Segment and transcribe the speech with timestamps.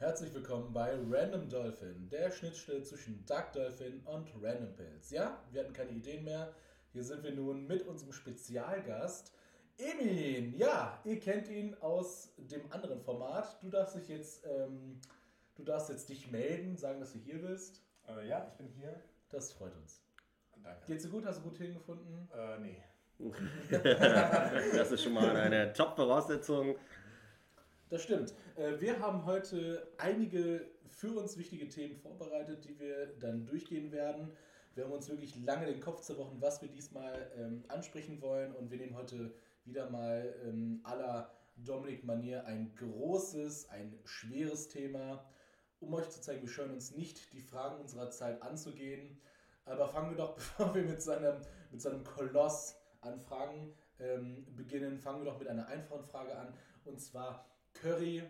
[0.00, 5.10] Herzlich willkommen bei Random Dolphin, der Schnittstelle zwischen Dark Dolphin und Random Pills.
[5.10, 6.54] Ja, wir hatten keine Ideen mehr.
[6.94, 9.34] Hier sind wir nun mit unserem Spezialgast,
[9.76, 10.56] Emin.
[10.56, 13.62] Ja, ihr kennt ihn aus dem anderen Format.
[13.62, 14.98] Du darfst dich jetzt, ähm,
[15.54, 17.82] du darfst jetzt dich melden, sagen, dass du hier bist.
[18.08, 18.98] Äh, ja, ich bin hier.
[19.28, 20.00] Das freut uns.
[20.62, 20.80] Danke.
[20.86, 21.26] Geht's dir gut?
[21.26, 22.26] Hast du gut hingefunden?
[22.34, 22.82] Äh, nee.
[24.72, 26.76] das ist schon mal eine Top-Voraussetzung.
[27.90, 28.32] Das stimmt.
[28.54, 34.30] Äh, Wir haben heute einige für uns wichtige Themen vorbereitet, die wir dann durchgehen werden.
[34.76, 38.54] Wir haben uns wirklich lange den Kopf zerbrochen, was wir diesmal ähm, ansprechen wollen.
[38.54, 39.34] Und wir nehmen heute
[39.64, 45.28] wieder mal ähm, aller Dominik-Manier ein großes, ein schweres Thema,
[45.80, 49.20] um euch zu zeigen, wir scheuen uns nicht, die Fragen unserer Zeit anzugehen.
[49.64, 51.40] Aber fangen wir doch, bevor wir mit seinem,
[51.72, 56.54] mit seinem Koloss an Fragen ähm, beginnen, fangen wir doch mit einer einfachen Frage an.
[56.84, 58.22] Und zwar Curry,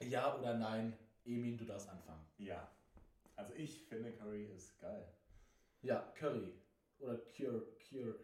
[0.00, 0.96] ja oder nein?
[1.24, 2.24] Emin, du darfst anfangen.
[2.38, 2.70] Ja.
[3.36, 5.06] Also ich finde Curry ist geil.
[5.82, 6.52] Ja, Curry.
[6.98, 8.14] Oder Cure, Cure.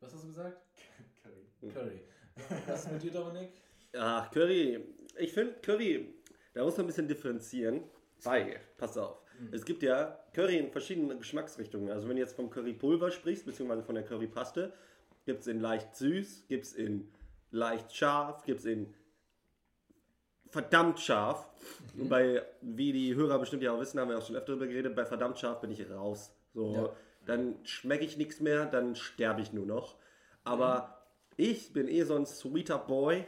[0.00, 0.62] Was hast du gesagt?
[1.22, 1.72] Curry.
[1.72, 2.00] Curry.
[2.66, 3.50] Was ist mit dir, Dominik?
[3.96, 4.84] Ach, Curry.
[5.18, 6.14] Ich finde Curry,
[6.52, 7.84] da muss man ein bisschen differenzieren.
[8.22, 11.90] Weil, pass auf, es gibt ja Curry in verschiedenen Geschmacksrichtungen.
[11.90, 14.72] Also wenn du jetzt vom Currypulver sprichst, beziehungsweise von der Currypaste,
[15.26, 17.12] gibt es in leicht süß, gibt es in
[17.50, 18.94] leicht scharf, gibt es in
[20.54, 21.48] verdammt scharf.
[21.98, 24.66] Und bei, wie die Hörer bestimmt ja auch wissen, haben wir auch schon öfter darüber
[24.68, 26.32] geredet, bei verdammt scharf bin ich raus.
[26.54, 26.90] So, Ja.
[27.26, 29.96] dann schmecke ich nichts mehr, dann sterbe ich nur noch.
[30.44, 31.04] Aber
[31.36, 33.26] ich bin eh so ein sweeter Boy.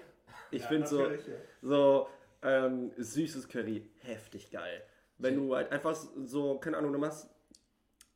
[0.52, 1.16] Ich Ja, finde so, ja.
[1.62, 2.06] so
[2.42, 4.82] ähm, süßes Curry heftig geil.
[5.18, 7.28] Wenn du halt einfach so, keine Ahnung, du machst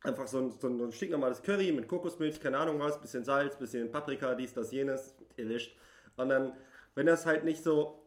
[0.03, 3.25] einfach so ein, so ein, so ein stinknormales Curry mit Kokosmilch, keine Ahnung was, bisschen
[3.25, 5.75] Salz, bisschen Paprika, dies, das, jenes, erwischt.
[6.15, 6.53] Und dann,
[6.95, 8.00] wenn das halt nicht so,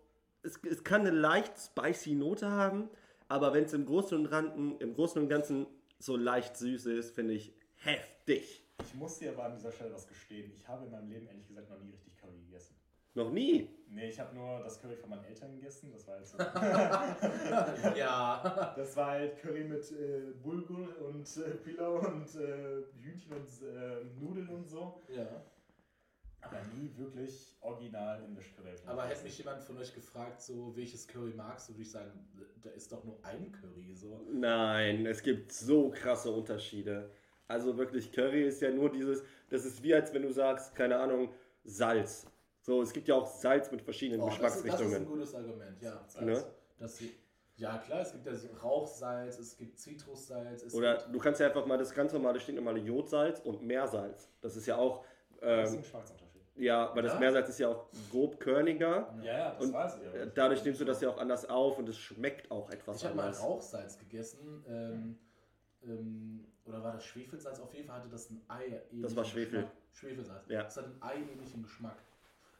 [0.44, 2.88] es, es kann eine leicht spicy Note haben,
[3.28, 5.66] aber wenn es im Großen und Ganzen, im Großen und Ganzen
[5.98, 8.62] so leicht süß ist, finde ich heftig.
[8.82, 10.50] Ich muss dir aber an dieser Stelle was gestehen.
[10.54, 12.74] Ich habe in meinem Leben ehrlich gesagt noch nie richtig Curry gegessen.
[13.16, 13.68] Noch nie.
[13.88, 15.92] Nee, ich habe nur das Curry von meinen Eltern gegessen.
[15.92, 16.36] Das war halt, so,
[17.96, 18.74] Ja.
[18.76, 24.04] das war halt Curry mit äh, Bulgur und äh, Pilau und äh, Hühnchen und äh,
[24.20, 25.00] Nudeln und so.
[25.08, 25.26] ja.
[26.44, 28.74] Aber nie wirklich original indisch Curry.
[28.86, 32.28] Aber hätte mich jemand von euch gefragt, so welches Curry magst du, würde ich sagen,
[32.62, 33.94] da ist doch nur ein Curry.
[33.94, 34.20] So.
[34.30, 37.10] Nein, es gibt so krasse Unterschiede.
[37.48, 40.98] Also wirklich, Curry ist ja nur dieses, das ist wie als wenn du sagst, keine
[40.98, 41.30] Ahnung,
[41.64, 42.26] Salz.
[42.60, 45.06] So, es gibt ja auch Salz mit verschiedenen Oh, das, ist, das ist ein Geschmacksrichtungen.
[45.06, 46.06] gutes Argument, ja.
[46.20, 46.44] Ne?
[46.78, 47.00] Das,
[47.56, 51.40] ja, klar, es gibt ja so Rauchsalz, es gibt Zitrussalz, es Oder gibt, du kannst
[51.40, 54.28] ja einfach mal das ganz normale, stinknormale Jodsalz und Meersalz.
[54.40, 55.04] Das ist ja auch,
[55.40, 56.23] Das ist ähm, ein Geschmacksunterschied.
[56.56, 57.18] Ja, weil das Ja?
[57.20, 59.12] Meersalz ist ja auch grob körniger.
[59.22, 60.02] Ja, ja, das Und weiß ich.
[60.22, 63.04] ich- dadurch nimmst du das ja auch anders auf und es schmeckt auch etwas Ich
[63.04, 63.42] habe mal anders.
[63.42, 64.64] Rauchsalz gegessen.
[64.68, 65.18] Ähm,
[65.84, 67.60] ähm, oder war das Schwefelsalz?
[67.60, 68.80] Auf jeden Fall hatte das ein Ei.
[68.92, 69.66] Das war Schwefel.
[69.92, 70.48] Schwefelsalz.
[70.48, 70.62] Ja.
[70.62, 71.96] Das hat einen Ei-ähnlichen Geschmack.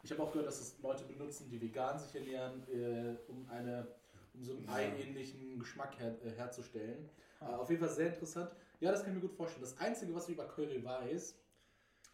[0.02, 3.86] Ich habe auch gehört, dass das Leute benutzen, die vegan sich ernähren, äh, um, eine,
[4.34, 4.74] um so einen Ja.
[4.74, 7.08] Ei-ähnlichen Geschmack her, äh, herzustellen.
[7.40, 8.50] Äh, auf jeden Fall sehr interessant.
[8.80, 9.62] Ja, das kann ich mir gut vorstellen.
[9.62, 11.34] Das Einzige, was ich über Curry weiß,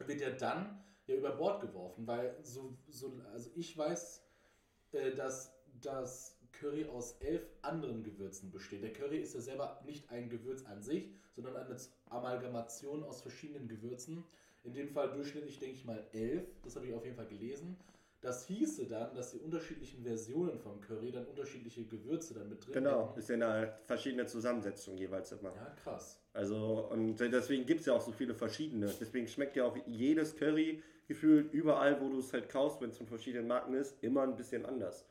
[0.07, 0.79] wird ja dann
[1.10, 4.22] ja über Bord geworfen, weil so, so also ich weiß,
[4.93, 8.82] äh, dass das Curry aus elf anderen Gewürzen besteht.
[8.82, 11.76] Der Curry ist ja selber nicht ein Gewürz an sich, sondern eine
[12.06, 14.25] Amalgamation aus verschiedenen Gewürzen.
[14.65, 16.44] In dem Fall durchschnittlich denke ich mal elf.
[16.62, 17.78] Das habe ich auf jeden Fall gelesen.
[18.20, 22.75] Das hieße dann, dass die unterschiedlichen Versionen vom Curry dann unterschiedliche Gewürze dann mit drin
[22.75, 23.19] Genau, hätten.
[23.20, 25.54] ist ja eine verschiedene Zusammensetzung jeweils immer.
[25.54, 26.19] Ja, krass.
[26.33, 28.87] Also, und deswegen gibt es ja auch so viele verschiedene.
[29.01, 32.99] Deswegen schmeckt ja auch jedes Curry gefühlt überall, wo du es halt kaufst, wenn es
[32.99, 35.05] von verschiedenen Marken ist, immer ein bisschen anders.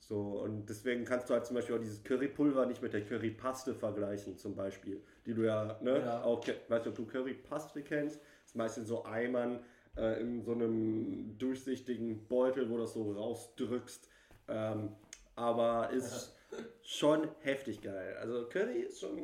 [0.00, 3.74] So, und deswegen kannst du halt zum Beispiel auch dieses Currypulver nicht mit der Currypaste
[3.74, 5.02] vergleichen, zum Beispiel.
[5.24, 6.22] Die du ja, ne, Ja.
[6.22, 8.16] auch, weißt du, ob du Currypaste kennst?
[8.16, 9.60] Das ist meistens so Eimern
[9.96, 14.10] äh, in so einem durchsichtigen Beutel, wo du das so rausdrückst.
[14.48, 14.90] Ähm,
[15.36, 16.36] aber ist
[16.82, 18.14] schon heftig geil.
[18.20, 19.18] Also Curry ist schon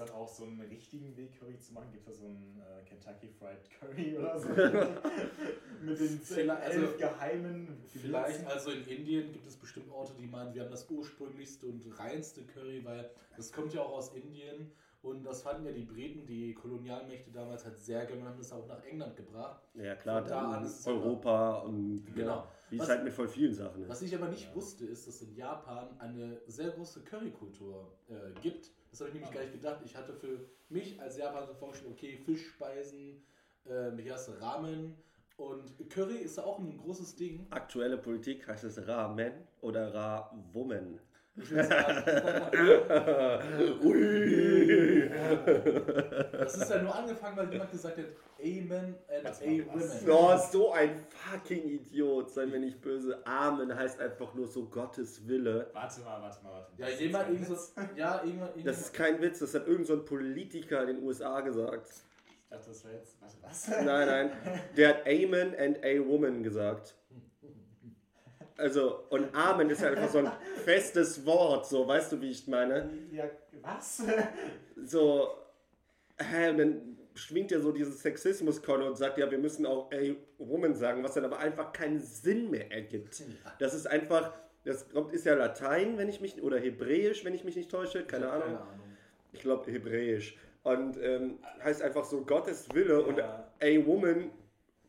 [0.00, 1.88] Das auch so einen richtigen Weg, Curry zu machen?
[1.92, 4.48] Gibt es da so einen äh, Kentucky Fried Curry oder so?
[5.82, 8.46] Mit den Vielleicht- elf also- geheimen Vielleicht, Gewürzen?
[8.46, 12.44] also in Indien gibt es bestimmt Orte, die meinen, wir haben das ursprünglichste und reinste
[12.44, 16.54] Curry, weil das kommt ja auch aus Indien und das fanden ja die Briten, die
[16.54, 19.60] Kolonialmächte damals halt sehr gerne und haben das auch nach England gebracht.
[19.74, 22.26] Ja klar, Von da an dann ist es Europa und Genau.
[22.36, 24.08] ja, wie es Was- halt mit voll vielen Sachen Was ist.
[24.08, 28.70] ich aber nicht wusste, ist, dass in Japan eine sehr große Currykultur äh, gibt.
[28.90, 29.80] Das habe ich nämlich gar nicht gedacht.
[29.84, 33.22] Ich hatte für mich als Japaner so vorgestellt, okay, Fischspeisen,
[33.64, 34.96] äh, hier hast du Ramen
[35.36, 37.46] und Curry ist ja auch ein großes Ding.
[37.50, 41.00] Aktuelle Politik heißt es Ramen oder Ra-Woman.
[41.36, 42.02] Ich würde sagen,
[43.84, 45.08] Ui.
[46.32, 48.04] das ist ja nur angefangen, weil jemand gesagt hat,
[48.42, 50.06] Amen and Was A war das?
[50.06, 50.12] Women.
[50.12, 52.30] Oh, so ein fucking Idiot.
[52.30, 53.24] Sei mir nicht böse.
[53.26, 55.70] Amen heißt einfach nur so Gottes Wille.
[55.72, 56.78] Warte mal, warte mal, warte mal.
[56.78, 57.56] Ja, Das ist jemand, irgend so,
[57.96, 61.04] ja, irgendwann, Das irgendwann ist kein Witz, das hat irgend so ein Politiker in den
[61.04, 61.88] USA gesagt.
[62.42, 63.20] Ich dachte, das wäre jetzt.
[63.20, 63.68] Warte, was?
[63.68, 64.30] Nein, nein.
[64.76, 66.96] Der hat Amen and a Woman gesagt.
[68.60, 70.30] Also, und Amen ist ja einfach so ein
[70.64, 72.88] festes Wort, so, weißt du, wie ich meine?
[73.10, 73.24] Ja,
[73.62, 74.02] was?
[74.84, 75.28] So,
[76.18, 80.14] hä, und dann schwingt er so dieses Sexismus-Kolle und sagt, ja, wir müssen auch a
[80.38, 83.22] Woman sagen, was dann aber einfach keinen Sinn mehr ergibt.
[83.58, 84.32] Das ist einfach,
[84.64, 88.04] das kommt, ist ja Latein, wenn ich mich, oder Hebräisch, wenn ich mich nicht täusche,
[88.04, 88.44] keine Ich Ahnung.
[88.44, 88.80] Keine Ahnung.
[89.32, 90.36] Ich glaube Hebräisch.
[90.62, 93.50] Und ähm, heißt einfach so Gottes Wille und Ja.
[93.62, 94.30] a Woman,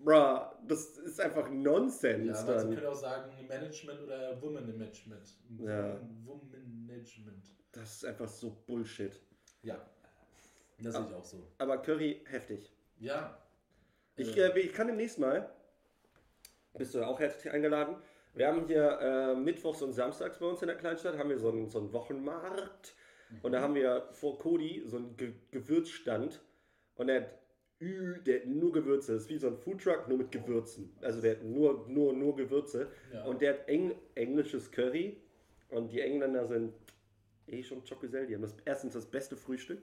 [0.03, 2.75] bruh, das ist einfach Nonsens Ja, sie dann.
[2.75, 5.37] können auch sagen Management oder Woman Management.
[5.59, 5.99] Ja.
[6.23, 7.45] Woman Management.
[7.71, 9.19] Das ist einfach so Bullshit.
[9.63, 9.79] Ja.
[10.79, 11.47] Das sehe ich auch so.
[11.57, 12.71] Aber Curry, heftig.
[12.99, 13.37] Ja.
[14.15, 15.49] Ich, Äh, äh, ich kann demnächst mal,
[16.73, 17.95] bist du auch herzlich eingeladen,
[18.33, 21.49] wir haben hier äh, mittwochs und samstags bei uns in der Kleinstadt, haben wir so
[21.49, 22.95] einen, so einen Wochenmarkt
[23.43, 26.41] und da haben wir vor Cody so einen Ge Gewürzstand
[26.95, 27.29] und der hat,
[27.81, 30.91] ü- der hat nur Gewürze, das ist wie so ein Foodtruck, nur mit Gewürzen.
[31.01, 33.23] Also der hat nur, nur, nur Gewürze Ja.
[33.25, 35.17] und der hat Eng englisches Curry
[35.69, 36.73] und die Engländer sind
[37.47, 39.81] eh schon Chocozel, die haben das, erstens das beste Frühstück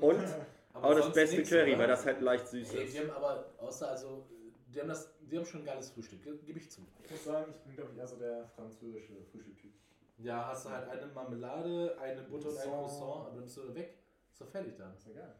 [0.00, 0.16] und
[0.72, 1.80] aber auch das beste nix, Curry, oder?
[1.80, 2.94] weil das halt leicht süß Ey, ist.
[2.94, 4.26] die haben aber, außer, also,
[4.74, 6.80] die haben, das, die haben schon ein geiles Frühstück, ge- gebe ich zu.
[7.04, 9.72] Ich muss sagen, ich bin, glaube ich, eher so der französische Frühstücktyp.
[10.18, 13.26] Ja, hast du halt eine Marmelade, eine Butter und ein Croissant.
[13.26, 13.94] Aber dann bist du weg.
[14.32, 14.94] Ist doch fertig dann.
[14.94, 15.34] Ist ja geil.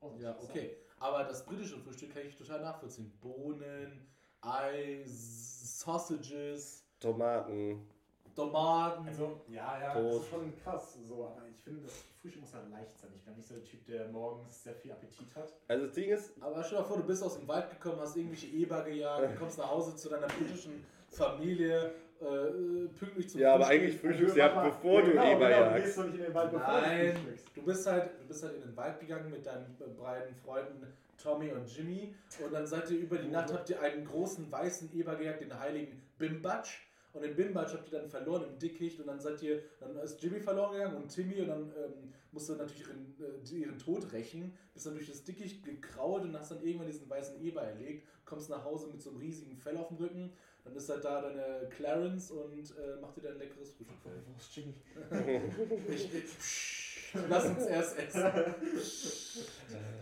[0.00, 0.76] Oh, Ja, okay.
[1.00, 3.10] Aber das britische Frühstück kann ich total nachvollziehen.
[3.20, 4.06] Bohnen,
[4.42, 7.88] Ei, Sausages, Tomaten.
[8.34, 9.06] Tomaten.
[9.06, 10.14] Also, ja, ja, Toast.
[10.14, 13.10] das ist schon krass, so, aber ich finde, das Frühstück muss halt leicht sein.
[13.14, 15.52] Ich bin nicht so der Typ, der morgens sehr viel Appetit hat.
[15.68, 18.16] Also das Ding ist, aber stell dir vor, du bist aus dem Wald gekommen, hast
[18.16, 23.66] irgendwelche Eber gejagt, kommst nach Hause zu deiner britischen Familie, äh, pünktlich zum ja, aber
[23.68, 25.84] eigentlich frühstückst du Also, ja, warte mal, bevor du genau, Eber genau, Du jagst.
[25.84, 27.56] gehst doch nicht in den Wald, bevor Nein, du frühstückst.
[27.56, 30.86] du bist halt, du bist halt in den Wald gegangen mit deinen beiden Freunden
[31.22, 32.14] Tommy und Jimmy
[32.44, 35.58] und dann seid ihr über die Nacht habt ihr einen großen weißen Eber gejagt, den
[35.58, 36.78] heiligen Bimbatsch.
[37.12, 40.22] Und den Bimbatsch habt ihr dann verloren im Dickicht und dann seid ihr, dann ist
[40.22, 44.12] Jimmy verloren gegangen und Timmy und dann ähm, musst du natürlich ihren, äh, ihren Tod
[44.12, 48.06] rächen, bist dann durch das Dickicht gekrault und hast dann irgendwann diesen weißen Eber erlegt,
[48.24, 50.32] kommst nach Hause mit so einem riesigen Fell auf dem Rücken,
[50.64, 53.96] dann ist halt da deine Clarence und äh, macht dir dann ein leckeres Frühstück.
[54.04, 54.74] Wo ist Jimmy?
[55.92, 58.22] Ich, ich, lass uns erst essen.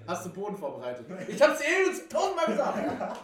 [0.07, 1.07] Hast du Boden vorbereitet?
[1.27, 3.19] Ich hab's eh tausendmal gesagt.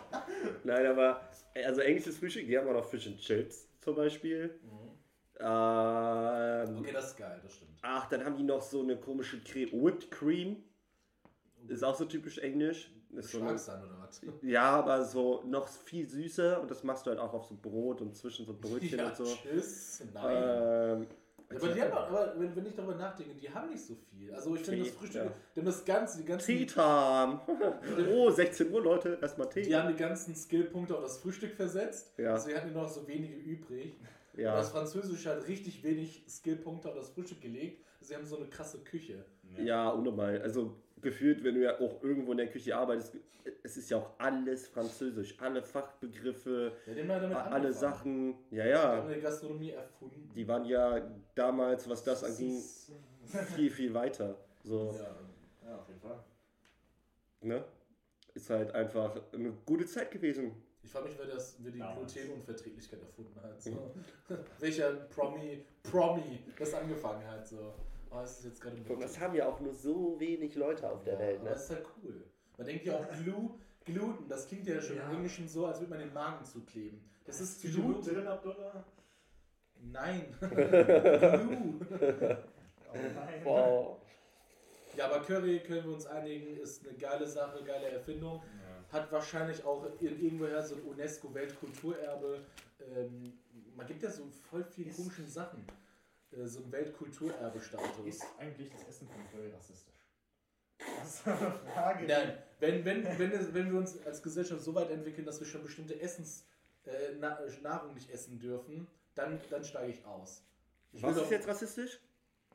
[0.65, 1.29] Nein, aber
[1.67, 4.59] also englisches Frühstück, die haben auch noch Fish and Chips zum Beispiel.
[5.41, 7.79] Ähm, Okay, das ist geil, das stimmt.
[7.83, 10.57] Ach, dann haben die noch so eine komische Cre Whipped Cream.
[11.69, 12.91] Ist auch so typisch englisch.
[13.15, 14.21] Ist so eine, Schlagsahne oder was?
[14.43, 18.01] ja, aber so noch viel süßer und das machst du halt auch auf so Brot
[18.01, 19.25] und zwischen so Brötchen Ja, und so.
[19.25, 20.03] tschüss.
[20.13, 21.03] Nein.
[21.03, 21.07] Ähm,
[21.55, 24.35] Ja, aber die haben aber wenn, wenn ich darüber nachdenke, die haben nicht so viel.
[24.35, 27.41] Also ich finde das Frühstück, die haben das ganze, die ganzen, Tea Time.
[28.13, 29.19] oh, 16 Uhr, Leute.
[29.21, 29.63] Erstmal Tee.
[29.63, 32.13] die haben die ganzen Skillpunkte auf das Frühstück versetzt.
[32.19, 32.33] Ja.
[32.33, 33.95] Also wir hatten nur noch so wenige übrig.
[34.35, 34.57] Und ja.
[34.57, 37.85] das Französische hat richtig wenig Skillpunkte auf das Frühstück gelegt.
[38.01, 39.25] Sie haben so eine krasse Küche.
[39.63, 40.41] Ja, unnormal.
[40.43, 43.17] Also gefühlt, wenn du ja auch irgendwo in der Küche arbeitest,
[43.63, 45.37] es ist ja auch alles französisch.
[45.41, 47.73] Alle Fachbegriffe, Ja, die ja alle angefangen.
[47.73, 48.35] Sachen.
[48.51, 48.83] Ja, Die ja.
[48.97, 50.31] haben eine Gastronomie erfunden.
[50.35, 51.01] Die waren ja
[51.35, 52.59] damals, was das anging,
[53.55, 54.37] viel, viel weiter.
[54.63, 55.69] So, Ja.
[55.69, 56.25] Ja, auf jeden Fall.
[57.43, 57.65] ne?
[58.35, 60.53] Ist halt einfach eine gute Zeit gewesen.
[60.83, 62.13] Ich frage mich, wer, das, wer die Damals.
[62.13, 63.63] Glutenunverträglichkeit erfunden hat.
[63.63, 63.95] So.
[64.59, 67.47] Welcher Promi, Promi das angefangen hat.
[67.47, 67.73] So.
[68.15, 71.03] Oh, das ist jetzt gerade Und das haben ja auch nur so wenig Leute auf
[71.03, 71.51] der ja, Welt, aber ne?
[71.55, 72.25] Das ist halt cool.
[72.57, 73.51] Man denkt ja auch Glu,
[73.85, 75.09] Gluten, das klingt ja schon Ja.
[75.11, 77.01] im Englischen so, als würde man den Magen zukleben.
[77.25, 78.07] Das ist Blut Glut.
[78.07, 78.85] drin, Abdullah?
[79.81, 80.27] Nein.
[80.41, 81.81] Glu.
[82.93, 83.41] Oh nein.
[83.43, 83.97] Wow.
[84.97, 88.41] Ja, aber Curry, können wir uns einigen, ist eine geile Sache, geile Erfindung.
[88.93, 88.99] Ja.
[89.01, 92.45] Hat wahrscheinlich auch irgendwoher so ein UNESCO-Weltkulturerbe.
[92.95, 93.33] Ähm,
[93.77, 95.67] man gibt ja so voll viele komischen Sachen.
[96.37, 98.07] Äh, so ein Weltkulturerbe-Status.
[98.07, 99.95] Ist eigentlich das Essen von Curry rassistisch?
[100.79, 101.37] Das ist eine
[101.75, 102.07] Frage.
[102.07, 105.63] Nein, wenn, wenn, wenn, wenn wir uns als Gesellschaft so weit entwickeln, dass wir schon
[105.63, 106.47] bestimmte Essens,
[106.87, 107.15] äh,
[107.63, 110.45] Nahrung nicht essen dürfen, dann, dann steige ich aus.
[110.93, 112.01] Ich Was ist jetzt rassistisch?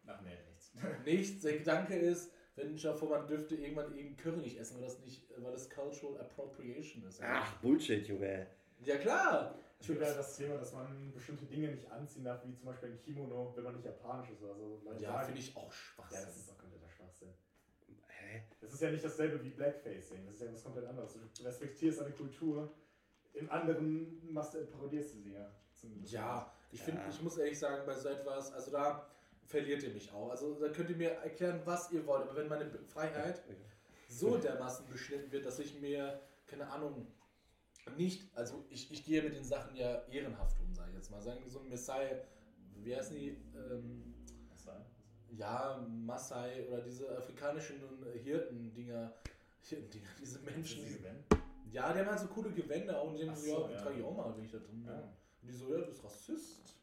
[0.05, 0.71] Ach nee, nichts.
[1.05, 4.83] nicht, der Gedanke ist, wenn ich davor, man dürfte irgendwann eben Curry nicht essen, weil
[4.83, 7.21] das nicht, weil das Cultural Appropriation ist.
[7.23, 8.47] Ach, Bullshit, Junge.
[8.83, 9.57] Ja klar.
[9.85, 12.99] Gibt ja das Thema, dass man bestimmte Dinge nicht anziehen darf, wie zum Beispiel ein
[12.99, 14.81] Kimono, wenn man nicht japanisch ist oder so.
[14.83, 16.25] Leute Ja, finde ich auch Ja, Schwachsinn.
[16.25, 17.29] das ist doch kompletter Schwachsinn.
[18.07, 18.43] Hä?
[18.59, 21.13] Das ist ja nicht dasselbe wie Blackfacing, das ist ja was komplett anderes.
[21.37, 22.71] Du respektierst eine Kultur,
[23.33, 25.49] im anderen machst du, parodierst du sie ja.
[26.03, 27.09] Ja, ich finde, Ja.
[27.09, 29.09] ich muss ehrlich sagen, bei so etwas, also da
[29.45, 30.29] verliert ihr mich auch.
[30.29, 33.41] Also da könnt ihr mir erklären, was ihr wollt, aber wenn meine Freiheit
[34.09, 37.07] so dermaßen beschnitten wird, dass ich mir, keine Ahnung,
[37.97, 41.21] nicht, also ich, ich gehe mit den Sachen ja ehrenhaft um, sage ich jetzt mal.
[41.21, 42.21] Sagen wir so ein Messiah,
[42.83, 43.37] wie heißen die?
[43.55, 44.13] Ähm,
[44.65, 44.85] war?
[45.31, 47.81] ja, Maasai oder diese afrikanischen
[48.23, 49.13] Hirten-Dinger,
[49.61, 50.99] Hirten-Dinger, diese Menschen, die, Diese
[51.71, 53.81] ja, die haben halt so coole Gewänder und die Ach so, so, ja, die ja.
[53.81, 54.87] trage ich auch mal, wenn ich da drin bin.
[54.87, 54.99] Ja.
[55.41, 56.75] Und die so, ja, du bist Rassist.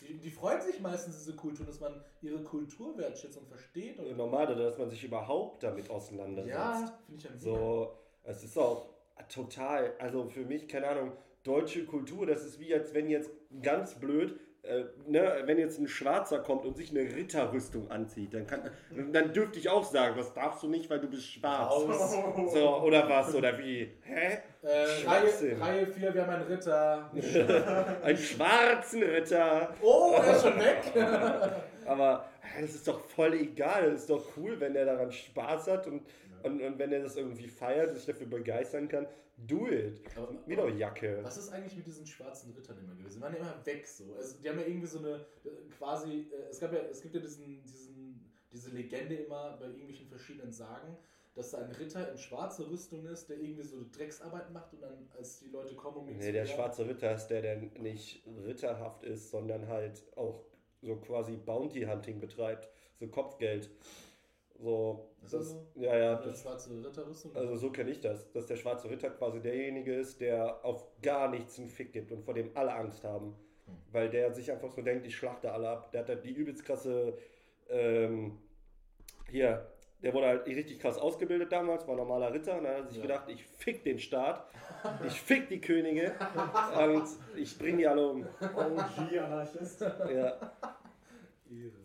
[0.00, 4.00] Die, die freuen sich meistens, diese Kultur, dass man ihre Kultur wertschätzt und versteht.
[4.00, 6.56] Und, Normal, dass man sich überhaupt damit auseinandersetzt.
[6.56, 7.42] ja, finde ich ja mega.
[7.42, 8.91] So, es ist auch
[9.32, 11.12] total, also für mich, keine Ahnung,
[11.42, 13.30] deutsche Kultur, das ist wie als wenn jetzt
[13.62, 18.46] ganz blöd, äh, ne, wenn jetzt ein Schwarzer kommt und sich eine Ritterrüstung anzieht, dann,
[18.46, 18.70] kann,
[19.10, 21.74] dann dürfte ich auch sagen, das darfst du nicht, weil du bist schwarz.
[22.52, 23.92] So, oder was, oder wie?
[24.02, 24.38] Hä?
[24.62, 25.04] Äh.
[25.60, 27.10] Reihe 4, wir haben einen Ritter.
[28.04, 29.74] Einen schwarzen Ritter.
[29.80, 30.92] Oh, der ist schon weg.
[31.86, 32.28] Aber
[32.60, 33.90] das ist doch voll egal.
[33.90, 36.02] Das ist doch cool, wenn der daran Spaß hat und,
[36.44, 39.06] und, und wenn er das irgendwie feiert, sich dafür begeistern kann.
[39.36, 40.00] Do it.
[40.16, 41.20] Aber- Mir doch Jacke.
[41.22, 43.16] Was ist eigentlich mit diesen schwarzen Rittern immer gewesen?
[43.18, 44.14] Die waren ja immer weg so.
[44.14, 47.14] Also, die haben ja irgendwie so eine äh, quasi, äh, es gab ja, es gibt
[47.14, 50.96] ja diesen, diesen, diese Legende immer bei irgendwelchen verschiedenen Sagen,
[51.34, 55.08] dass da ein Ritter in schwarzer Rüstung ist, der irgendwie so Drecksarbeit macht und dann,
[55.16, 58.22] als die Leute kommen, um ihn Nee, der jagen- schwarze Ritter ist der, der nicht
[58.44, 60.44] ritterhaft ist, sondern halt auch
[60.82, 62.68] so quasi Bounty Hunting betreibt.
[63.00, 63.70] So Kopfgeld.
[64.62, 65.08] So.
[65.24, 65.66] Ist das so?
[65.74, 66.16] Ja, ja.
[66.18, 67.34] Eine Das, schwarze Ritterrüstung?
[67.36, 68.30] also so kenne ich das.
[68.32, 72.24] Dass der schwarze Ritter quasi derjenige ist, der auf gar nichts einen Fick gibt und
[72.24, 73.34] vor dem alle Angst haben.
[73.66, 73.76] Hm.
[73.90, 75.90] Weil der sich einfach so denkt, ich schlachte alle ab.
[75.92, 77.18] Der hat halt die übelst krasse.
[77.68, 78.38] Ähm,
[79.30, 79.66] hier,
[80.02, 82.58] der wurde halt richtig krass ausgebildet damals, war normaler Ritter.
[82.58, 83.02] Und dann hat er sich Ja.
[83.02, 84.46] gedacht, ich fick den Staat,
[85.06, 86.12] ich fick die Könige
[86.78, 87.04] und
[87.36, 88.26] ich bring die alle um.
[88.40, 89.80] OG-Anarchist.
[89.80, 90.52] Ja.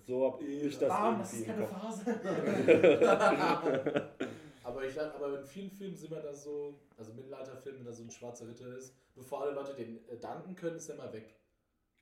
[0.05, 1.81] So hab ich das Bam, das ist keine Kopf.
[1.81, 2.17] Phase.
[4.67, 8.03] Aber ich aber in vielen Filmen sind wir da so, also Mittelalterfilmen, wenn da so
[8.03, 11.33] ein schwarzer Ritter ist, bevor alle Leute den äh, danken können, ist er mal weg.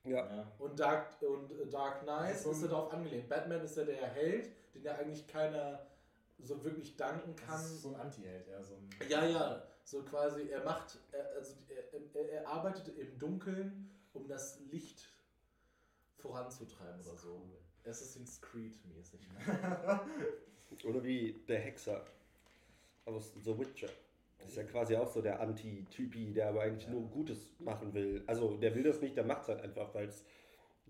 [0.04, 0.52] Ja, Ja.
[0.58, 3.28] Und Dark, und äh, Dark Knight ist so ist er darauf angelehnt.
[3.28, 5.86] Batman ist ja der Held, den ja eigentlich keiner
[6.40, 7.52] so wirklich danken kann.
[7.62, 8.62] Das ist so ein Anti-Held, ja.
[8.62, 13.16] So ein Ja, ja, so quasi, er macht, er, also er, er, er arbeitet im
[13.16, 15.08] Dunkeln, um das Licht
[16.18, 17.42] voranzutreiben oder so.
[17.84, 19.20] Assassin's Creed mäßig.
[20.84, 22.04] oder wie der Hexer
[23.04, 23.88] aus The Witcher.
[24.38, 26.90] Das ist ja quasi auch so der Anti-Typi, der aber eigentlich Ja.
[26.90, 28.22] nur Gutes machen will.
[28.26, 30.24] Also der will das nicht, der macht es halt einfach, weil es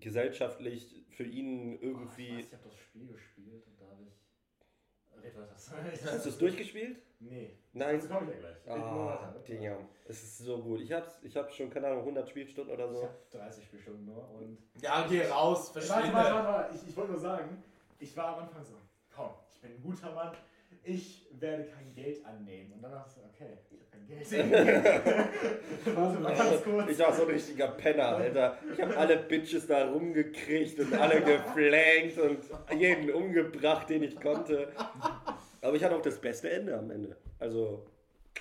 [0.00, 2.36] gesellschaftlich für ihn Oh, ich irgendwie.
[2.38, 5.22] weiß, ich habe das Spiel gespielt und da habe ich.
[5.22, 5.54] Red weiter.
[5.54, 6.98] Hast du es durchgespielt?
[7.18, 7.56] Nee.
[7.72, 7.96] Nein.
[7.96, 8.56] Dazu komme ich ja gleich.
[8.68, 9.34] Ah, weiter.
[9.48, 9.76] Digga.
[10.08, 10.80] Es ist so gut.
[10.80, 13.02] Ich hab's, ich hab schon, keine Ahnung, 100 Spielstunden oder Ich so.
[13.04, 14.58] habe 30 Spielstunden nur und.
[14.80, 16.14] Ja, geh raus, Warte, verschwinde.
[16.14, 16.76] warte, warte, warte.
[16.76, 17.62] Ich, ich wollte nur sagen,
[17.98, 18.74] ich war am Anfang so,
[19.14, 20.32] komm, ich bin ein guter Mann,
[20.84, 22.72] ich werde kein Geld annehmen.
[22.74, 25.96] Und dann dachte ich so, okay, ich habe kein Geld.
[25.96, 26.90] warte mal ganz kurz.
[26.90, 28.58] Ich war so ein richtiger Penner, Alter.
[28.72, 34.68] Ich habe alle Bitches da rumgekriegt und alle geflankt und jeden umgebracht, den ich konnte.
[35.66, 37.16] Aber ich hatte auch das beste Ende am Ende.
[37.40, 37.84] Also,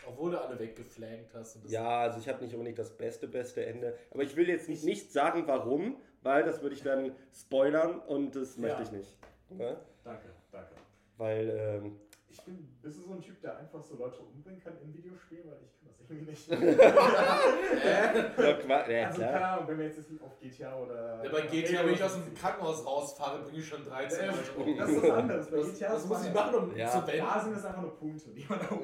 [0.08, 1.58] Obwohl du alle weggeflankt hast.
[1.67, 3.98] Ja, also ich habe nicht unbedingt das beste, beste Ende.
[4.12, 8.36] Aber ich will jetzt nicht, nicht sagen, warum, weil das würde ich dann spoilern und
[8.36, 8.84] das möchte Ja.
[8.84, 9.17] ich nicht.
[9.50, 9.77] Ne?
[10.03, 10.75] Danke, danke.
[11.17, 12.00] Weil, ähm,
[12.37, 15.45] Ich bin, bist du so ein Typ, der einfach so Leute umbringen kann in Videospielen?
[15.49, 16.47] Weil ich kann das irgendwie nicht.
[17.85, 19.31] ja, ja, also klar.
[19.31, 21.23] keine Ahnung, wenn wir jetzt auf GTA oder...
[21.23, 24.75] Ja, bei GTA, wenn ich aus dem Krankenhaus rausfahre, bringe ich schon 13 Ja, Leute.
[24.77, 25.49] Das ist was anderes.
[25.49, 26.89] Bei GTA ist muss ich machen, um Ja.
[26.91, 27.41] zu Da wenden?
[27.43, 28.83] sind es einfach nur Punkte, die man da oben.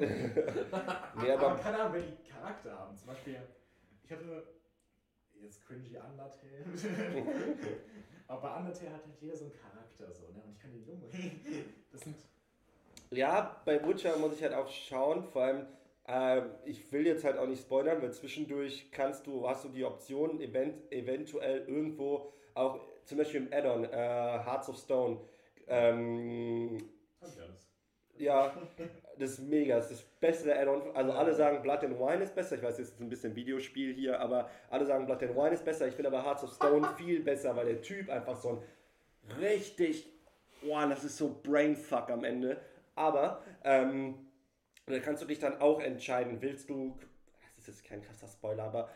[1.20, 2.96] Nee, aber, aber, keine Ahnung, wenn die Charakter haben.
[2.96, 3.36] Zum Beispiel,
[4.02, 4.46] ich hatte
[5.34, 6.64] jetzt cringy Undertale.
[8.28, 10.42] aber bei Undertale hat halt jeder so einen Charakter so, ne?
[10.42, 11.02] Und ich kann den Jungen.
[11.92, 12.16] Das sind.
[13.12, 15.66] Ja, bei Witcher muss ich halt auch schauen, vor allem,
[16.08, 19.84] ähm, ich will jetzt halt auch nicht spoilern, weil zwischendurch kannst du, hast du die
[19.84, 25.18] Option, event, eventuell irgendwo auch, zum Beispiel im Add-on, äh, Hearts of Stone,
[25.68, 26.78] ähm,
[27.20, 27.68] Hab ich alles.
[28.16, 28.56] ja,
[29.18, 32.34] das ist mega, das ist das bessere Add-on, also alle sagen Blood and Wine ist
[32.34, 35.50] besser, ich weiß, jetzt ist ein bisschen Videospiel hier, aber alle sagen Blood and Wine
[35.50, 38.62] ist besser, ich finde aber Hearts of Stone viel besser, weil der Typ einfach so
[39.28, 40.08] ein richtig,
[40.62, 42.58] wow, das ist so Brainfuck am Ende,
[42.94, 44.26] aber, ähm,
[44.86, 46.98] da kannst du dich dann auch entscheiden, willst du,
[47.56, 48.88] das ist jetzt kein krasser Spoiler, aber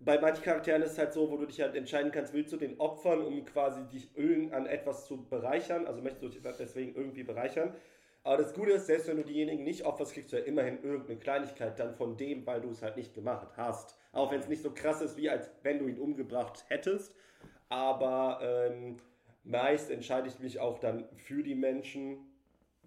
[0.00, 2.56] bei manchen Charakteren ist es halt so, wo du dich halt entscheiden kannst, willst du
[2.56, 4.10] den opfern, um quasi dich
[4.52, 7.74] an etwas zu bereichern, also möchtest du dich deswegen irgendwie bereichern.
[8.22, 11.18] Aber das Gute ist, selbst wenn du diejenigen nicht opferst, kriegst du ja immerhin irgendeine
[11.18, 13.98] Kleinigkeit dann von dem, weil du es halt nicht gemacht hast.
[14.12, 17.14] Auch wenn es nicht so krass ist, wie als wenn du ihn umgebracht hättest.
[17.68, 18.96] Aber ähm,
[19.42, 22.33] meist entscheide ich mich auch dann für die Menschen,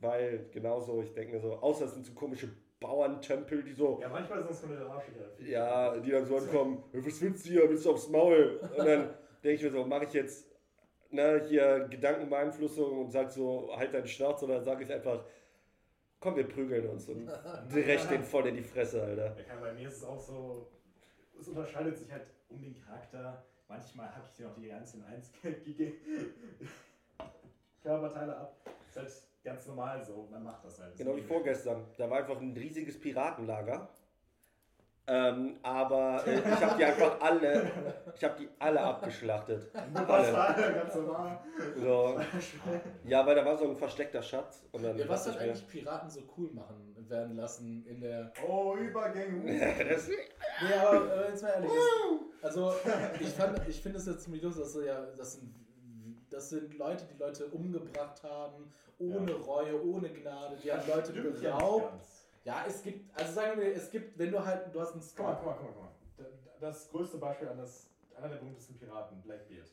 [0.02, 2.50] weil genauso, ich denke mir so, außer es sind so komische
[2.80, 5.26] Bauerntempel, die so, Ja, manchmal sind es so eine Arschlöcher.
[5.40, 8.60] ja, die dann so ankommen, "Ja, was willst du hier, willst du aufs Maul?
[8.78, 9.10] Und dann
[9.44, 10.48] denke ich mir so, mache ich jetzt
[11.10, 15.24] ne, hier Gedankenbeeinflussung und sag so, halt deine Schnauze oder sage ich einfach,
[16.20, 17.28] komm, wir prügeln uns und
[17.74, 19.36] direkt den voll in die Fresse, Alter.
[19.48, 20.68] Ja, bei mir ist es auch so,
[21.40, 23.44] es unterscheidet sich halt um den Charakter.
[23.68, 25.32] Manchmal hacke ich dir noch die ganzen eins
[27.84, 28.56] Körperteile ab.
[28.88, 29.12] Ist halt
[29.48, 30.98] ganz normal so, man macht das halt.
[30.98, 31.86] Genau wie vorgestern.
[31.98, 33.90] Da war einfach ein riesiges Piratenlager.
[35.10, 37.72] Ähm, aber äh, ich habe die einfach alle,
[38.14, 39.72] ich habe die alle abgeschlachtet.
[39.74, 40.34] Alle.
[40.34, 41.40] war ganz normal.
[41.78, 42.20] So.
[43.06, 44.66] Ja, weil da war so ein versteckter Schatz.
[44.74, 48.34] Und dann Ja, was hat eigentlich Piraten so cool machen werden lassen in der.
[48.46, 49.76] Oh, Übergänge.
[49.90, 51.72] das, Nee, aber äh, jetzt mal ehrlich.
[52.42, 52.74] Das, also,
[53.22, 55.56] ich, fand, ich finde es jetzt ziemlich lustig, dass so, ja, das sind,
[56.30, 59.38] das sind Leute, die Leute umgebracht haben, ohne Ja.
[59.38, 60.58] Reue, ohne Gnade.
[60.58, 61.94] Die haben Leute beraubt.
[62.44, 65.36] Ja, es gibt, also sagen wir, es gibt, wenn du halt, du hast einen Scout.
[65.38, 65.92] guck mal, guck mal, guck mal.
[66.18, 69.70] Da- Das größte Beispiel an das, einer der berühmtesten Piraten, Blackbeard,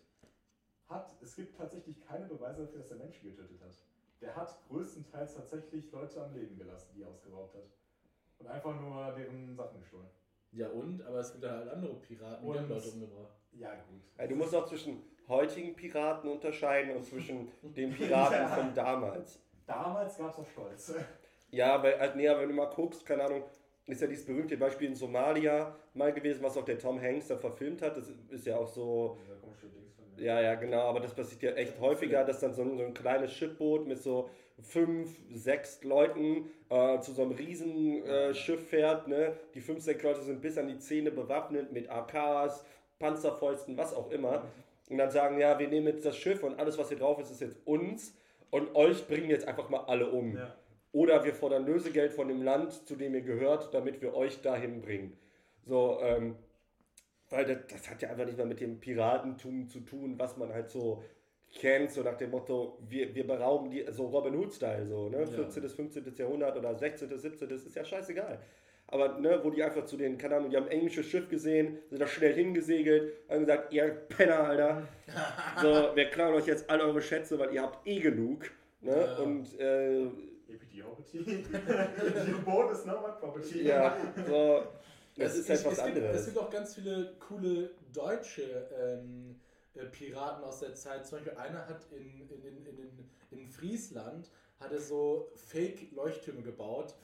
[0.89, 3.73] hat, es gibt tatsächlich keine Beweise dafür, dass er Menschen getötet hat.
[4.21, 7.63] Der hat größtenteils tatsächlich Leute am Leben gelassen, die er ausgeraubt hat.
[8.39, 10.09] Und einfach nur deren Sachen gestohlen.
[10.53, 13.33] Ja und, aber es gibt halt andere Piraten, die haben Leute umgebracht.
[13.53, 14.03] Ja, gut.
[14.19, 19.41] Ja, du musst auch zwischen heutigen Piraten unterscheiden und zwischen den Piraten von damals.
[19.67, 20.95] Damals gab es noch Stolz.
[21.51, 23.45] Ja, weil, halt, nee, wenn du mal guckst, keine Ahnung,
[23.87, 27.37] ist ja dieses berühmte Beispiel in Somalia mal gewesen, was auch der Tom Hanks da
[27.37, 27.97] verfilmt hat.
[27.97, 29.19] Das ist ja auch so,
[30.17, 32.95] ja, ja, genau, aber das passiert ja echt häufiger, dass dann so ein, so ein
[32.95, 39.09] kleines Schiffboot mit so fünf, sechs Leuten äh, zu so einem riesen äh, fährt.
[39.09, 39.37] Ne?
[39.55, 42.65] Die fünf, sechs Leute sind bis an die Zähne bewaffnet mit AKs,
[42.99, 44.45] Panzerfäusten, was auch immer.
[44.91, 47.31] Und dann sagen, ja, wir nehmen jetzt das Schiff und alles, was hier drauf ist,
[47.31, 48.17] ist jetzt uns.
[48.51, 50.37] Und euch bringen jetzt einfach mal alle um.
[50.37, 50.55] Ja.
[50.93, 54.81] Oder wir fordern Lösegeld von dem Land, zu dem ihr gehört, damit wir euch dahin
[54.81, 55.19] bringen.
[55.67, 56.37] So, ähm,
[57.31, 60.53] weil das, das hat ja einfach nicht mehr mit dem Piratentum zu tun, was man
[60.53, 61.03] halt so
[61.53, 65.21] kennt, so nach dem Motto, wir, wir berauben die, so Robin Hood-Style, so, ne?
[65.21, 65.27] Ja.
[65.27, 66.15] 14., 15.
[66.17, 68.41] Jahrhundert oder 16., 17., ist ja scheißegal.
[68.95, 71.79] Aber, ne, wo die einfach zu den, keine Ahnung, die haben ein englisches Schiff gesehen,
[71.91, 74.87] sind da schnell hingesegelt, haben gesagt, ihr Penner, Alter,
[75.61, 78.53] so, wir klauen euch jetzt alle eure Schätze, weil ihr habt eh genug,
[78.83, 78.93] ne?
[78.97, 79.17] Ja.
[79.17, 80.07] Und, äh,
[80.47, 81.19] Idiopathy.
[82.31, 83.65] Your boat is not my property.
[83.65, 83.97] Ja,
[84.29, 84.63] so.
[85.17, 86.17] Das Es- ist halt es, was es gibt, anderes.
[86.21, 89.41] Es gibt auch ganz viele coole deutsche ähm,
[89.75, 91.05] äh, Piraten aus der Zeit.
[91.05, 92.79] Zum Beispiel einer hat in, in, in, in,
[93.33, 94.31] in, in Friesland
[94.61, 96.95] hat er so Fake-Leuchttürme gebaut.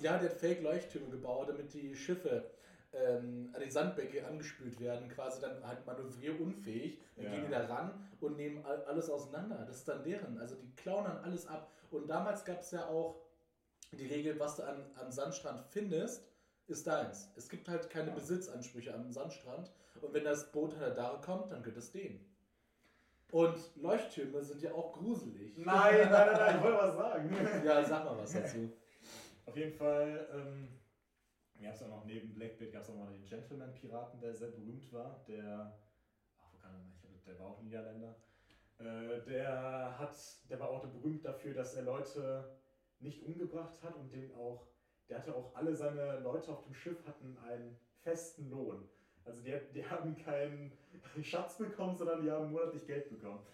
[0.00, 2.50] Ja, der hat Fake-Leuchttürme gebaut, damit die Schiffe
[2.92, 7.00] ähm, an den Sandbecke angespült werden, quasi dann halt manövrierunfähig.
[7.16, 7.30] Dann Ja.
[7.32, 9.64] gehen die da ran und nehmen all- alles auseinander.
[9.66, 10.38] Das ist dann deren.
[10.38, 11.72] Also die klauen dann alles ab.
[11.90, 13.20] Und damals gab es ja auch
[13.92, 16.24] die Regel, was du an, am Sandstrand findest,
[16.68, 17.28] ist deins.
[17.36, 18.14] Es gibt halt keine Ja.
[18.14, 19.70] Besitzansprüche am Sandstrand.
[20.00, 22.24] Und wenn das Boot an der Dare kommt, dann gehört es denen.
[23.32, 25.56] Und Leuchttürme sind ja auch gruselig.
[25.58, 27.36] Nein, nein, nein, nein, ich wollte was sagen.
[27.64, 28.70] Ja, sag mal was dazu.
[29.46, 30.80] Auf jeden Fall, ähm,
[31.62, 34.92] gab es auch noch neben Blackbeard gab es auch noch den Gentleman-Piraten, der sehr berühmt
[34.92, 35.24] war.
[35.28, 35.78] Der,
[36.38, 38.16] ach, wo kann ich glaube, der war auch Niederländer.
[38.78, 40.16] Äh, der hat,
[40.48, 42.58] der war auch berühmt dafür, dass er Leute
[43.00, 44.66] nicht umgebracht hat und den auch,
[45.08, 48.88] der hatte auch alle seine Leute auf dem Schiff hatten einen festen Lohn.
[49.24, 50.72] Also die, die haben keinen
[51.22, 53.44] Schatz bekommen, sondern die haben monatlich Geld bekommen.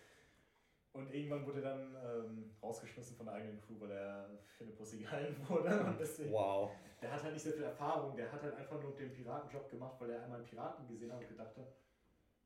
[0.93, 4.27] Und irgendwann wurde er dann ähm, rausgeschmissen von der eigenen Crew, weil er
[4.59, 5.69] für eine Pussy gehalten wurde.
[5.85, 6.71] Und deswegen, Wow.
[7.01, 9.95] der hat halt nicht so viel Erfahrung, der hat halt einfach nur den Piratenjob gemacht,
[10.01, 11.65] weil er einmal einen Piraten gesehen hat und gedacht hat,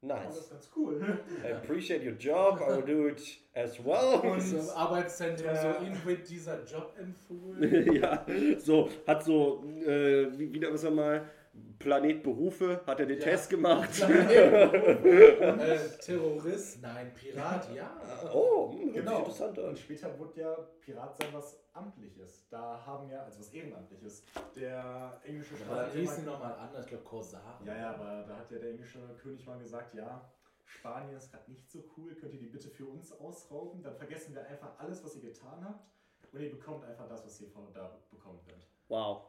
[0.03, 0.37] oh, das Nice.
[0.41, 1.19] ist ganz cool.
[1.43, 3.23] I appreciate your job, I will do it
[3.55, 4.21] as well.
[4.33, 5.79] Und so im Arbeitszentrum Ja.
[5.81, 7.93] so, Ihnen wird dieser Job empfohlen.
[7.95, 8.27] ja,
[8.59, 11.31] so, hat so, äh, wie, wie was wir mal,
[11.79, 13.25] Planet Berufe, hat er den Ja.
[13.25, 13.91] Test gemacht.
[14.09, 16.81] äh, Terrorist?
[16.83, 18.01] Nein, Pirat, ja.
[18.33, 19.19] oh, hm, Genau.
[19.19, 19.65] interessant an.
[19.71, 22.47] Und später wurde ja Pirat sein was Amtliches.
[22.49, 24.25] Da haben ja, also was Ehrenamtliches,
[24.57, 27.61] der englische Aber dann hat hieß sie immer- nochmal anders, ich glaube Corsar.
[27.67, 30.31] Ja, ja, aber da hat ja der englische König mal gesagt, ja,
[30.65, 33.83] Spanien ist gerade nicht so cool, könnt ihr die bitte für uns ausrauben?
[33.83, 35.85] Dann vergessen wir einfach alles, was ihr getan habt
[36.33, 38.67] und ihr bekommt einfach das, was ihr von da bekommen könnt.
[38.89, 39.25] Wow.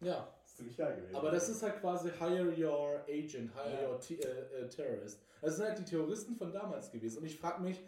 [0.00, 1.16] Ja, Das ist ziemlich geil gewesen.
[1.16, 3.88] aber das ist halt quasi Hire Your Agent, Hire Ja.
[3.88, 4.18] Your T äh,
[4.64, 5.20] äh, Terrorist.
[5.40, 7.18] Das sind halt die Terroristen von damals gewesen.
[7.18, 7.80] Und ich frage mich,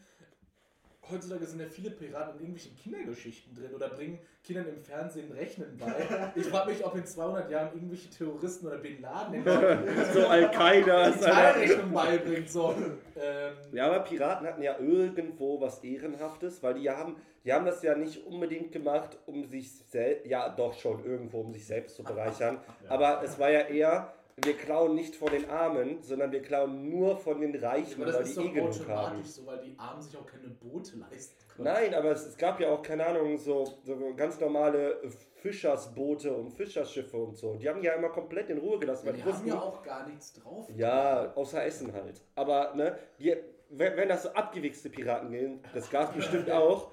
[1.10, 5.76] heutzutage sind ja viele Piraten in irgendwelchen Kindergeschichten drin oder bringen Kindern im Fernsehen Rechnen
[5.78, 6.32] bei.
[6.34, 10.26] Ich frage mich, ob in 200 Jahren irgendwelche Terroristen oder Bin Laden in der so
[10.26, 11.10] Al-Qaida.
[11.12, 12.50] Teilrechnung beibringt.
[12.50, 12.74] So.
[13.16, 17.16] Ähm, Ja, aber Piraten hatten ja irgendwo was Ehrenhaftes, weil die ja haben,
[17.48, 21.50] die haben das ja nicht unbedingt gemacht, um sich selbst, ja doch schon irgendwo, um
[21.50, 22.58] sich selbst zu bereichern.
[22.84, 22.90] Ja.
[22.90, 24.12] Aber es war ja eher,
[24.44, 28.30] wir klauen nicht von den Armen, sondern wir klauen nur von den Reichen, weil die
[28.30, 28.90] ist eh genug haben.
[28.90, 31.64] automatisch so, weil die Armen sich auch keine Boote leisten können.
[31.64, 35.00] Nein, aber es, es gab ja auch, keine Ahnung, so, so ganz normale
[35.40, 37.54] Fischersboote und Fischerschiffe und so.
[37.54, 39.60] Die haben ja immer komplett in Ruhe gelassen, Ja, weil die die haben wussten, ja
[39.62, 40.68] auch gar nichts drauf.
[40.76, 42.20] Ja, außer Essen halt.
[42.34, 43.34] Aber ne, die,
[43.70, 46.90] wenn, wenn das so abgewichste Piraten gehen, das gab bestimmt auch,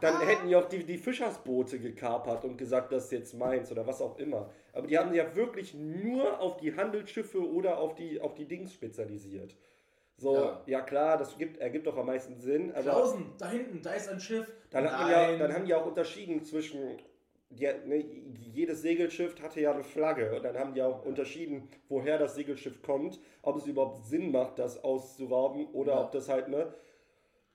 [0.00, 3.86] dann hätten die auch die, die Fischersboote gekapert und gesagt, das ist jetzt meins oder
[3.86, 4.50] was auch immer.
[4.72, 8.46] Aber die haben sich ja wirklich nur auf die Handelsschiffe oder auf die, auf die
[8.46, 9.56] Dings spezialisiert.
[10.18, 10.80] So, ja, Ja.
[10.80, 14.18] klar, das gibt, ergibt auch am meisten Sinn, aber Klausen, da hinten, da ist ein
[14.18, 14.46] Schiff.
[14.70, 16.96] dann, man ja, dann haben die auch unterschieden zwischen,
[17.50, 17.98] die, ne,
[18.52, 22.80] jedes Segelschiff hatte ja eine Flagge und dann haben die auch unterschieden, woher das Segelschiff
[22.82, 26.00] kommt, ob es überhaupt Sinn macht, das auszurauben oder Ja.
[26.04, 26.72] ob das halt, ne,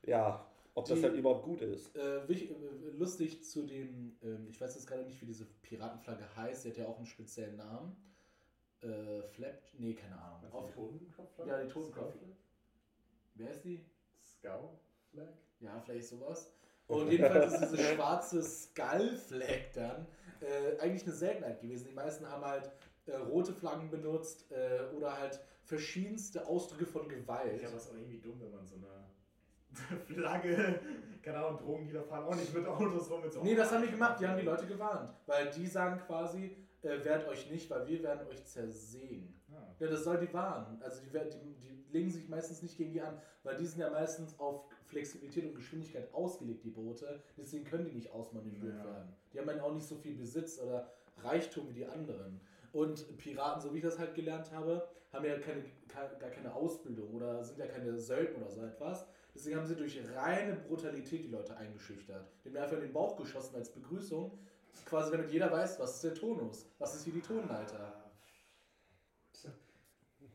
[0.05, 1.95] ja, ob das halt überhaupt gut ist.
[1.95, 2.55] Äh, wich- äh,
[2.97, 6.77] lustig zu dem, ähm, ich weiß jetzt gerade nicht, wie diese Piratenflagge heißt, die hat
[6.77, 7.95] ja auch einen speziellen Namen.
[8.81, 10.51] Äh, Flap, nee, keine Ahnung.
[10.51, 11.39] Auf, die Totenkopf?
[11.45, 12.13] Ja, die Totenkopf.
[13.35, 13.85] wer ist die?
[14.23, 14.79] Scout
[15.11, 15.27] Flag?
[15.59, 16.51] Ja, vielleicht sowas.
[16.87, 20.07] Und jedenfalls ist diese schwarze Skull Flag dann
[20.41, 21.87] äh, eigentlich eine Seltenheit gewesen.
[21.89, 22.71] Die meisten haben halt
[23.05, 27.53] äh, rote Flaggen benutzt äh, oder halt verschiedenste Ausdrücke von Gewalt.
[27.53, 29.10] Ich glaube, das ist auch irgendwie dumm, wenn man so eine
[30.07, 30.79] Flagge,
[31.21, 33.21] keine Ahnung, Drogendealer fahren auch nicht mit Autos rum.
[33.21, 35.13] Mit so Nee, das haben die gemacht, die haben die Leute gewarnt.
[35.27, 39.39] Weil die sagen quasi, äh, wehrt euch nicht, weil wir werden euch zersägen.
[39.53, 40.81] Ah, Ja, das soll die warnen.
[40.81, 43.89] Also die, die, die legen sich meistens nicht gegen die an, weil die sind ja
[43.89, 47.21] meistens auf Flexibilität und Geschwindigkeit ausgelegt, die Boote.
[47.37, 48.83] Deswegen können die nicht ausmanövriert Ja.
[48.85, 49.13] werden.
[49.33, 50.91] Die haben dann auch nicht so viel Besitz oder
[51.23, 52.41] Reichtum wie die anderen.
[52.73, 56.53] Und Piraten, so wie ich das halt gelernt habe, haben ja keine, ke- gar keine
[56.55, 59.05] Ausbildung oder sind ja keine Söldner oder so etwas.
[59.33, 62.25] Deswegen haben sie durch reine Brutalität die Leute eingeschüchtert.
[62.43, 64.37] Mir einfach in den Bauch geschossen als Begrüßung.
[64.85, 67.79] Quasi damit jeder weiß, was ist der Tonus, was ist hier die Tonleiter.
[67.79, 68.11] Aber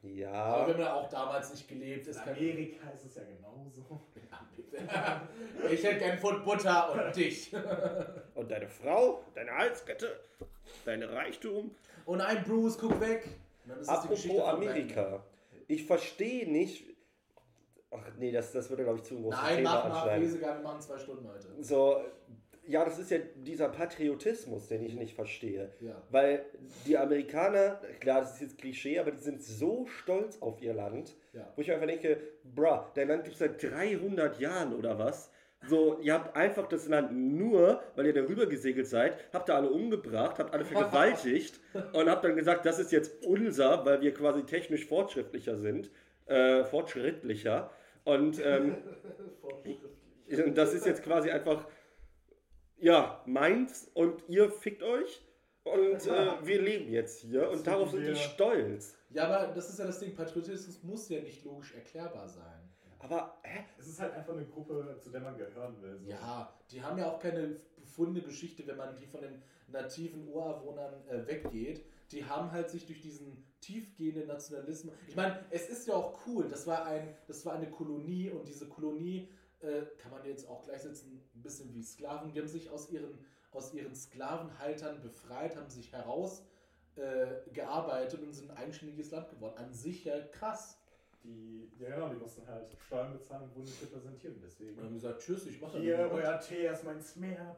[0.03, 2.07] Ja, haben ja auch damals nicht gelebt.
[2.07, 4.01] In Ist kein Amerika ist es ja genauso.
[5.71, 7.53] ich hätte gern Pfund Butter und dich.
[8.35, 10.21] und deine Frau, deine Halskette,
[10.85, 11.75] dein Reichtum.
[12.05, 13.29] Und ein Bruce, guck weg.
[13.87, 15.25] Apropos Amerika.
[15.67, 16.96] Ich verstehe nicht.
[17.91, 20.55] Ach nee, das, das würde, glaube ich, zu ein großes Nein, Thema mach mal, wir
[20.63, 21.47] machen zwei Stunden heute.
[21.61, 22.01] So,
[22.67, 25.73] ja, das ist ja dieser Patriotismus, den ich nicht verstehe.
[25.81, 26.03] Ja.
[26.11, 26.45] Weil
[26.85, 31.15] die Amerikaner, klar, das ist jetzt Klischee, aber die sind so stolz auf ihr Land,
[31.33, 31.53] Ja.
[31.55, 35.31] wo ich einfach denke, bruh, dein Land gibt es seit 300 Jahren oder was?
[35.69, 39.71] So, ihr habt einfach das Land nur, weil ihr darüber gesegelt seid, habt ihr alle
[39.71, 41.61] umgebracht, habt alle vergewaltigt
[41.93, 45.91] und habt dann gesagt, das ist jetzt unser, weil wir quasi technisch fortschrittlicher sind,
[46.27, 47.71] äh, fortschrittlicher.
[48.05, 48.77] Und ähm,
[50.55, 51.67] das ist jetzt quasi einfach,
[52.79, 55.23] ja, meins und ihr fickt euch
[55.65, 58.97] und äh, wir leben jetzt hier und darauf sind die wir- stolz.
[59.11, 62.63] ja, aber das ist ja das Ding, Patriotismus muss ja nicht logisch erklärbar sein.
[62.99, 63.65] Aber, hä?
[63.79, 65.99] Es ist halt einfach eine Gruppe, zu der man gehören will.
[65.99, 66.09] So.
[66.11, 71.07] Ja, die haben ja auch keine befundene Geschichte, wenn man die von den nativen Ureinwohnern
[71.09, 71.85] äh, weggeht.
[72.11, 74.95] Die haben halt sich durch diesen tiefgehenden Nationalismus.
[75.09, 76.49] Ich meine, es ist ja auch cool.
[76.49, 79.29] Das war ein, das war eine Kolonie und diese Kolonie
[79.61, 82.33] äh, kann man jetzt auch gleichsetzen, ein bisschen wie Sklaven.
[82.33, 83.19] Die haben sich aus ihren,
[83.53, 86.45] aus ihren Sklavenhaltern befreit, haben sich heraus
[86.95, 89.57] äh, gearbeitet und sind ein eigenständiges Land geworden.
[89.59, 90.79] An sich ja krass.
[91.25, 94.37] Die, ja genau, die mussten halt Steuern bezahlen und wurden nicht repräsentiert.
[94.45, 94.79] Deswegen.
[94.79, 97.57] Und haben gesagt, tschüss, ich mache Hier, euer Tee, erstmal ins Meer,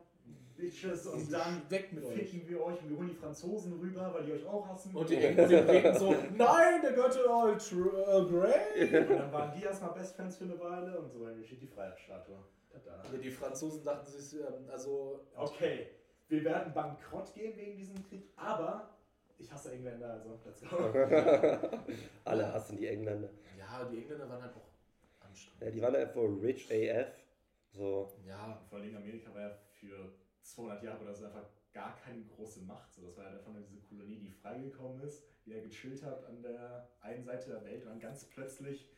[0.57, 2.14] Bitches, und dann weg mit euch.
[2.14, 4.93] ficken wir euch und wir holen die Franzosen rüber, weil die euch auch hassen.
[4.93, 9.03] Und die Engländer so, nein, der gehört all Earl Grey.
[9.03, 12.37] Und dann waren die erstmal Best Friends für eine Weile und so entsteht die Freiheitsstatue.
[12.75, 15.87] Ja, die Franzosen dachten sich, ähm, also, Okay,
[16.29, 18.99] wir werden bankrott gehen wegen diesem Krieg, aber
[19.38, 20.77] ich hasse Engländer, also let's go.
[22.25, 23.31] Alle hassen die Engländer.
[23.57, 25.62] ja, die Engländer waren halt auch anstrengend.
[25.62, 27.12] Ja, die waren einfach rich AF.
[27.71, 30.12] So, Ja, Vor allem Amerika war ja für
[30.43, 32.93] 200 Jahre oder so einfach gar keine große Macht.
[32.93, 36.25] So, das war ja einfach nur diese Kolonie, die freigekommen ist, die er gechillt hat
[36.25, 38.88] an der einen Seite der Welt und dann ganz plötzlich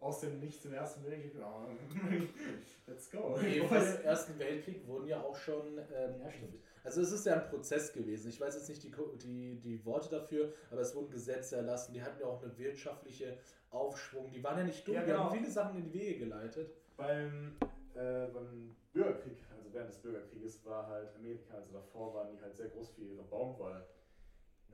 [0.00, 1.66] aus dem Nichts im Ersten Weltkrieg, oh,
[2.86, 3.38] let's go.
[3.40, 5.78] Nee, vor dem Ersten Weltkrieg wurden ja auch schon.
[5.78, 6.58] Ähm, Ja, stimmt.
[6.82, 8.28] also, es ist ja ein Prozess gewesen.
[8.28, 8.92] Ich weiß jetzt nicht die,
[9.22, 11.94] die, die Worte dafür, aber es wurden Gesetze erlassen.
[11.94, 13.38] Die hatten ja auch eine wirtschaftliche
[13.70, 14.30] Aufschwung.
[14.30, 14.94] Die waren ja nicht dumm.
[14.94, 15.34] Ja, Die haben genau.
[15.34, 16.70] viele Sachen in die Wege geleitet.
[16.96, 17.56] Beim,
[17.94, 19.38] äh, beim Bürgerkrieg,
[19.74, 23.22] während des Bürgerkrieges, war halt Amerika, also davor waren die halt sehr groß für ihre
[23.24, 23.86] Baumwolle.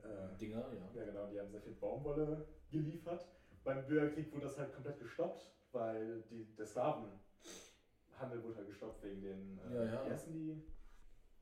[0.03, 0.99] Äh, Dinger, ja.
[0.99, 3.27] ja, genau, die haben sehr viel Baumwolle geliefert.
[3.63, 9.21] Beim Bürgerkrieg wurde das halt komplett gestoppt, weil die, der Sklavenhandel wurde halt gestoppt wegen
[9.21, 10.05] den, äh, Ja, ja.
[10.05, 10.49] heißen die?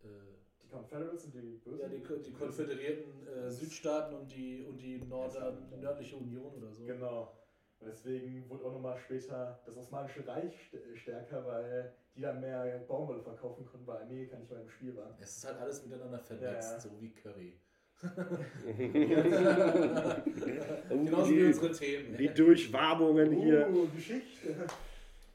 [0.04, 0.08] Äh,
[0.62, 1.80] Die Confederates und die Bösen?
[1.80, 6.72] ja, die, die konföderierten äh, Südstaaten und die, und die Nordern, die nördliche Union oder
[6.72, 6.84] so.
[6.86, 7.32] Genau.
[7.82, 12.80] Und deswegen wurde auch nochmal später das Osmanische Reich st- stärker, weil die dann mehr
[12.88, 15.18] Baumwolle verkaufen konnten, weil Amerika nicht mehr im Spiel war.
[15.22, 17.54] Es ist halt alles miteinander vernetzt, Ja, so wie Curry.
[20.90, 22.18] Genauso wie unsere Themen.
[22.18, 23.70] die Durchwabungen hier.
[23.70, 24.56] Uh, Geschichte.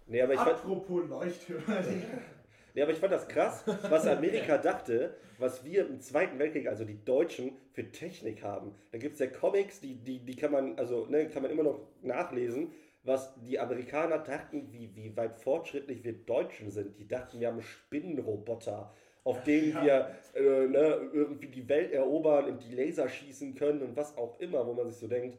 [0.07, 1.62] Nee, aber ich Apropos Leuchttürme.
[2.74, 6.84] nee, aber ich fand das krass, was Amerika dachte, was wir im Zweiten Weltkrieg, also
[6.84, 8.74] die Deutschen, für Technik haben.
[8.92, 11.64] Da gibt es ja Comics, die, die, die kann man, also ne, kann man immer
[11.64, 16.98] noch nachlesen, was die Amerikaner dachten, wie, wie weit fortschrittlich wir Deutschen sind.
[16.98, 19.82] Die dachten, wir haben Spinnenroboter, auf denen Ja.
[19.84, 24.38] wir äh, ne, irgendwie die Welt erobern und die Laser schießen können und was auch
[24.40, 25.38] immer, wo man sich so denkt,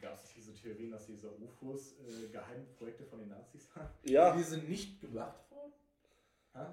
[0.00, 3.88] Gab es diese Theorien, dass diese UFOs äh, Geheimprojekte von den Nazis waren?
[4.04, 5.43] ja, Die sind nicht gemacht
[6.54, 6.66] Hä?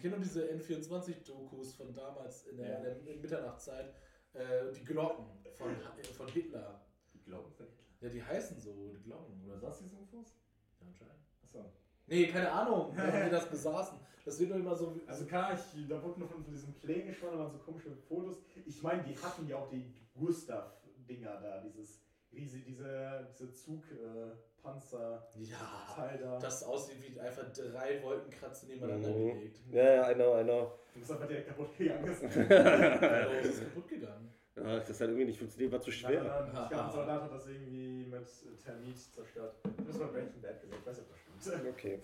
[0.00, 2.80] Kennen du diese N24-Dokus von damals in der, Ja.
[2.80, 3.94] der in Mitternachtstzeit?
[4.32, 5.74] Äh, die Glocken von,
[6.16, 6.80] von Hitler.
[7.12, 7.84] Die glauben von Hitler.
[8.00, 9.66] Ja, die heißen so, die Glocken oder so.
[9.66, 10.36] saß diese UFOs?
[10.80, 11.16] Ja, anscheinend.
[11.42, 11.72] Achso.
[12.06, 13.98] Nee, keine Ahnung, wie die das besaßen.
[14.24, 14.98] Das wird doch immer so.
[15.06, 17.90] Also klar, ich, da wurde nur von, von diesen Plänen gesprochen, da waren so komische
[17.94, 18.38] Fotos.
[18.66, 22.00] Ich meine, die hatten ja auch die Gustav-Dinger da, dieses
[22.32, 26.38] riesige, diese, diese Zugpanzer-Teil ja, da.
[26.38, 29.34] das aussieht wie einfach drei Wolkenkratzer nebeneinander Mhm.
[29.34, 29.58] gelegt.
[29.72, 30.72] ja, ja, I know, I know.
[30.94, 32.04] Du bist einfach direkt kaputt gegangen.
[32.20, 34.34] Das Also, es ist kaputt gegangen.
[34.56, 36.22] Ja, das hat irgendwie nicht funktioniert, war zu schwer.
[36.22, 38.26] nein, nein, ich glaube, ein Soldat hat das irgendwie mit
[38.62, 39.54] Termit zerstört.
[39.64, 41.66] Du bist mal Breaking Bad gesehen, ich weiß nicht, ob das stimmt.
[41.70, 41.94] Okay.
[41.94, 42.00] Okay.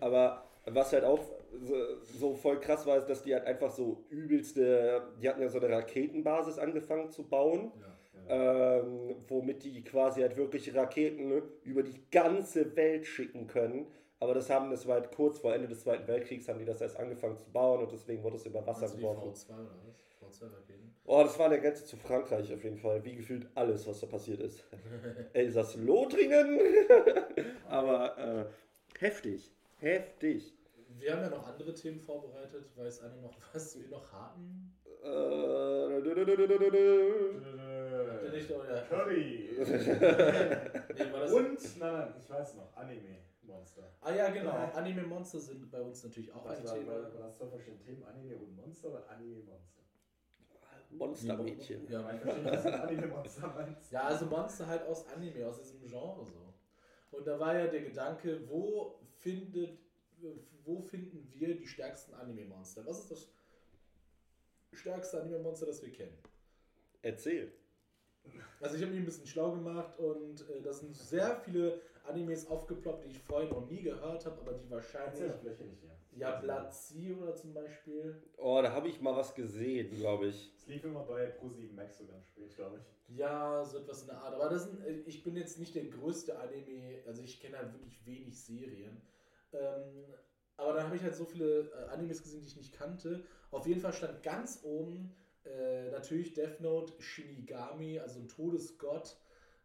[0.00, 1.20] Aber was halt auch
[1.64, 5.48] so, so voll krass war, ist, dass die halt einfach so übelste, die hatten ja
[5.48, 7.97] so eine Raketenbasis angefangen zu bauen, Ja.
[8.28, 13.86] Ähm, womit die quasi halt wirklich Raketen über die ganze Welt schicken können.
[14.20, 16.80] Aber das haben, das war halt kurz vor Ende des Zweiten Weltkriegs, haben die das
[16.80, 19.30] erst angefangen zu bauen und deswegen wurde es über Wasser die geworfen.
[19.30, 20.40] V2 oder was?
[20.40, 20.94] V2-Raketen?
[21.04, 24.06] Oh, das war eine Grenze zu Frankreich auf jeden Fall, wie gefühlt alles, was da
[24.06, 24.64] passiert ist.
[25.32, 26.60] Elsass-Lothringen,
[27.68, 28.44] aber äh,
[28.98, 30.52] heftig, heftig.
[30.98, 32.64] Wir haben ja noch andere Themen vorbereitet.
[32.76, 34.74] Weiß einer noch, was wir noch hatten?
[35.02, 36.02] Äh,
[38.38, 38.82] Nicht euer.
[38.88, 39.48] Curry!
[39.58, 43.92] Nee, war das Und, nein, nein, ich weiß noch, Anime-Monster.
[44.00, 44.50] Ah ja, genau.
[44.50, 46.86] Anime-Monster sind bei uns natürlich auch ein Thema.
[46.86, 48.04] war, war das zwei verschiedene Themen?
[48.04, 49.78] Anime und Monster oder Anime-Monster?
[50.90, 51.88] Monstermädchen.
[51.90, 53.92] Ja, Ich verstehe nicht, was du mit Anime-Monster meinst.
[53.92, 56.54] Ja, also Monster halt aus Anime, aus diesem Genre so.
[57.16, 59.78] Und da war ja der Gedanke, wo findet,
[60.64, 62.86] wo finden wir die stärksten Anime-Monster?
[62.86, 63.28] Was ist das
[64.72, 66.16] stärkste Anime-Monster, das wir kennen?
[67.02, 67.52] Erzähl.
[68.60, 72.48] Also ich habe mich ein bisschen schlau gemacht und äh, da sind sehr viele Animes
[72.48, 75.20] aufgeploppt, die ich vorher noch nie gehört habe, aber die wahrscheinlich...
[75.82, 75.88] ja.
[76.18, 78.20] Ja, Blood Sea oder zum Beispiel.
[78.38, 80.52] Oh, da habe ich mal was gesehen, glaube ich.
[80.56, 83.16] Es lief immer bei Pro7 Max so ganz spät, glaube ich.
[83.16, 84.34] Ja, so etwas in der Art.
[84.34, 87.72] Aber das sind, äh, ich bin jetzt nicht der größte Anime, also ich kenne halt
[87.72, 89.00] wirklich wenig Serien.
[89.52, 90.04] Ähm,
[90.56, 93.24] aber dann habe ich halt so viele äh, Animes gesehen, die ich nicht kannte.
[93.52, 99.16] Auf jeden Fall stand ganz oben äh, natürlich Death Note Shinigami, also ein Todesgott,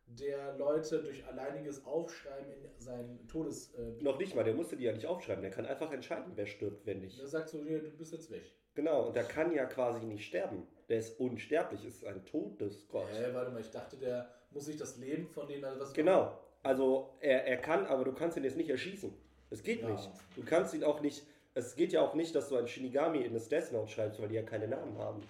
[0.05, 3.73] der Leute durch alleiniges Aufschreiben in seinen Todes...
[3.75, 5.41] Äh, Noch nicht mal, der musste die ja nicht aufschreiben.
[5.41, 7.19] Der kann einfach entscheiden, wer stirbt, wenn nicht.
[7.19, 8.43] der sagt so, du bist jetzt weg.
[8.75, 10.67] Genau, und der kann ja quasi nicht sterben.
[10.89, 13.07] Der ist unsterblich, ist ein Todesgott.
[13.13, 15.63] Hä, warte mal, ich dachte, der muss sich das Leben von denen...
[15.63, 16.37] Also was Genau.
[16.63, 19.13] Also er, er kann, aber du kannst ihn jetzt nicht erschießen.
[19.49, 19.89] Es geht Ja.
[19.89, 20.09] nicht.
[20.35, 21.25] Du kannst ihn auch nicht.
[21.53, 24.27] Es geht ja auch nicht, dass du ein Shinigami in das Death Note schreibst, weil
[24.29, 25.21] die ja keine Namen haben.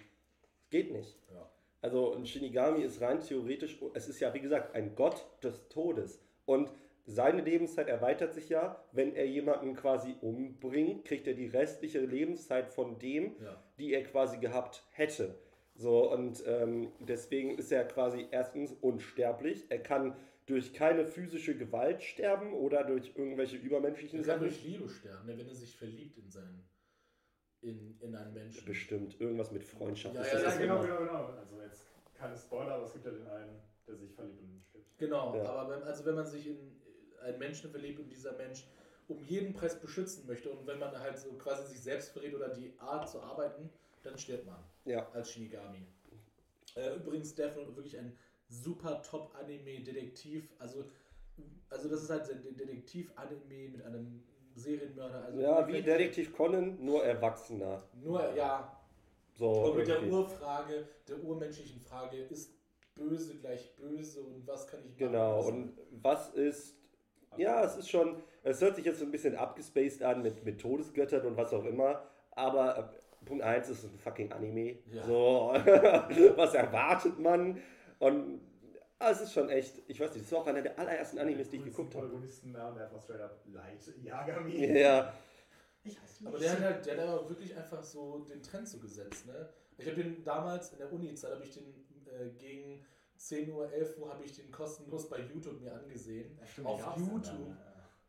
[0.73, 1.19] Geht nicht.
[1.31, 1.47] Ja.
[1.81, 6.19] Also ein Shinigami ist rein theoretisch, es ist ja wie gesagt ein Gott des Todes.
[6.45, 6.71] Und
[7.05, 12.69] seine Lebenszeit erweitert sich ja, wenn er jemanden quasi umbringt, kriegt er die restliche Lebenszeit
[12.69, 13.61] von dem, Ja.
[13.77, 15.35] die er quasi gehabt hätte.
[15.75, 19.65] So, und ähm, deswegen ist er quasi erstens unsterblich.
[19.69, 20.15] Er kann
[20.47, 24.47] durch keine physische Gewalt sterben oder durch irgendwelche übermenschlichen Er kann Sachen.
[24.49, 26.63] durch Liebe sterben, ne, wenn er sich verliebt in seinen
[27.63, 28.65] in, in einen Menschen.
[28.65, 30.15] Bestimmt, irgendwas mit Freundschaft.
[30.15, 31.25] Ja, ist ja, Ja, genau, genau, genau.
[31.39, 34.97] Also jetzt keine Spoiler, aber es gibt ja den einen, der sich verliebt und stirbt.
[34.97, 35.45] Genau, Ja.
[35.45, 36.79] aber wenn, also wenn man sich in
[37.21, 38.67] einen Menschen verliebt und dieser Mensch
[39.07, 40.49] um jeden Preis beschützen möchte.
[40.49, 43.69] Und wenn man halt so quasi sich selbst verrät oder die Art zu arbeiten,
[44.01, 45.09] dann stirbt man Ja.
[45.11, 45.85] als Shinigami.
[46.75, 48.17] Äh, übrigens Death Note wirklich ein
[48.49, 50.49] super Top-Anime-Detektiv.
[50.59, 50.85] Also,
[51.69, 54.23] also das ist halt ein Detektiv-Anime mit einem
[54.55, 55.25] Serienmörder.
[55.25, 57.83] Also Ja, wie Detektiv Conan, nur erwachsener.
[58.01, 58.77] Nur, ja,
[59.33, 59.49] So.
[59.49, 60.03] und mit der.
[60.03, 62.51] Urfrage, der urmenschlichen Frage, ist
[62.95, 64.97] böse gleich böse und was kann ich machen?
[65.11, 66.77] Genau, Was- und was ist.
[67.37, 68.21] Ja, es ist schon.
[68.43, 71.65] Es hört sich jetzt so ein bisschen abgespaced an mit, mit Todesgöttern und was auch
[71.65, 72.03] immer.
[72.31, 74.77] Aber äh, Punkt 1 ist ein fucking Anime.
[74.91, 75.03] Ja.
[75.03, 75.53] So,
[76.35, 77.59] was erwartet man?
[77.99, 78.41] Und
[79.03, 79.81] ah, es ist schon echt.
[79.87, 82.07] Ich weiß nicht, das war auch einer der allerersten Animes, die ich geguckt habe.
[82.07, 84.79] Protagonistennamen, der einfach straight up Light Yagami.
[84.79, 85.13] Ja,
[85.83, 89.27] Ich Aber der hat halt, der hat aber wirklich einfach so den Trend so gesetzt,
[89.27, 89.49] ne?
[89.77, 91.73] Ich habe den damals in der Uni-Zeit, habe ich den
[92.05, 92.85] äh, gegen
[93.17, 96.37] 10 Uhr, 11 Uhr, habe ich den kostenlos bei YouTube mir angesehen.
[96.39, 97.55] Ja, stimmt, Auf YouTube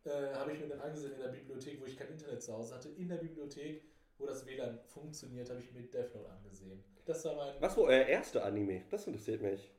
[0.05, 2.75] äh, habe ich mir den angesehen in der Bibliothek, wo ich kein Internet zu Hause
[2.75, 2.91] hatte.
[2.91, 3.83] In der Bibliothek,
[4.19, 6.85] wo das WLAN funktioniert, habe ich mir Death Note angesehen.
[7.07, 7.55] Das war mein...
[7.61, 8.85] was war euer erster Anime?
[8.91, 9.74] Das interessiert mich.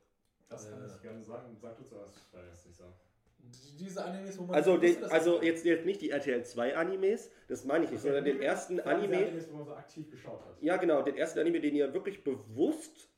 [0.48, 0.86] Das kann Äh.
[0.86, 1.56] ich gerne sagen.
[1.60, 2.84] Sag du zuerst, weil das nicht so.
[3.38, 4.56] die- Diese Animes, wo man...
[4.56, 8.24] Also, den, also jetzt, jetzt nicht die RTL 2 Animes, das meine ich nicht, sondern
[8.24, 9.16] den ersten Anime.
[9.18, 10.56] Animes, wo man so aktiv geschaut hat.
[10.60, 13.08] Ja, genau, den ersten Anime, den ihr wirklich bewusst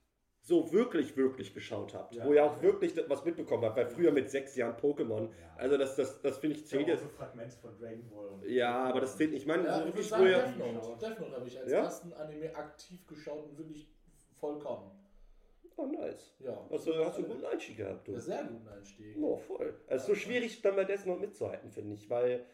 [0.40, 2.14] so wirklich, wirklich geschaut habt.
[2.14, 2.62] Ja, wo ihr auch ja.
[2.62, 5.24] wirklich was mitbekommen habt, weil früher mit sechs Jahren Pokémon.
[5.28, 5.56] Ja.
[5.56, 7.02] Also das, das, das finde ich Ich zählt jetzt.
[7.02, 8.28] so Fragmente von Dragon Ball.
[8.28, 9.42] Und Ja, aber das zählt nicht.
[9.42, 10.38] Ich meine, Ja, so ich wirklich früher.
[10.38, 10.98] Death Note.
[11.06, 11.78] Death Note habe ich als Ja?
[11.84, 13.90] ersten Anime aktiv geschaut und wirklich
[14.40, 14.90] vollkommen.
[15.80, 16.34] Oh, nice.
[16.40, 16.66] Ja.
[16.70, 18.12] Also hast du einen guten Einstieg gehabt, du.
[18.12, 19.16] Ja, sehr guten Einstieg.
[19.16, 19.80] Oh, voll.
[19.86, 22.44] Es ist so schwierig, dann bei Death Note mitzuhalten, finde ich, weil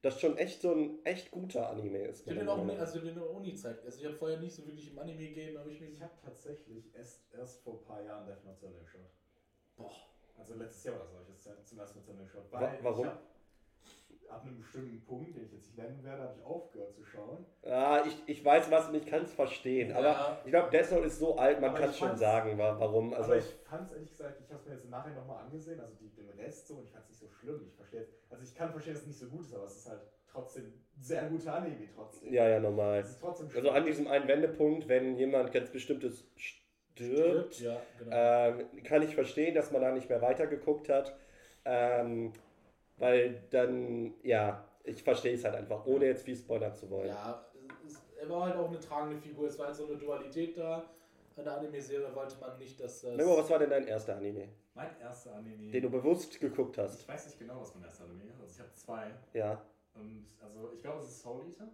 [0.00, 2.22] das schon echt so ein echt guter Anime ist.
[2.22, 3.84] Ich habe den auch nie, also den in der Uni-Zeit.
[3.84, 5.88] Also ich habe vorher nicht so wirklich im Anime-Game, habe ich mir.
[5.88, 9.10] Ich habe tatsächlich erst, erst vor ein paar Jahren Death Note zu Ende geschaut.
[9.76, 9.92] Boah.
[10.38, 12.50] Also letztes Jahr oder so habe ich das zum ersten Mal zu Ende geschaut.
[12.50, 13.08] Wa- Weil warum?
[14.28, 17.44] Ab einem bestimmten Punkt, den ich jetzt nicht nennen werde, habe ich aufgehört zu schauen.
[17.64, 19.92] Ja, ich, ich weiß was und ich kann es verstehen.
[19.92, 20.40] Aber Ja.
[20.44, 23.12] ich glaube, Death Note ist so alt, man Aber kann ich schon sagen, wa- warum.
[23.12, 25.44] Also, aber ich fand es ehrlich gesagt, ich habe es mir jetzt im Nachhinein nochmal
[25.44, 27.66] angesehen, also die, den Rest so, und ich fand es nicht so schlimm.
[27.68, 29.76] Ich verstehe jetzt, also ich kann verstehen, dass es nicht so gut ist, aber es
[29.76, 32.32] ist halt trotzdem sehr guter Anime trotzdem.
[32.32, 33.00] ja, ja, normal.
[33.00, 38.10] Es ist trotzdem Also an diesem einen Wendepunkt, wenn jemand ganz bestimmtes stirbt, Ja, genau.
[38.16, 41.16] ähm, kann ich verstehen, dass man da nicht mehr weitergeguckt hat.
[41.64, 42.32] Ähm,
[43.00, 47.08] weil dann, ja, ich verstehe es halt einfach, ohne jetzt viel spoilern zu wollen.
[47.08, 47.44] ja,
[47.84, 49.48] es, er war halt auch eine tragende Figur.
[49.48, 50.84] Es war halt so eine Dualität da.
[51.36, 53.16] In der Anime-Serie wollte man nicht, dass das.
[53.16, 55.70] Memo, was war denn dein erster Anime, Mein erster Anime.
[55.72, 57.00] den du bewusst geguckt hast?
[57.00, 58.40] ich weiß nicht genau, was mein erster Anime ist.
[58.40, 59.10] Also ich habe zwei.
[59.32, 59.62] Ja.
[59.94, 61.68] Und also ich glaube, es ist Soul Eater.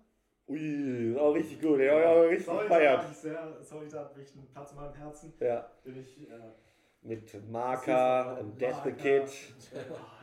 [0.49, 1.81] Ui, ist auch richtig gut.
[1.81, 3.03] Ja, ja, richtig Soul Eater gefeiert.
[3.03, 3.65] mag ich sehr.
[3.65, 5.33] Soul Eater hat wirklich einen Platz in meinem Herzen.
[5.41, 6.31] Ja, Den ich.
[6.31, 6.35] Äh,
[7.03, 8.93] mit Marker und Death the.
[8.93, 9.25] Kid.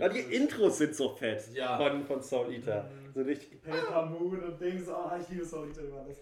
[0.00, 0.20] Ja, die.
[0.20, 1.76] Intros sind so fett Ja.
[1.76, 2.84] von, von Soul Eater.
[2.84, 3.12] Mhm.
[3.14, 3.62] So richtig.
[3.62, 4.88] Paper Moon und Dings.
[4.88, 6.18] Oh, ich liebe Soul Eater über alles.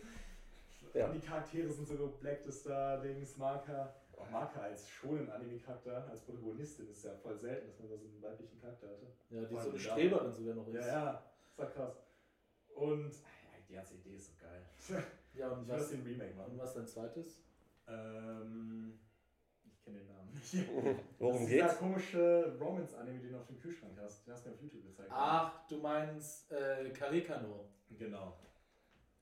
[0.94, 1.06] Ja.
[1.06, 3.94] Und die Charaktere sind so Black the Star, Dings, Marker.
[4.16, 8.04] Auch Marker als schonen Anime-Charakter, als Protagonistin ist ja voll selten, dass man da so
[8.06, 9.06] einen weiblichen Charakter hatte.
[9.30, 9.78] Ja, die so eine da.
[9.78, 10.74] Streberin sogar noch ist.
[10.74, 11.94] Ja, ja, ist ja krass.
[12.74, 15.02] Und ja, die ganze Idee ist so geil.
[15.32, 16.58] Ja, und Ich was, ein Remake und machen.
[16.58, 17.40] was dein zweites?
[17.88, 18.98] Ähm,
[19.80, 20.54] ich kenne den Namen nicht.
[21.18, 21.64] Worum das ist geht's?
[21.64, 24.26] Dieser komische Romance-Anime, den du auf dem Kühlschrank hast.
[24.26, 25.10] Den hast du mir auf YouTube gezeigt.
[25.12, 27.68] Ach, du meinst äh, Karikano.
[27.90, 28.38] Genau.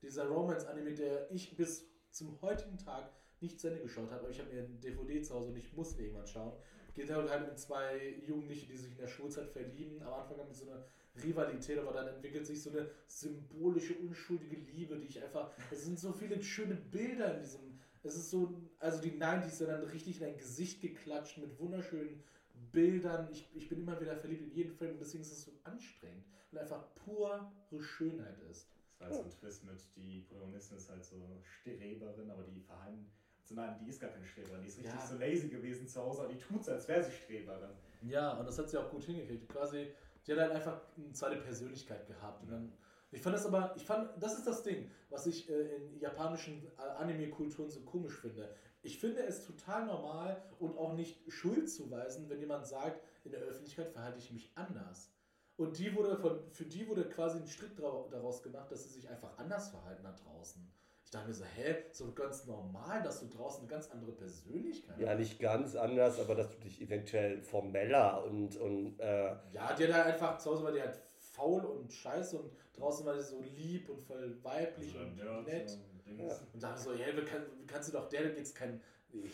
[0.01, 4.39] Dieser Romance-Anime, der ich bis zum heutigen Tag nicht zu Ende geschaut habe, aber ich
[4.39, 6.53] habe mir ein DVD zu Hause und ich musste irgendwann schauen.
[6.93, 10.01] Geht halt halt um zwei Jugendliche, die sich in der Schulzeit verlieben.
[10.01, 10.83] Am Anfang haben die so eine
[11.23, 15.51] Rivalität, aber dann entwickelt sich so eine symbolische, unschuldige Liebe, die ich einfach.
[15.71, 17.68] Es sind so viele schöne Bilder in diesem.
[18.03, 22.23] Es ist so, also die 90s sind dann richtig in dein Gesicht geklatscht mit wunderschönen
[22.71, 23.27] Bildern.
[23.31, 26.23] Ich, ich bin immer wieder verliebt in jeden Film und deswegen ist es so anstrengend
[26.51, 28.67] und einfach pure Schönheit ist.
[28.99, 33.05] Das war so ein Twist mit, die Protagonistin ist halt so Streberin, aber die verheim.
[33.41, 35.05] Also nein, die ist gar keine Streberin, die ist richtig Ja.
[35.05, 37.71] so lazy gewesen zu Hause, aber die tut so, als wäre sie Streberin.
[38.01, 39.47] Ja, und das hat sie auch gut hingekriegt.
[39.49, 39.87] Quasi,
[40.27, 42.43] die hat halt einfach eine zweite Persönlichkeit gehabt.
[42.43, 42.73] Und dann,
[43.11, 46.67] ich fand das aber, ich fand, das ist das Ding, was ich äh, in japanischen
[46.77, 48.49] äh, Anime-Kulturen so komisch finde.
[48.81, 53.41] Ich finde es total normal und auch nicht Schuld zuweisen, wenn jemand sagt, in der
[53.41, 55.11] Öffentlichkeit verhalte ich mich anders.
[55.57, 59.09] Und die wurde von, für die wurde quasi ein Strick daraus gemacht, dass sie sich
[59.09, 60.65] einfach anders verhalten da draußen.
[61.03, 64.99] Ich dachte mir so, hä, so ganz normal, dass du draußen eine ganz andere Persönlichkeit
[64.99, 69.87] Ja, nicht ganz anders, aber dass du dich eventuell formeller und, und äh, Ja, die
[69.87, 71.01] hat halt einfach zu Hause war die halt
[71.39, 75.71] faul und scheiße und draußen war die so lieb und voll weiblich Also und nett.
[75.71, 76.41] und Dings.
[76.53, 78.81] Und dachte so, ja, wie, kann, wie kannst du doch der jetzt kein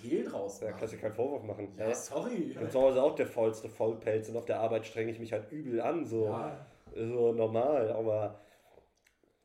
[0.01, 0.75] Hehl draus da machen?
[0.79, 1.73] kannst du keinen Vorwurf machen.
[1.77, 2.35] ja, sorry.
[2.35, 5.31] Ich bin zu Hause auch der faulste Faulpelz und auf der Arbeit strenge ich mich
[5.33, 6.05] halt übel an.
[6.05, 6.25] So.
[6.25, 8.39] Ja, so normal, aber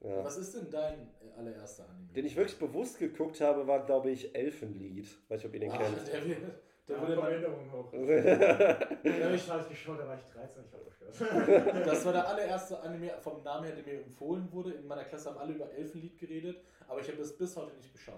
[0.01, 0.25] ja.
[0.25, 2.13] Was ist denn dein allererster Anime?
[2.15, 5.07] Den ich wirklich bewusst geguckt habe, war, glaube ich, Elfenlied.
[5.29, 6.07] Weiß nicht, ob ihr den Ah, kennt.
[6.09, 6.61] der, wird- der
[6.91, 7.93] Da wurde wurde mal, Erinnerung hoch.
[7.93, 8.01] Ja,
[9.35, 11.87] ich- habe geschaut, da war ich 13, ich war verstört.
[11.87, 14.73] das war der allererste Anime vom Namen her, der mir empfohlen wurde.
[14.73, 17.93] In meiner Klasse haben alle über Elfenlied geredet, aber ich habe das bis heute nicht
[17.93, 18.15] geschaut.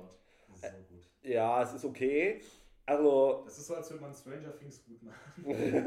[0.48, 1.02] Das ist so gut.
[1.22, 2.40] ja, es ist okay.
[2.84, 5.32] Also, Das ist so, als würde man Stranger Things gut machen.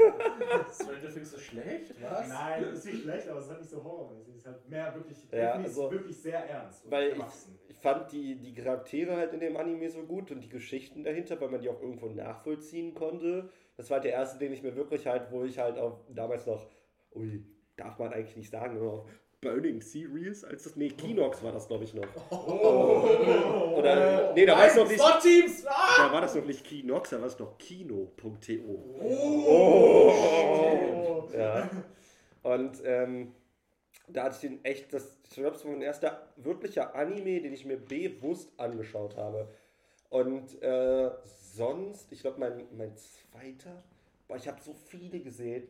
[0.71, 1.93] Stranger Things ist schlecht?
[2.01, 2.29] Was?
[2.29, 4.33] Nein, das ist nicht schlecht, aber es ist halt nicht so horrormäßig.
[4.35, 6.89] Es ist halt mehr wirklich, Ja, also- wirklich sehr ernst.
[6.89, 7.23] weil ich,
[7.67, 11.39] ich fand die, die Charaktere halt in dem Anime so gut und die Geschichten dahinter,
[11.41, 13.49] weil man die auch irgendwo nachvollziehen konnte.
[13.75, 16.69] Das war der erste, den ich mir wirklich halt, wo ich halt auch damals noch,
[17.13, 18.79] ui, darf man eigentlich nicht sagen,
[19.45, 22.07] Burning Series, als das, nee, Kinox war das, glaube ich, noch.
[22.31, 23.75] Oh.
[23.77, 25.67] Oder, nee, da war es noch nicht, SWAT-Teams!
[25.67, 26.07] Ah!
[26.07, 28.53] da war das noch nicht Kinox, da war es noch Kino.to.
[28.99, 30.11] Oh.
[31.31, 31.69] Ja.
[32.41, 33.33] Und ähm,
[34.07, 37.53] da hatte ich den echt, das, ich glaube, das war mein erster wirklicher Anime, den
[37.53, 39.47] ich mir bewusst angeschaut habe.
[40.09, 41.11] Und äh,
[41.53, 43.83] sonst, ich glaube, mein, mein zweiter,
[44.27, 45.67] boah, ich habe so viele gesehen,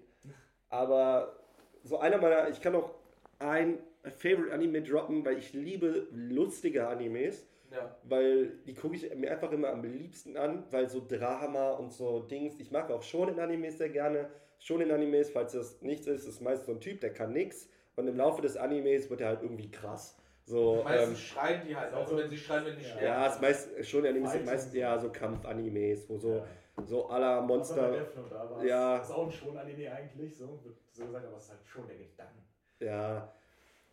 [0.69, 1.35] aber
[1.83, 2.91] so einer meiner, ich kann auch
[3.39, 7.47] ein Favorite Anime droppen, weil ich liebe lustige Animes.
[7.71, 7.95] Ja.
[8.03, 12.21] Weil die gucke ich mir einfach immer am liebsten an, weil so Drama und so
[12.21, 14.29] Dings, ich mag auch schon in Animes sehr gerne.
[14.59, 17.67] Schon in Animes, falls das nichts ist, ist meist so ein Typ, der kann nichts.
[17.95, 20.15] Und im Laufe des Animes wird er halt irgendwie krass.
[20.45, 22.89] So, Meistens ähm, schreien die halt, auch Also- wenn sie schreien, wenn die Ja.
[22.89, 23.05] sterben.
[23.05, 26.45] ja, ist meist schon in Animes sind meist eher so Kampf-Animes, wo so, Ja.
[26.85, 27.89] so aller Monster.
[27.89, 28.99] Note, Ja.
[28.99, 31.87] Das ist auch ein Schon-Anime eigentlich, so wird so gesagt, aber es ist halt schon
[31.87, 32.33] der Gedanke.
[32.79, 33.31] Ja.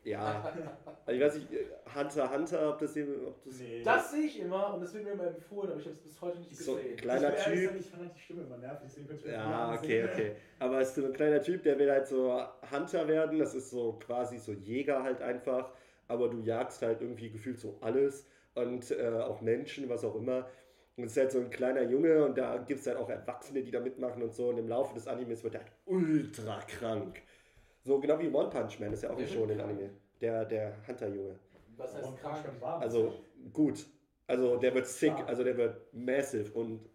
[0.05, 0.53] Ja.
[1.07, 1.49] Also ich weiß nicht,
[1.95, 3.83] Hunter Hunter, ob das, hier- ob das Nee.
[3.85, 6.21] Das sehe ich immer und das wird mir immer empfohlen, aber ich habe es bis
[6.21, 6.97] heute nicht So gesehen.
[6.97, 7.69] kleiner ich ehrlich Typ.
[7.69, 9.81] sagen, Ich fand halt die Stimme immer nervig, deswegen könnte ich mir das Ja, nicht
[9.85, 10.37] okay, okay.
[10.59, 13.39] Aber es ist so ein kleiner Typ, der will halt so Hunter werden.
[13.39, 15.71] Das ist so quasi so Jäger halt einfach.
[16.09, 18.27] Aber du jagst halt irgendwie gefühlt so alles
[18.57, 20.49] und äh, auch Menschen, was auch immer.
[20.97, 23.63] Und es ist halt so ein kleiner Junge und da gibt es halt auch Erwachsene,
[23.63, 24.49] die da mitmachen und so.
[24.49, 27.23] Und im Laufe des Animes wird er halt ultra krank.
[27.85, 29.71] So genau wie One Punch Man ist ja auch ein wird schon in krank.
[29.71, 29.91] Anime.
[30.21, 31.39] Der, der Hunter-Junge.
[31.77, 32.45] Was heißt krank?
[32.61, 33.13] Also
[33.53, 33.87] gut.
[34.27, 36.89] Also der wird sick, also der wird massive und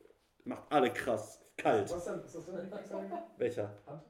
[0.45, 1.91] macht alle krass kalt.
[1.91, 2.21] Was denn?
[2.23, 3.23] Ist das dein Lieblingsanime?
[3.37, 3.73] Welcher?
[3.85, 4.01] Hand?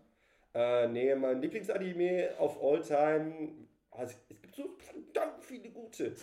[0.53, 3.49] Äh, nee, mein Lieblingsanime of all time.
[3.91, 6.13] Also, es gibt so verdammt viele gute.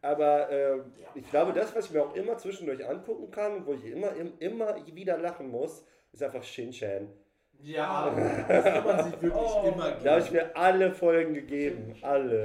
[0.00, 0.78] Aber äh,
[1.14, 4.38] ich glaube, das, was ich mir auch immer zwischendurch angucken kann wo ich immer, im-
[4.38, 7.08] immer wieder lachen muss, ist einfach Shin-Chan.
[7.64, 8.14] Ja,
[8.48, 9.68] das kann man sich wirklich Oh.
[9.72, 10.46] immer Da habe ich geben.
[10.46, 11.96] mir alle Folgen gegeben.
[12.02, 12.44] Alle.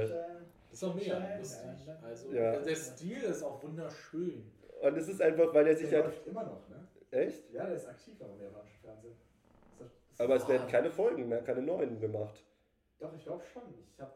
[0.70, 1.68] Das ist auch mega lustig.
[2.02, 2.56] Also, Ja.
[2.58, 4.50] der Stil ist auch wunderschön.
[4.80, 6.14] Und es ist einfach, weil er sich Der halt.
[6.14, 6.86] läuft immer noch, ne?
[7.10, 7.52] Echt?
[7.52, 9.16] Ja, der ist aktiv noch im japanischen Fernsehen.
[10.18, 12.42] Aber es werden keine Folgen mehr, keine neuen gemacht.
[12.98, 13.62] Doch, ich glaube schon.
[13.92, 14.14] Ich hab,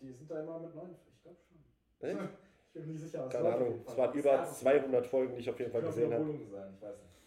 [0.00, 0.96] die sind da immer mit neun.
[1.14, 2.08] Ich glaube schon.
[2.08, 2.18] Echt?
[2.72, 3.18] Ich bin mir nicht sicher.
[3.18, 3.84] aber es Keine Ahnung.
[3.84, 6.24] Es waren über ist 200 Folgen, die ich auf jeden Fall gesehen habe.
[6.24, 7.19] Sein, ich weiß nicht.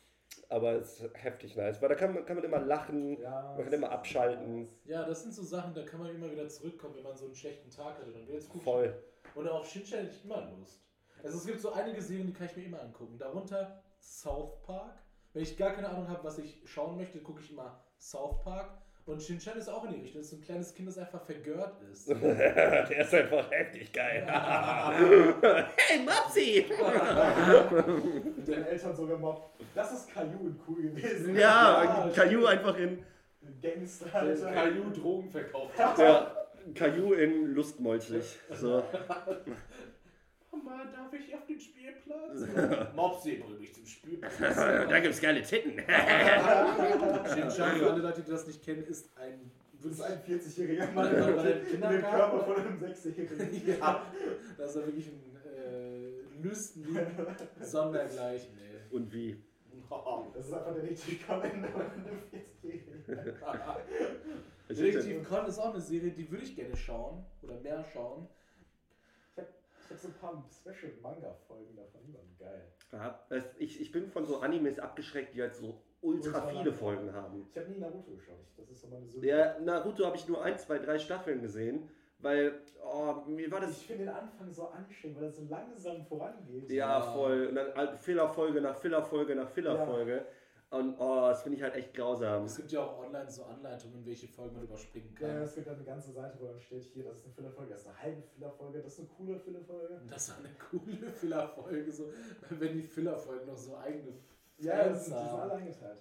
[0.54, 1.82] Aber es ist heftig nice.
[1.82, 3.20] Weil da kann man, kann man immer lachen.
[3.20, 4.70] Ja, Man kann immer abschalten.
[4.86, 7.34] Ja, das sind so Sachen, da kann man immer wieder zurückkommen, wenn man so einen
[7.34, 8.12] schlechten Tag hatte.
[8.12, 8.62] Dann wird's gut.
[8.62, 8.94] Voll.
[9.34, 10.86] Und auf Shinchan hätte ich immer Lust.
[11.24, 13.18] Also es gibt so einige Serien, die kann ich mir immer angucken.
[13.18, 15.02] Darunter South Park.
[15.34, 18.78] Wenn ich gar keine Ahnung habe, was ich schauen möchte, gucke ich immer South Park.
[19.06, 20.22] Und Shinchan ist auch in die Richtung.
[20.22, 22.08] Das ist so ein kleines Kind, das einfach vergört ist.
[22.10, 24.26] Der ist einfach heftig geil.
[25.76, 26.66] hey, Mopsi!
[28.38, 29.60] Mit den Eltern so gemobbt.
[29.76, 31.36] Das ist Caillou cool gewesen.
[31.36, 33.04] Ja, Caillou einfach in.
[33.62, 34.06] Gangster.
[34.10, 35.98] Caillou Drogen verkauft hat.
[35.98, 36.36] Ja,
[36.74, 38.40] Caillou in lustmolchig.
[38.54, 38.84] So.
[40.54, 42.42] Mama, darf ich auf den Spielplatz?
[42.96, 44.56] Mopsi, bring mich zum Spielplatz.
[44.90, 45.72] da gibt's geile Titten.
[45.80, 49.52] Shinchan, für alle Leute, die das nicht kennen, ist ein
[49.82, 52.02] Das ist ein 40-jähriger War Mann in den?
[52.02, 53.80] Körper von einem 6-jährigen.
[53.80, 54.06] ja,
[54.58, 56.98] das ist ja wirklich ein äh, Lüstling
[57.62, 58.96] sondergleichen, ey.
[58.96, 59.36] Und wie?
[60.34, 63.04] Das ist einfach der richtige Kommando von einem 40-jährigen.
[64.70, 68.28] Detektiv Con ist auch eine Serie, die würde ich gerne schauen oder mehr schauen.
[69.86, 72.72] Ich habe so ein paar Special-Manga-Folgen davon, die waren geil.
[72.92, 73.20] Ja,
[73.58, 76.72] ich, ich bin von so Animes abgeschreckt, die halt so ultra Ultra viele.
[76.74, 77.48] Folgen haben.
[77.52, 79.28] Ich habe nie Naruto geschaut, das ist so meine Sünde.
[79.28, 83.72] Ja, Naruto habe ich nur ein, zwei, drei Staffeln gesehen, weil oh, mir war das.
[83.72, 86.70] Ich finde den Anfang so anstrengend, weil er so langsam vorangeht.
[86.70, 87.02] Ja, Ja.
[87.14, 87.48] voll.
[87.48, 90.26] Und dann Fillerfolge nach Fillerfolge nach Fillerfolge.
[90.74, 92.46] Und oh, das finde ich halt echt grausam.
[92.46, 95.42] Es gibt ja auch online so Anleitungen, welche Folgen man überspringen Ja, kann.
[95.44, 97.82] es gibt dann eine ganze Seite, wo dann steht hier, das ist eine Fillerfolge, das
[97.82, 100.02] ist eine halbe Fillerfolge, das ist eine coole Fillerfolge.
[100.10, 102.12] Das ist eine coole Fillerfolge, so,
[102.50, 104.14] wenn die Fillerfolgen noch so eigene
[104.58, 106.00] Ja, das Fans sind, die sind alle eingeteilt.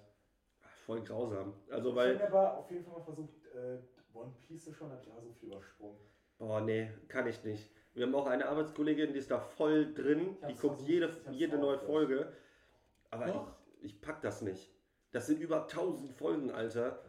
[0.87, 1.53] Voll grausam.
[1.71, 2.15] Also, ich weil.
[2.23, 3.79] habe aber auf jeden Fall mal versucht, äh,
[4.15, 5.99] One Piece schon, hab ich auch so viel übersprungen.
[6.39, 7.71] Boah, nee, kann ich nicht.
[7.93, 10.39] Wir haben auch eine Arbeitskollegin, die ist da voll drin.
[10.41, 12.33] Ich Die guckt versucht, jede, ich jede neue Folge.
[13.11, 13.62] Aber Doch.
[13.83, 14.71] Ich, pack das nicht.
[15.11, 17.01] Das sind über 1000 Folgen, Alter.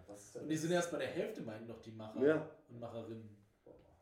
[0.42, 2.50] Und die sind erst bei der Hälfte, meinten doch die Macher Ja.
[2.70, 3.38] und Macherinnen.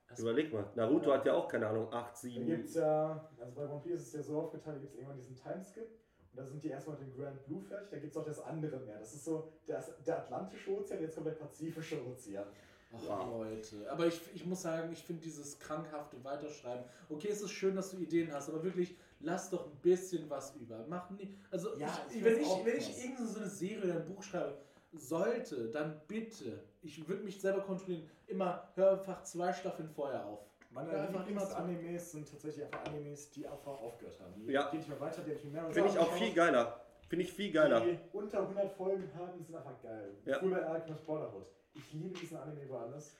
[0.08, 0.66] Das- Überleg mal.
[0.76, 2.46] Naruto hat ja auch, keine Ahnung, 8, Da 7.
[2.46, 4.98] gibt es ja, also bei One Piece ist es ja so aufgeteilt, da gibt es
[4.98, 8.12] irgendwann diesen Timeskip und da sind die erstmal mit dem Grand Blue fertig, da gibt
[8.12, 9.00] es auch das andere Meer.
[9.00, 12.46] Das ist so das, der Atlantische Ozean, jetzt kommt der Pazifische Ozean.
[12.94, 13.30] Ach Wow.
[13.46, 13.90] Leute.
[13.90, 16.84] Aber ich, ich muss sagen, ich finde dieses krankhafte Weiterschreiben.
[17.08, 20.56] Okay, es ist schön, dass du Ideen hast, aber wirklich, lass doch ein bisschen was
[20.56, 20.86] über.
[20.88, 21.38] Mach nie.
[21.50, 24.24] Also, Ja, ich, ich wenn, ich, wenn ich irgendeine so eine Serie oder ein Buch
[24.24, 24.58] schreibe,
[24.94, 26.64] sollte, dann bitte.
[26.82, 28.10] Ich würde mich selber kontrollieren.
[28.28, 30.40] Immer, hör einfach zwei Staffeln vorher auf.
[30.70, 34.34] Meine Ja, einfach immer Lieblings-Animes sind tatsächlich einfach Animes, die einfach aufgehört haben.
[34.36, 34.70] Die Ja.
[34.70, 36.82] gehen nicht mehr weiter, die habe ich mehrmals Finde ich auch viel geiler.
[37.10, 37.82] Finde ich viel geiler.
[37.82, 40.14] Die unter 100 Folgen haben, sind einfach geil.
[40.26, 40.40] Ja.
[40.40, 41.46] Fullmetal Alchemist Brotherhood.
[41.74, 43.18] Ich liebe diesen Anime über alles.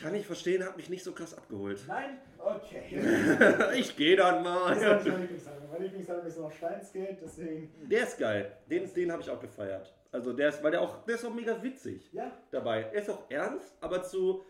[0.00, 1.84] Kann ich verstehen, hat mich nicht so krass abgeholt.
[1.86, 2.18] Nein?
[2.38, 3.00] Okay.
[3.76, 4.96] ich gehe dann Das ist mal.
[4.96, 5.68] nicht mein Lieblingsanime.
[5.70, 7.88] Mein Lieblingsanime ist noch Steins-Gate, deswegen.
[7.88, 8.56] Der ist geil.
[8.70, 9.94] Den, den habe ich auch gefeiert.
[10.12, 12.82] Also der ist, weil der auch, der ist auch mega witzig Ja, dabei.
[12.82, 14.42] Er ist auch ernst, aber zu,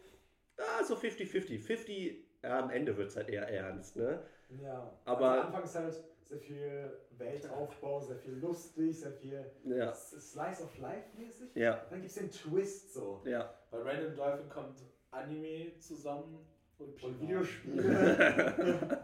[0.57, 1.61] ah, so 50-50.
[1.61, 4.23] 50, ja, am Ende wird es halt eher ernst, ne?
[4.63, 10.63] Ja, Aber- also Anfangs halt sehr viel Weltaufbau, sehr viel lustig, sehr viel Ja, Slice
[10.65, 11.55] of Life mäßig.
[11.55, 13.23] ja, Dann gibt es den Twist so.
[13.27, 13.53] ja.
[13.71, 14.79] Bei Random Dolphin kommt
[15.11, 16.39] Anime zusammen
[16.79, 17.21] und, Und.
[17.21, 17.83] Videospiele.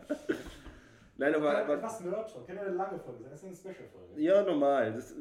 [1.18, 2.46] Nein, aber, Aber aber etwas Nerd schon.
[2.46, 3.30] Kann ja eine lange Folge sein.
[3.30, 4.20] Das ist eine Special-Folge.
[4.20, 4.92] ja, normal.
[4.92, 5.14] Das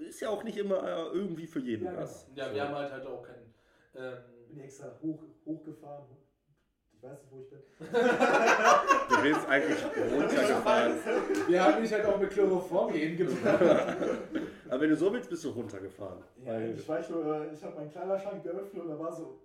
[0.00, 2.02] ist ja auch nicht immer äh, irgendwie für jeden Ja, genau.
[2.02, 2.26] was.
[2.34, 3.54] Ja, wir haben halt halt auch keinen.
[3.94, 4.16] Ähm,
[4.48, 6.04] bin extra hoch, hochgefahren.
[6.96, 7.60] Ich weiß nicht, wo ich bin.
[9.08, 10.94] Du willst eigentlich runtergefahren.
[11.48, 13.60] wir haben dich halt auch mit Chloroform hier hingebracht.
[14.68, 16.22] Aber wenn du so willst, bist du runtergefahren.
[16.44, 19.38] Ja, Weil, ich weiß nur, äh, ich habe meinen Kleiderschrank geöffnet und da war so,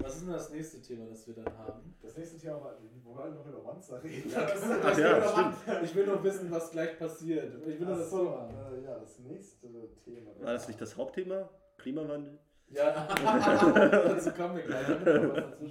[0.00, 1.94] Was ist denn das nächste Thema, das wir dann haben?
[2.02, 4.32] Das nächste Thema war, wo wir alle noch über Monster reden.
[4.36, 5.54] Ach Ich ja, will noch- stimmt.
[5.84, 7.54] Ich will noch wissen, was gleich passiert.
[7.66, 8.48] Ich will nur das Achso, Thema.
[8.72, 9.68] äh, ja, das nächste
[10.04, 10.30] Thema.
[10.40, 11.48] War das nicht das Hauptthema?
[11.78, 12.38] Klimawandel?
[12.70, 14.88] Ja, dazu kommen wir gleich.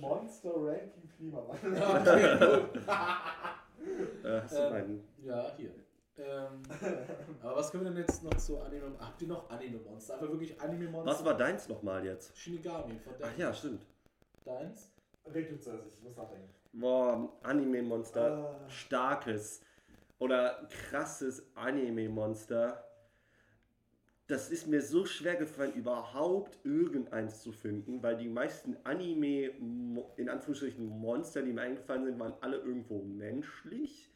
[0.02, 1.76] Monster Ranking Klimawandel.
[1.78, 2.82] Ja, okay, gut.
[4.26, 5.04] Äh, hast du Ähm, meinen?
[5.28, 5.72] Ja, hier.
[6.20, 6.64] Ähm,
[7.44, 8.98] aber was können wir denn jetzt noch zu Anime?
[8.98, 10.16] Habt ihr noch Anime-Monster?
[10.16, 11.12] Aber wirklich Anime-Monster?
[11.12, 12.36] Was war deins nochmal jetzt?
[12.38, 13.82] Shinigami von Ach ja, stimmt.
[14.46, 14.90] Deins?
[15.26, 16.48] Red du zuerst, ich muss nachdenken.
[16.72, 18.56] Boah, Anime-Monster.
[18.66, 18.70] Ah.
[18.70, 19.62] Starkes
[20.18, 22.86] oder krasses Anime-Monster.
[24.28, 29.52] Das ist mir so schwer gefallen, überhaupt irgendeins zu finden, weil die meisten Anime,
[30.16, 34.10] in Anführungsstrichen Monster, die mir eingefallen sind, waren alle irgendwo menschlich.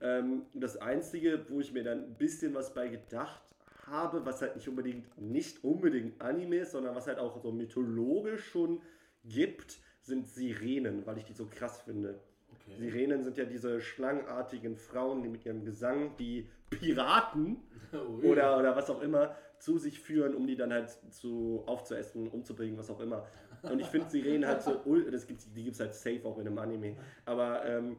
[0.00, 3.42] Ähm, das Einzige, wo ich mir dann ein bisschen was bei gedacht
[3.86, 8.44] habe, was halt nicht unbedingt, nicht unbedingt Anime ist, sondern was halt auch so mythologisch
[8.50, 8.80] schon
[9.24, 12.20] gibt, sind Sirenen, weil ich die so krass finde.
[12.52, 12.76] Okay.
[12.78, 17.58] Sirenen sind ja diese schlangenartigen Frauen, die mit ihrem Gesang die Piraten
[17.92, 18.26] Ui.
[18.26, 22.78] oder, oder was auch immer zu sich führen, um die dann halt zu aufzuessen, umzubringen,
[22.78, 23.26] was auch immer.
[23.62, 26.46] Und ich finde Sirenen halt so, das gibt's, die gibt es halt safe auch in
[26.46, 27.96] einem Anime, aber ähm,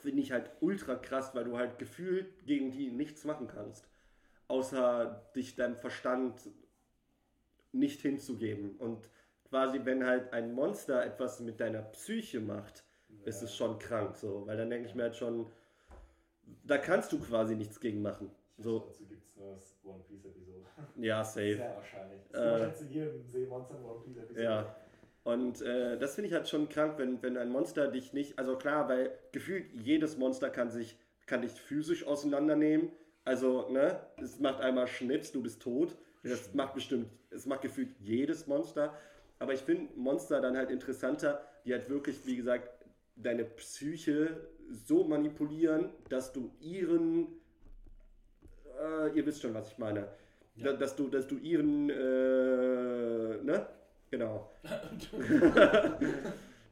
[0.00, 3.88] finde ich halt ultra krass, weil du halt gefühlt gegen die nichts machen kannst,
[4.48, 6.48] außer dich deinem Verstand
[7.72, 8.76] nicht hinzugeben.
[8.78, 9.08] Und
[9.48, 12.84] quasi, wenn halt ein Monster etwas mit deiner Psyche macht,
[13.24, 15.46] ist es schon krank so, weil dann denke ich mir halt schon,
[16.64, 18.30] da kannst du quasi nichts gegen machen.
[18.58, 20.64] So, Dazu gibt es eine One Piece Episode.
[20.96, 21.54] ja, safe.
[21.56, 22.20] Sehr wahrscheinlich.
[22.30, 24.42] Das äh, jedem Seemonster One Piece Episode.
[24.42, 24.76] Ja.
[25.22, 28.56] Und äh, das finde ich halt schon krank, wenn, wenn ein Monster dich nicht, also
[28.56, 30.96] klar, weil gefühlt jedes Monster kann sich,
[31.26, 32.90] kann dich physisch auseinandernehmen.
[33.24, 35.96] Also, ne, es macht einmal Schnips, du bist tot.
[36.22, 38.94] Das macht bestimmt, es macht gefühlt jedes Monster.
[39.38, 42.68] Aber ich finde Monster dann halt interessanter, die halt wirklich, wie gesagt,
[43.16, 47.28] deine Psyche so manipulieren, dass du ihren,
[48.80, 50.08] äh, ihr wisst schon, was ich meine,
[50.56, 50.72] Ja.
[50.72, 53.66] Da- dass du, dass du ihren, äh, ne,
[54.10, 54.50] genau,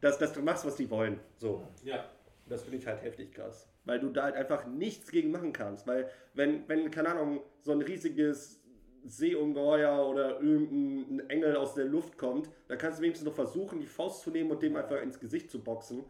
[0.01, 1.66] dass, dass du machst, was die wollen, so.
[1.84, 2.05] ja.
[2.49, 3.68] Das finde ich halt heftig krass.
[3.84, 5.86] Weil du da halt einfach nichts gegen machen kannst.
[5.86, 8.61] Weil, wenn, wenn, keine Ahnung, so ein riesiges
[9.05, 13.86] Seeungeheuer oder irgendein Engel aus der Luft kommt, dann kannst du wenigstens noch versuchen, die
[13.86, 16.05] Faust zu nehmen und dem einfach ins Gesicht zu boxen.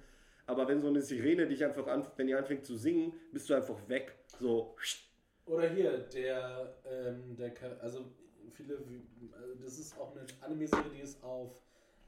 [0.47, 3.55] Aber wenn so eine Sirene dich einfach an, wenn die anfängt zu singen, bist du
[3.55, 4.15] einfach weg.
[4.39, 4.75] So,
[5.47, 8.07] Oder hier, der, ähm, der, also
[8.51, 11.51] viele, wie- also das ist auch eine Anime-Serie, die ist auf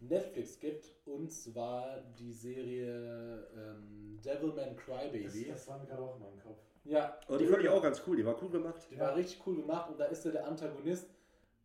[0.00, 0.92] Netflix gibt.
[1.06, 5.46] Und zwar die Serie ähm, Devilman Das, Crybaby.
[5.48, 6.58] das war mir gerade auch in meinem Kopf.
[6.84, 8.86] Ja, Oh, die fand ich auch ganz cool, die war cool gemacht.
[8.90, 11.06] Die war richtig cool gemacht und da ist ja der Antagonist,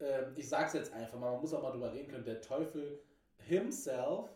[0.01, 2.99] ähm, ich sag's jetzt einfach mal, man muss auch mal drüber reden können, der Teufel
[3.37, 4.29] himself.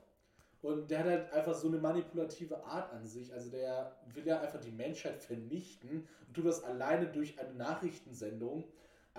[0.62, 3.32] Und der hat halt einfach so eine manipulative Art an sich.
[3.34, 8.66] Also der will ja einfach die Menschheit vernichten und tut das alleine durch eine Nachrichtensendung.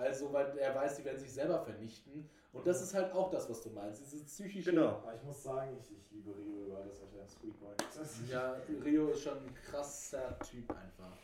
[0.01, 2.29] Also, weil er weiß, die werden sich selber vernichten.
[2.53, 4.01] Und das ist halt auch das, was du meinst.
[4.01, 4.71] Diese psychische.
[4.71, 4.87] Genau.
[4.97, 7.73] Aber ich muss sagen, ich, ich liebe Rio über das, was der Sweet Boy.
[8.01, 11.15] Ist- Ja, Rio ist schon ein krasser Typ einfach.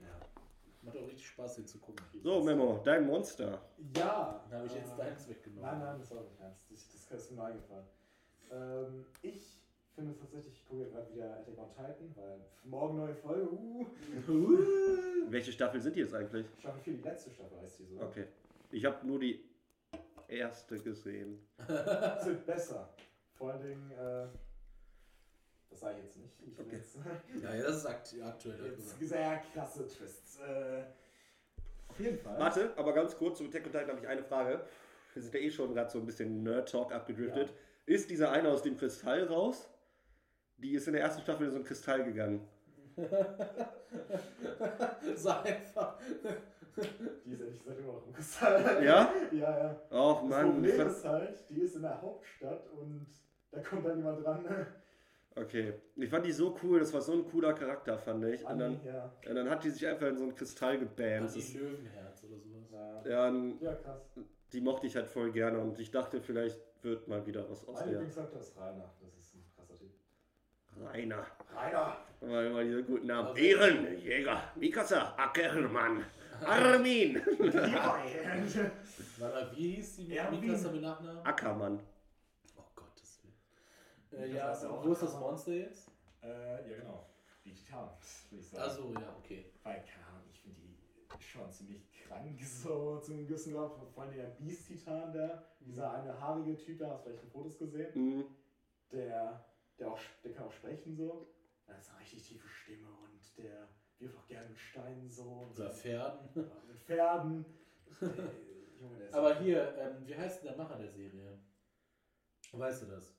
[0.00, 0.08] ja.
[0.82, 2.04] Macht auch richtig Spaß, den zu gucken.
[2.22, 3.60] So, Memo, dein Monster.
[3.96, 4.44] Ja.
[4.50, 5.62] Dann habe ich jetzt äh, deins weggenommen.
[5.70, 6.66] Nein, nein, das war nicht eins.
[6.68, 7.86] Das, das ist mir eingefallen.
[8.50, 9.59] Ähm, ich
[9.94, 13.48] finde tatsächlich, ich gucke ja gerade wieder Attack on Titan, weil morgen neue Folge.
[13.50, 13.86] Uh,
[15.30, 16.46] Welche Staffel sind die jetzt eigentlich?
[16.58, 18.00] Staffel 4, die letzte Staffel heißt die so.
[18.00, 18.26] Okay.
[18.70, 19.44] Ich habe nur die
[20.28, 21.38] erste gesehen.
[21.66, 22.88] Das wird besser.
[23.34, 24.26] Vor allen Dingen, äh,
[25.70, 26.34] das sage ich jetzt nicht.
[26.46, 26.76] Ich Okay.
[26.76, 26.96] jetzt,
[27.42, 28.66] Ja, ja, das ist akt aktuell.
[28.66, 30.38] jetzt sehr krasse Twists.
[30.40, 30.82] Äh,
[31.88, 32.38] auf jeden Fall.
[32.38, 34.64] Warte, aber ganz kurz, zu Attack on Titan habe ich eine Frage.
[35.14, 37.52] Wir sind ja eh schon gerade so ein bisschen Nerd-Talk abgedriftet.
[37.86, 39.68] Ist dieser eine aus dem Kristall raus?
[40.62, 42.46] Die ist in der ersten Staffel in so ein Kristall gegangen.
[45.16, 45.98] so einfach.
[47.24, 48.84] Die ist ehrlich gesagt immer noch im Kristall.
[48.84, 49.12] Ja?
[49.32, 49.76] Ja, ja.
[49.90, 50.64] Och Das Mann.
[50.64, 53.06] ich Problem ist halt, die ist in der Hauptstadt und
[53.50, 54.44] da kommt dann jemand dran.
[55.36, 55.74] Okay.
[55.96, 58.44] Ich fand die so cool, das war so ein cooler Charakter, fand ich.
[58.44, 59.12] Und dann, Anni, ja.
[59.28, 61.36] und dann hat die sich einfach in so ein Kristall gebammt.
[61.36, 62.70] Das Löwenherz oder sowas.
[62.72, 63.10] Ja.
[63.10, 64.02] ja, und ja, krass.
[64.52, 67.74] die mochte ich halt voll gerne und ich dachte, vielleicht wird mal wieder was aus
[67.74, 68.90] Mein der Lieblingsakteur ist Rainer.
[69.00, 69.19] Das ist.
[70.84, 71.26] Rainer.
[71.54, 71.96] Rainer!
[72.20, 73.28] Weil, weil diese guten Namen.
[73.28, 76.04] Also- Ehrenjäger, Mikasa, Ackermann,
[76.44, 77.20] Armin,
[79.18, 80.04] Warte wie hieß die.
[80.30, 81.24] Mikasa mit Nachnamen?
[81.26, 81.80] Ackermann.
[82.56, 83.20] Oh Gottes
[84.10, 84.22] Willen.
[84.30, 85.18] Äh, Das ja, auch wo ist das.
[85.18, 85.90] Monster jetzt?
[86.22, 87.06] äh, ja, genau.
[87.44, 87.88] Die Titan,
[88.30, 88.62] würde ich sagen.
[88.62, 89.46] Also ja, okay.
[89.62, 93.72] Weil, keine Ahnung, ich finde die schon ziemlich krank so zum gewissen Grad.
[93.94, 97.58] Vor allem der Beast-Titan da, dieser eine haarige Typ da, hast du vielleicht in Fotos
[97.58, 97.90] gesehen?
[97.94, 98.24] Mhm.
[98.92, 99.44] Der,
[99.80, 101.28] der, auch, der kann auch sprechen so.
[101.66, 103.68] Er hat eine richtig tiefe Stimme und der
[103.98, 105.22] wirft auch gerne mit Steinen so.
[105.24, 105.70] Und Oder.
[105.70, 106.28] Pferden.
[106.34, 107.44] Ja, mit Pferden.
[108.00, 111.38] Ey, Junge, ist Aber hier, ähm, wie heißt denn der Macher der Serie?
[112.52, 113.14] Weißt du das?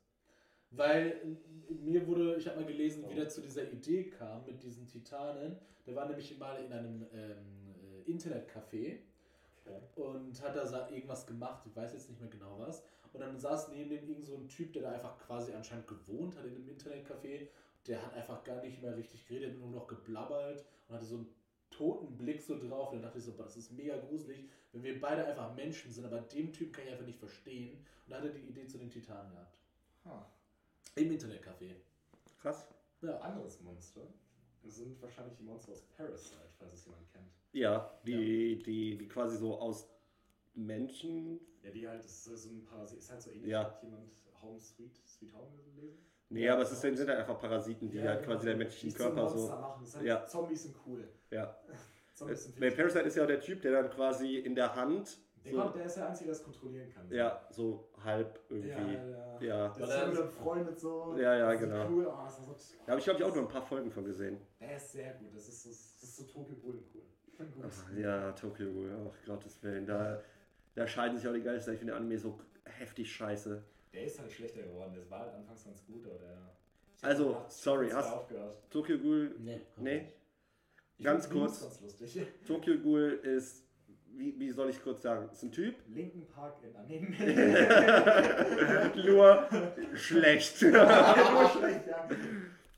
[0.72, 1.38] Weil
[1.70, 3.16] äh, mir wurde, ich habe mal gelesen, wie Oh.
[3.16, 5.57] der zu dieser Idee kam mit diesen Titanen.
[5.86, 8.99] Der war nämlich mal in einem ähm, äh, Internetcafé
[9.64, 10.01] Okay.
[10.01, 12.84] und hat da irgendwas gemacht, ich weiß jetzt nicht mehr genau was.
[13.14, 16.36] Und dann saß neben dem irgend so ein Typ, der da einfach quasi anscheinend gewohnt
[16.38, 17.47] hat in einem Internetcafé.
[17.88, 21.36] Der hat einfach gar nicht mehr richtig geredet, nur noch geblabbert und hatte so einen
[21.72, 22.89] toten Blick so drauf.
[22.91, 25.91] Und dann dachte ich so, boah, das ist mega gruselig, wenn wir beide einfach Menschen
[25.91, 27.86] sind, aber dem Typ kann ich einfach nicht verstehen.
[28.05, 29.57] Und da hat er die Idee zu den Titanen gehabt.
[30.05, 30.32] Ha.
[30.95, 31.76] Im Internetcafé.
[32.41, 32.66] Krass.
[33.01, 33.18] Ja.
[33.20, 34.07] Anderes Monster
[34.64, 37.32] sind wahrscheinlich die Monster aus Parasite, falls es jemand kennt.
[37.53, 39.88] Ja, die, Die, die quasi so aus
[40.54, 41.39] Menschen.
[41.64, 43.49] Ja, die halt, das ist so ein Parasit, ist halt so ähnlich.
[43.52, 43.64] Ja.
[43.66, 44.10] Hat jemand
[44.41, 45.99] Home Sweet, Sweet Home gelesen?
[46.30, 49.06] Nee, aber es ist, sind halt einfach Parasiten, die halt quasi deinen menschlichen die zum
[49.14, 49.47] Körper so.
[49.49, 49.82] Machen.
[49.82, 50.26] Das ist halt, Ja.
[50.26, 51.08] Zombies sind cool.
[51.30, 51.56] Ja.
[52.14, 54.74] Zombies sind Bei viel- Parasite ist ja auch der Typ, der dann quasi in der
[54.76, 55.18] Hand.
[55.43, 57.12] der, So, kommt, der ist der Einzige, der das kontrollieren kann.
[57.12, 58.93] ja, so halb Ja, irgendwie.
[58.93, 59.41] ja.
[59.41, 59.70] Ja.
[59.70, 61.16] Der Weil ist ja wieder befreundet so.
[61.18, 61.88] Ja, ja, Das genau.
[61.89, 62.08] Cool.
[62.08, 64.06] Oh, das ist so, Da habe ich, glaube ich, auch nur ein paar Folgen von
[64.06, 64.38] gesehen.
[64.60, 65.36] Der ist sehr gut.
[65.36, 67.02] Das ist, das, das ist so Tokyo Bullen cool.
[67.64, 69.84] Ach, ja, Tokyo Ghoul, ach Gottes Willen.
[69.88, 70.22] Da,
[70.76, 71.74] da scheiden sich auch die Geister.
[71.74, 73.64] Ich finde Anime so heftig scheiße.
[73.94, 74.94] Der ist halt schlechter geworden.
[74.96, 76.38] Der war halt anfangs ganz gut, aber der.
[76.96, 78.58] ich hab Also, gedacht, sorry, ich hast- aufgehört.
[78.72, 80.08] Tokyo Ghoul, Nee, Nee.
[81.04, 81.62] Ganz kurz.
[81.62, 82.22] Ganz lustig.
[82.48, 83.66] Tokyo Ghoul ist,
[84.14, 87.10] wie, wie soll ich kurz sagen, ist ein Typ, Linken Park in Anime.
[89.06, 89.48] nur
[89.96, 90.62] schlecht.
[90.62, 92.08] Nur schlecht, ja.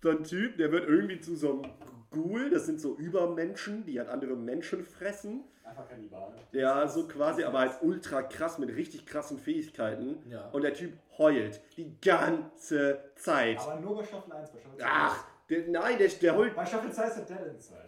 [0.02, 1.72] so ein Typ, der wird irgendwie zu so einem
[2.14, 5.44] Ghoul, das sind so Übermenschen, die halt andere Menschen fressen.
[5.64, 6.34] Einfach Kannibal.
[6.52, 10.18] Ja, so quasi, aber halt ultra krass mit richtig krassen Fähigkeiten.
[10.30, 10.50] Ja.
[10.52, 13.60] Und der Typ heult die ganze Zeit.
[13.60, 14.50] Aber nur bei Staffel 1.
[14.52, 16.56] Bei Staffel 2 Ach, der, nein, der, der heult.
[16.56, 17.82] Bei Staffel 2 ist er Dead Inside.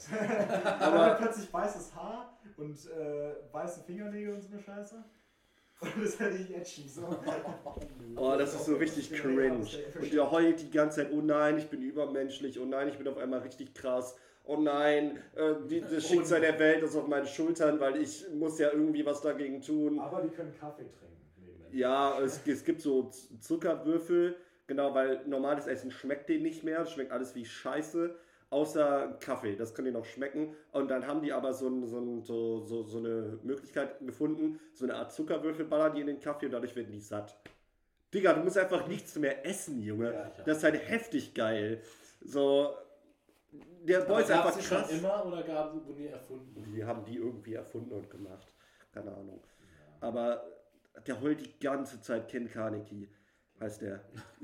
[0.79, 5.03] Aber- plötzlich weißes Haar und äh, weiße Fingernägel und so eine Scheiße.
[5.81, 6.87] Das ist halt nicht edgy.
[6.89, 7.19] So.
[8.15, 9.67] Oh, das ist so richtig cringe.
[9.99, 13.07] Und der heult die ganze Zeit, oh nein, ich bin übermenschlich, oh nein, ich bin
[13.07, 14.15] auf einmal richtig krass.
[14.45, 18.59] Oh nein, äh, die, das Schicksal der Welt ist auf meinen Schultern, weil ich muss
[18.59, 19.99] ja irgendwie was dagegen tun.
[19.99, 21.15] Aber die können Kaffee trinken.
[21.71, 23.09] Ja, es, es gibt so
[23.39, 28.15] Zuckerwürfel, genau, weil normales Essen schmeckt denen nicht mehr, es schmeckt alles wie Scheiße,
[28.49, 30.55] außer Kaffee, das kann denen noch schmecken.
[30.71, 34.59] Und dann haben die aber so, ein, so, ein, so, so, so eine Möglichkeit gefunden,
[34.73, 37.37] so eine Art Zuckerwürfel ballern die in den Kaffee und dadurch werden die satt.
[38.13, 40.13] Digga, du musst einfach nichts mehr essen, Junge.
[40.13, 40.43] Ja, ja.
[40.45, 41.81] Das ist halt heftig geil.
[42.21, 42.73] So,
[43.83, 44.91] der Boy ist einfach schon krass.
[44.91, 46.73] immer oder es wurden die erfunden?
[46.73, 48.47] Die haben die irgendwie erfunden und gemacht.
[48.93, 49.43] Keine Ahnung.
[49.99, 50.43] Aber
[51.05, 53.09] der heult die ganze Zeit Ken Kaneki,
[53.59, 53.99] heißt der.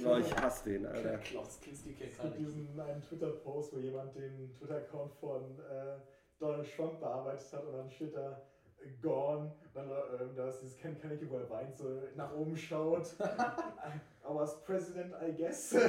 [0.05, 1.18] Oh, ich hasse den, Alter.
[1.20, 5.97] Klaus Kinski kennt Es gibt diesen einen Twitter-Post, wo jemand den Twitter-Account von äh,
[6.39, 8.41] Donald Trump bearbeitet hat und dann steht da
[8.80, 9.51] äh, Gone.
[9.74, 13.16] Dann ähm, da ist dieses Ken Kaneki, wo er weint, so nach oben schaut.
[13.20, 15.74] I was President, I guess.
[15.74, 15.82] und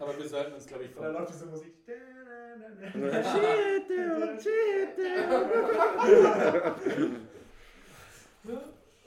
[0.00, 1.12] Aber wir sollten uns, glaube ich, dann von.
[1.12, 1.74] läuft diese Musik.
[2.92, 4.96] Shit, dude, shit,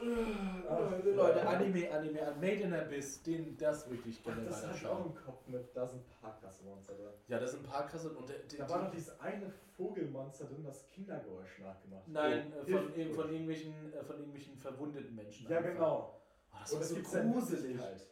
[0.03, 4.85] Äh, Leute, Anime, Anime, Made in Abyss, den, das würde ich gerne Das hatte ich
[4.85, 7.13] auch im Kopf mit, da sind Parkgasmonster drin.
[7.27, 10.87] Ja, das sind krasse und der, der, Da war noch dieses eine Vogelmonster drin, das
[10.87, 12.07] Kindergeräusch nachgemacht.
[12.07, 15.49] Nein, Oh, von, äh, von, irgendwelchen, äh, von irgendwelchen verwundeten Menschen.
[15.49, 15.71] Ja, einfach.
[15.71, 16.21] genau.
[16.51, 17.79] Oh, das Und war es so ja gruselig.
[17.79, 18.07] Halt.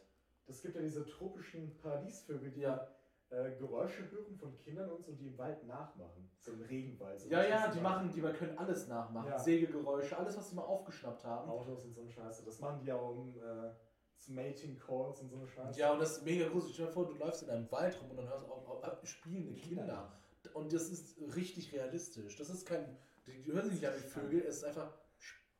[0.46, 2.88] Das gibt ja diese tropischen Paradiesvögel, die Ja.
[3.32, 6.30] Äh, Geräusche hören von Kindern und so, die im Wald nachmachen.
[6.38, 7.18] So im Regenwald.
[7.18, 9.30] So Ja, ja, die machen, die man können alles nachmachen.
[9.30, 9.38] Ja.
[9.38, 11.48] Sägegeräusche, alles, was sie mal aufgeschnappt haben.
[11.48, 12.44] Autos und so eine Scheiße.
[12.44, 13.70] Das machen die ja um äh,
[14.16, 15.80] zu Mating Calls und so eine Scheiße.
[15.80, 16.74] Ja, und das ist mega gruselig.
[16.74, 18.84] Stell dir vor, du läufst in einem Wald rum und dann hörst du auch, auch,
[18.84, 20.12] auch spielende Kinder.
[20.52, 22.36] Und das ist richtig realistisch.
[22.36, 22.98] Das ist kein.
[23.26, 24.92] Die, die hören sich nicht an wie Vögel, es ist einfach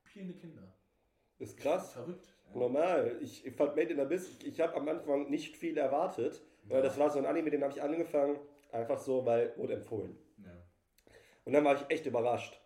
[0.05, 0.75] spielende Kinder.
[1.39, 1.93] Ist krass.
[1.93, 2.35] Verrückt.
[2.55, 3.17] Normal.
[3.21, 6.43] Ich, ich fand Made in Abyss, ich habe am Anfang nicht viel erwartet.
[6.65, 8.39] Weil das war so ein Anime, den habe ich angefangen,
[8.71, 10.17] einfach so, weil wurde empfohlen.
[10.39, 10.53] Ja.
[11.45, 12.59] Und dann war ich echt überrascht.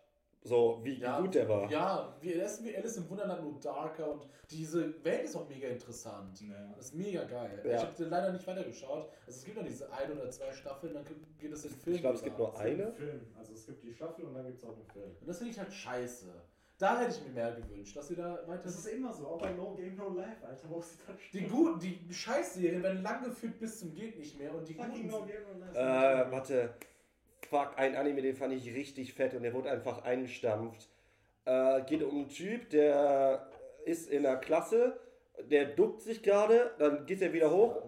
[0.42, 1.68] So, wie, wie gut der war.
[1.68, 5.48] Ja, wie, er ist wie Alice im Wunderland, nur darker und diese Welt ist auch
[5.48, 6.40] mega interessant.
[6.40, 6.72] Ja.
[6.76, 7.60] Das ist mega geil.
[7.64, 7.74] Ja.
[7.74, 9.08] Ich habe leider nicht weitergeschaut.
[9.26, 11.04] Also es gibt noch diese ein oder zwei Staffeln, dann
[11.36, 11.96] geht es in Film.
[11.96, 12.92] Ich glaube, es gibt nur eine.
[12.92, 13.26] Film.
[13.36, 15.10] Also es gibt die Staffel und dann gibt es auch einen Film.
[15.20, 16.32] Und das finde ich halt scheiße.
[16.78, 18.64] Da hätte ich mir mehr gewünscht, dass sie da weiter.
[18.64, 21.42] Das ist immer so, auch bei No Game No Life, Alter, wo sie dann Die
[21.42, 25.06] guten, die Scheißserien werden lang geführt bis zum geht nicht mehr und die Fucking guten
[25.08, 25.78] No Game No Life.
[25.78, 26.74] Äh, warte.
[27.48, 30.88] Fuck, ein Anime, den fand ich richtig fett und der wurde einfach eingestampft.
[31.44, 33.48] Äh, geht um einen Typ, der
[33.84, 34.98] ist in der Klasse,
[35.48, 37.82] der duckt sich gerade, dann geht er wieder hoch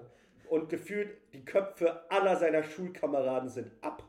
[0.49, 4.03] und gefühlt die Köpfe aller seiner Schulkameraden sind ab.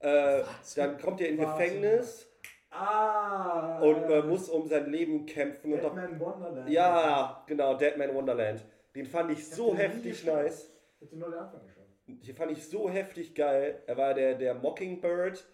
[0.00, 0.42] Äh,
[0.76, 1.62] dann kommt er in Warte.
[1.62, 2.29] Gefängnis
[2.70, 3.78] Ah!
[3.80, 5.72] und äh, muss um sein Leben kämpfen.
[5.72, 6.70] Und doch, Batman Wonderland.
[6.70, 8.64] ja, genau, Deadman Wonderland.
[8.94, 10.70] Den fand ich so den heftig nice.
[11.00, 11.84] Den nur den Anfang geschaut.
[12.06, 13.82] Die fand ich so heftig geil.
[13.86, 15.44] Er war der, der Mockingbird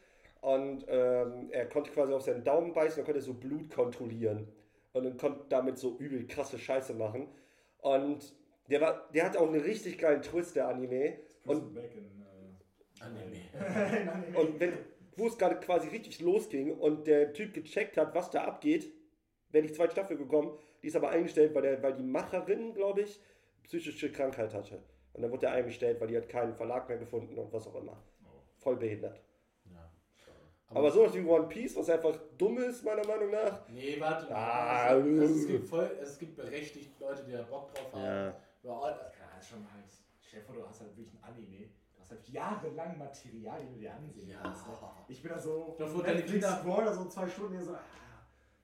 [0.41, 4.49] und ähm, er konnte quasi auf seinen Daumen beißen und konnte so Blut kontrollieren.
[4.93, 7.29] Und dann konnte damit so übel krasse Scheiße machen.
[7.79, 8.35] Und
[8.71, 11.19] der, war, der hat auch einen richtig geilen Twist, der Anime.
[11.45, 12.25] Back in,
[13.01, 13.37] Anime.
[14.03, 14.39] in Anime.
[14.39, 14.73] Und wenn,
[15.17, 18.93] wo es gerade quasi richtig losging und der Typ gecheckt hat, was da abgeht,
[19.51, 20.59] wäre die zweite Staffel gekommen.
[20.83, 23.21] Die ist aber eingestellt, weil, der, weil die Macherin, glaube ich,
[23.65, 24.83] psychische Krankheit hatte.
[25.15, 27.75] Und dann wurde er eingestellt, weil die hat keinen Verlag mehr gefunden und was auch
[27.77, 27.97] immer.
[28.59, 29.21] Voll behindert.
[29.65, 29.91] Ja.
[30.69, 33.67] Aber sowas wie One Piece, was einfach dumm ist, meiner Meinung nach.
[33.69, 34.35] Nee, warte.
[34.35, 38.05] Ah, also, also, es, gibt voll, es gibt berechtigt Leute, die da Bock drauf haben.
[38.05, 38.27] Ja.
[38.63, 39.85] Ja, Ja, ist schon halt.
[40.21, 41.71] Stell dir vor, du hast halt wirklich ein Anime.
[42.09, 44.41] Du hast halt jahrelang Material, die du dir ansehen Ja.
[44.41, 44.67] kannst.
[44.67, 44.75] Ne?
[45.09, 45.75] Ich bin da so.
[45.79, 47.73] Doch, wo deine Kinder- scroll da so zwei Stunden hier so.
[47.75, 47.81] Ah,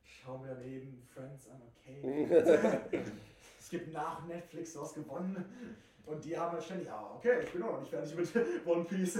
[0.05, 2.24] schau mir daneben Friends an, okay.
[3.59, 5.45] es gibt nach Netflix was gewonnen.
[6.07, 8.84] Und die haben halt ständig, ah, okay, ich bin auch noch nicht fertig mit One
[8.84, 9.18] Piece.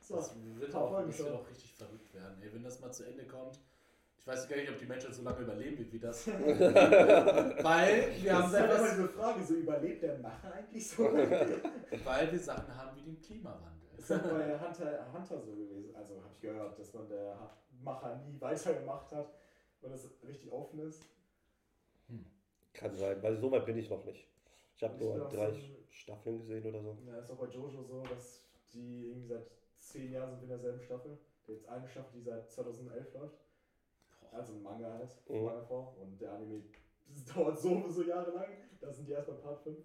[0.00, 2.40] So, das wird auch, das wird auch richtig verrückt werden.
[2.42, 3.58] Ey, wenn das mal zu Ende kommt.
[4.26, 6.26] Ich weiß gar nicht, ob die Menschheit so lange überleben wird wie das.
[6.26, 10.88] weil wir haben das ist halt immer selber, diese Frage, so überlebt der Macher eigentlich
[10.90, 11.04] so?
[11.04, 13.88] weil wir Sachen haben wie den Klimawandel.
[13.96, 15.94] ist ja bei Hunter, Hunter so gewesen.
[15.94, 19.32] Also habe ich gehört, dass man der Macher nie weitergemacht hat,
[19.80, 21.04] weil das richtig offen ist.
[22.72, 24.26] Kann sein, weil so weit bin ich noch nicht.
[24.74, 26.98] Ich habe nur drei so- Staffeln gesehen oder so.
[27.06, 28.42] Ja, ist auch bei Jojo so, dass
[28.74, 29.46] die irgendwie seit
[29.78, 31.16] zehn Jahren sind in derselben Staffel.
[31.46, 33.38] Jetzt eine Staffel, die seit 2011 läuft.
[34.32, 35.44] Also ein Manga halt, Mhm.
[35.44, 35.96] Manga vor.
[36.00, 36.62] Und der Anime
[37.08, 38.48] das dauert so so Jahre lang.
[38.80, 39.78] Da sind die erst bei Part 5.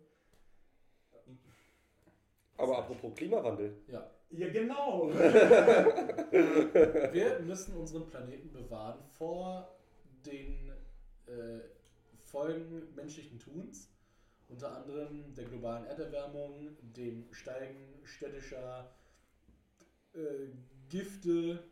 [2.58, 3.78] Aber apropos Klimawandel.
[3.88, 4.10] Ja.
[4.30, 5.10] Ja, genau.
[7.12, 9.76] Wir müssen unseren Planeten bewahren vor
[10.26, 10.72] den
[11.28, 11.60] äh,
[12.24, 13.90] Folgen menschlichen Tuns,
[14.48, 18.94] unter anderem der globalen Erderwärmung, dem Steigen städtischer
[20.14, 20.48] äh,
[20.90, 21.64] Gifte,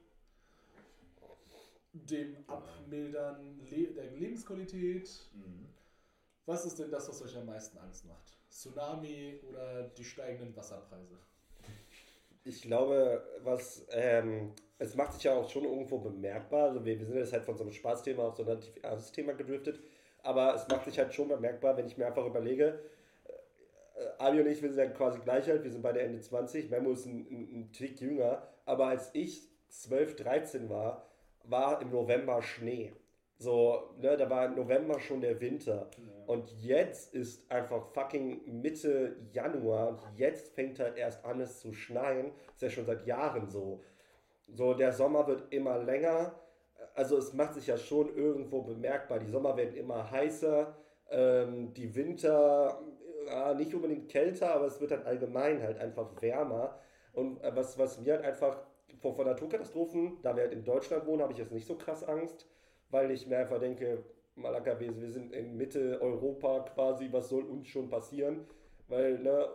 [1.94, 5.10] dem Abmildern le der Lebensqualität.
[6.46, 8.38] Was ist denn das, was euch am meisten Angst macht?
[8.50, 11.18] Tsunami oder die steigenden Wasserpreise?
[12.44, 16.70] Ich glaube, was, ähm, es macht sich ja auch schon irgendwo bemerkbar.
[16.70, 19.34] Also wir, wir sind jetzt halt von so einem Spaßthema auf so ein ernstes Thema
[19.34, 19.80] gedriftet.
[20.24, 22.80] Aber es macht sich halt schon bemerkbar, wenn ich mir einfach überlege,
[23.96, 26.70] äh, Abi und ich, wir sind ja quasi gleich alt, wir sind beide Ende 20,
[26.70, 31.09] Memo ist ein, ein, ein Tick jünger, aber als ich 12, 13 war,
[31.50, 32.94] war im November Schnee.
[33.38, 35.90] So, ne, da war im November schon der Winter.
[36.28, 41.74] Und jetzt ist einfach fucking Mitte Januar und jetzt fängt halt erst an es zu
[41.74, 42.32] schneien.
[42.54, 43.82] Ist ja schon seit Jahren so.
[44.48, 46.36] So, der Sommer wird immer länger.
[46.96, 49.20] Also es macht sich ja schon irgendwo bemerkbar.
[49.20, 50.76] Die Sommer werden immer heißer.
[51.10, 52.82] Ähm, die Winter,
[53.26, 56.78] ja, nicht unbedingt kälter, aber es wird dann allgemein halt einfach wärmer.
[57.14, 58.58] Und äh, was, was mir halt einfach
[59.00, 62.04] vor, vor Naturkatastrophen, da wir halt in Deutschland wohnen, habe ich jetzt nicht so krass
[62.04, 62.48] Angst,
[62.90, 64.04] weil ich mir einfach denke,
[64.36, 68.46] Malaka, wir, wir sind in Mitte Europa quasi, was soll uns schon passieren?
[68.88, 69.48] Weil, ne,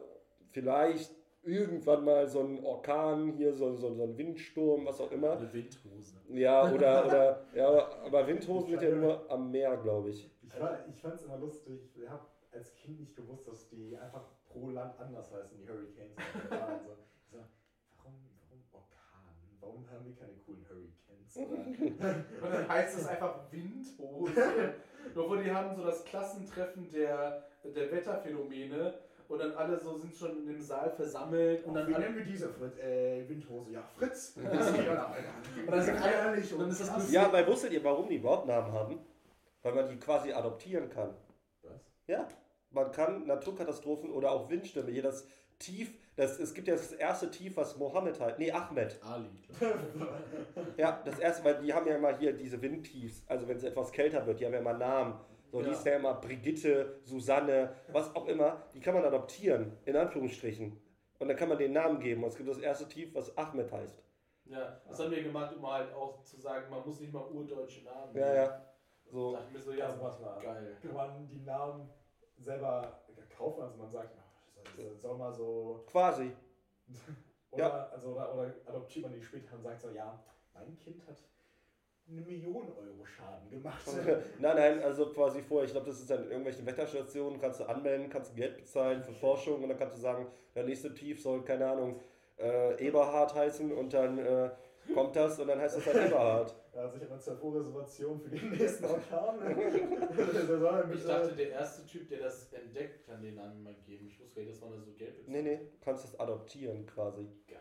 [0.50, 5.32] vielleicht irgendwann mal so ein Orkan hier, so, so, so ein Windsturm, was auch immer.
[5.32, 6.16] Eine Windhose.
[6.30, 10.30] Ja, oder, oder ja, aber Windhosen sind ja nur am Meer, glaube ich.
[10.42, 11.80] Ich, war, ich fand es immer lustig.
[11.94, 16.16] Ich habe als Kind nicht gewusst, dass die einfach pro Land anders heißen, die Hurricanes.
[16.44, 16.80] und Orkane.
[16.84, 16.92] so.
[17.18, 17.38] Ich so,
[17.96, 19.53] warum, warum Orkan?
[19.64, 21.36] Warum haben wir keine coolen Hurricanes?
[21.36, 22.14] Oder?
[22.46, 24.74] Und dann heißt es einfach Windhose.
[25.14, 28.94] Nur wo die haben so das Klassentreffen der, der Wetterphänomene
[29.28, 32.24] und dann alle so sind schon in dem Saal versammelt und dann Wie nennen wir
[32.24, 33.72] diese Fritz, äh, Windhose?
[33.72, 34.36] Ja, Fritz.
[34.36, 37.14] Und dann sind alle- Ehrlich und dann ist das lustig.
[37.14, 38.98] Ja, weil wusstet ihr, warum die überhaupt Namen haben?
[39.62, 41.14] Weil man die quasi adoptieren kann.
[41.62, 41.72] Was?
[42.06, 42.28] Ja,
[42.70, 45.26] man kann Naturkatastrophen oder auch Windstürme, hier das
[45.58, 48.98] Tief, das, es gibt ja das erste Tief, was Mohammed halt, nee, Ahmed.
[49.02, 49.30] Ali.
[50.76, 53.90] Ja, das erste, weil die haben ja immer hier diese Windtiefs, also wenn es etwas
[53.92, 55.18] kälter wird, die haben ja immer Namen.
[55.50, 55.72] So, die Ja.
[55.72, 58.62] ist ja immer Brigitte, Susanne, was auch immer.
[58.74, 60.80] Die kann man adoptieren, in Anführungsstrichen.
[61.20, 62.24] Und dann kann man den Namen geben.
[62.24, 64.02] Und es gibt das erste Tief, was Ahmed heißt.
[64.46, 67.84] Ja, das haben wir gemacht, um halt auch zu sagen, man muss nicht mal urdeutsche
[67.84, 68.64] Namen Ja, ja.
[69.06, 69.32] So.
[69.32, 70.40] Dachte ich mir so, ja, Also warte mal.
[70.42, 70.76] geil.
[70.82, 71.88] Kann man die Namen
[72.36, 73.00] selber
[73.36, 73.62] kaufen?
[73.62, 74.16] Also man sagt,
[74.76, 75.84] das soll- mal so.
[75.86, 76.30] quasi.
[77.50, 77.88] Oder, Ja.
[77.92, 80.18] also, oder, oder adoptiert man die später und sagt so, ja,
[80.54, 81.16] mein Kind hat
[82.08, 83.86] eine Million Euro Schaden gemacht.
[84.40, 87.64] nein, nein, also quasi vorher, ich glaube, das ist dann in irgendwelchen Wetterstationen, kannst du
[87.64, 91.22] anmelden, kannst du Geld bezahlen für Forschung und dann kannst du sagen, der nächste Tief
[91.22, 92.00] soll, keine Ahnung,
[92.38, 94.50] äh, Eberhard heißen und dann äh,
[94.92, 96.54] kommt das und dann heißt das halt Eberhard.
[96.74, 99.38] Da hat sich aber 12 Uhr Reservation für den nächsten Orkan.
[100.94, 104.06] Ich dachte, der erste Typ, der das entdeckt, kann den Namen mal geben.
[104.08, 105.28] Ich wusste gar nicht, dass man da so Geld bezahlt.
[105.28, 107.28] Nee, nee, du kannst das adoptieren quasi.
[107.46, 107.60] Geil.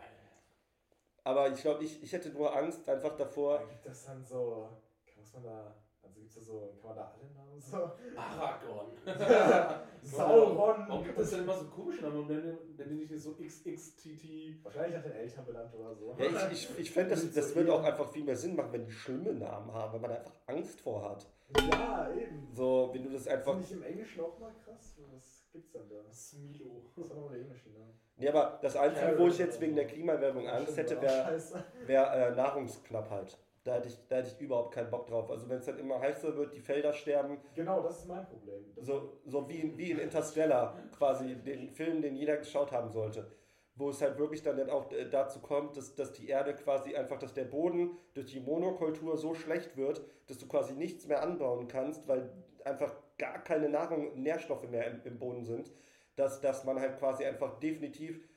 [1.22, 3.58] Aber ich glaube, ich, ich hätte nur Angst einfach davor.
[3.58, 4.68] Da gibt es dann so,
[5.16, 5.74] muss man da,
[6.14, 7.76] also gibt es da so, kann man da alle Namen so?
[8.16, 8.86] Aragorn.
[10.02, 10.84] Sauron.
[10.88, 12.18] Warum gibt es denn immer so komische Namen?
[12.18, 14.62] Und nennen die nicht so XXTT?
[14.62, 16.14] Wahrscheinlich nach den Eltern benannt oder so.
[16.18, 18.84] Ja, ich, ich, ich fände, das, das würde auch einfach viel mehr Sinn machen, wenn
[18.84, 21.26] die schlimme Namen haben, weil man einfach Angst vor hat.
[21.70, 22.48] Ja, eben.
[22.52, 23.52] So, wenn du das einfach.
[23.52, 24.96] Finde ich im Englischen auch mal krass.
[25.12, 26.12] Was gibt's denn da?
[26.12, 26.82] Smilo.
[26.96, 27.94] Was war nochmal der englische Name?
[28.16, 31.42] Nee, aber das Einzige, wo ich jetzt wegen der Klimaerwärmung Angst hätte, wäre
[31.86, 33.38] wär, äh, Nahrungsknappheit.
[33.64, 35.30] Da hätte, ich, da hätte ich überhaupt keinen Bock drauf.
[35.30, 38.62] Also wenn es dann immer heißer wird, die Felder sterben, Genau, das ist mein Problem.
[38.76, 43.26] Das so, so wie, wie in Interstellar, quasi den Film, den jeder geschaut haben sollte.
[43.74, 47.18] Wo es halt wirklich dann auch äh, dazu kommt, dass, dass die Erde quasi einfach,
[47.18, 51.66] dass der Boden durch die Monokultur so schlecht wird, dass du quasi nichts mehr anbauen
[51.66, 52.30] kannst, weil
[52.64, 55.72] einfach gar keine Nahrung, Nährstoffe mehr im, im Boden sind,
[56.16, 58.28] dass, dass man halt quasi einfach definitiv,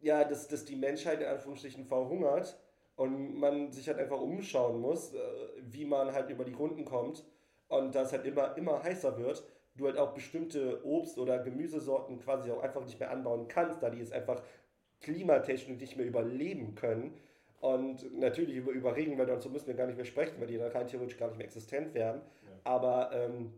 [0.00, 2.56] ja, dass, dass die Menschheit in Anführungsstrichen verhungert
[2.98, 5.18] und man sich halt einfach umschauen muss, äh,
[5.62, 7.24] wie man halt über die Runden kommt
[7.68, 9.44] und das halt immer, immer heißer wird,
[9.76, 13.90] du halt auch bestimmte Obst- oder Gemüsesorten quasi auch einfach nicht mehr anbauen kannst, da
[13.90, 14.42] die es einfach
[15.00, 17.14] klimatechnisch nicht mehr überleben können.
[17.60, 20.58] Und natürlich über, über Regenwälder und so müssen wir gar nicht mehr sprechen, weil die
[20.58, 22.20] dann rein theoretisch gar nicht mehr existent werden.
[22.20, 22.50] Ja.
[22.64, 23.52] Aber ähm,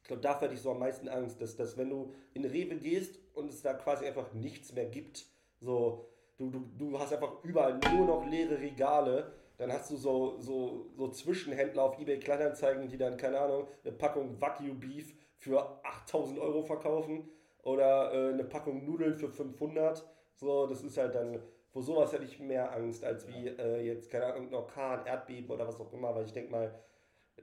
[0.00, 2.76] ich glaube, dafür hätte ich so am meisten Angst, dass, dass wenn du in Rewe
[2.76, 5.26] gehst und es da quasi einfach nichts mehr gibt,
[5.58, 6.09] so,
[6.40, 10.86] du, du, du hast einfach überall nur noch leere Regale, dann hast du so, so,
[10.96, 16.38] so Zwischenhändler auf eBay Kleinanzeigen, die dann, keine Ahnung, eine Packung Wagyu Beef für 8000
[16.38, 17.28] Euro verkaufen
[17.62, 20.02] oder äh, eine Packung Nudeln für 500.
[20.34, 24.10] So, das ist halt dann, vor sowas hätte ich mehr Angst, als wie äh, jetzt,
[24.10, 26.74] keine Ahnung, ein Orkan, Erdbeben oder was auch immer, weil ich denke mal,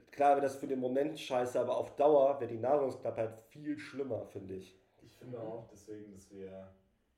[0.10, 4.26] klar wäre das für den Moment scheiße, aber auf Dauer wäre die Nahrungsknappheit viel schlimmer,
[4.26, 4.76] finde ich.
[5.04, 6.74] Ich finde auch deswegen, dass wir,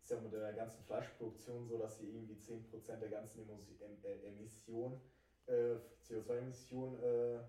[0.09, 4.99] ist ja mit der ganzen Fleischproduktion so, dass sie irgendwie 10% der ganzen äh, Emission,
[5.45, 7.39] äh, CO2-Emission äh,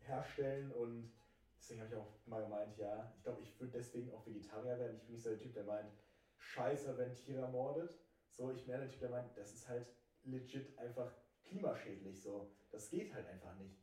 [0.00, 1.12] herstellen und
[1.58, 4.96] deswegen habe ich auch mal gemeint, ja, ich glaube, ich würde deswegen auch Vegetarier werden.
[4.96, 5.92] Ich bin nicht so der Typ, der meint,
[6.38, 7.94] scheiße, wenn Tiere ermordet.
[8.30, 9.86] So, ich bin der Typ, der meint, das ist halt
[10.22, 12.50] legit einfach klimaschädlich so.
[12.70, 13.76] Das geht halt einfach nicht.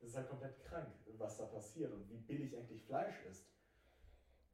[0.00, 3.46] Das ist halt komplett krank, was da passiert und wie billig eigentlich Fleisch ist.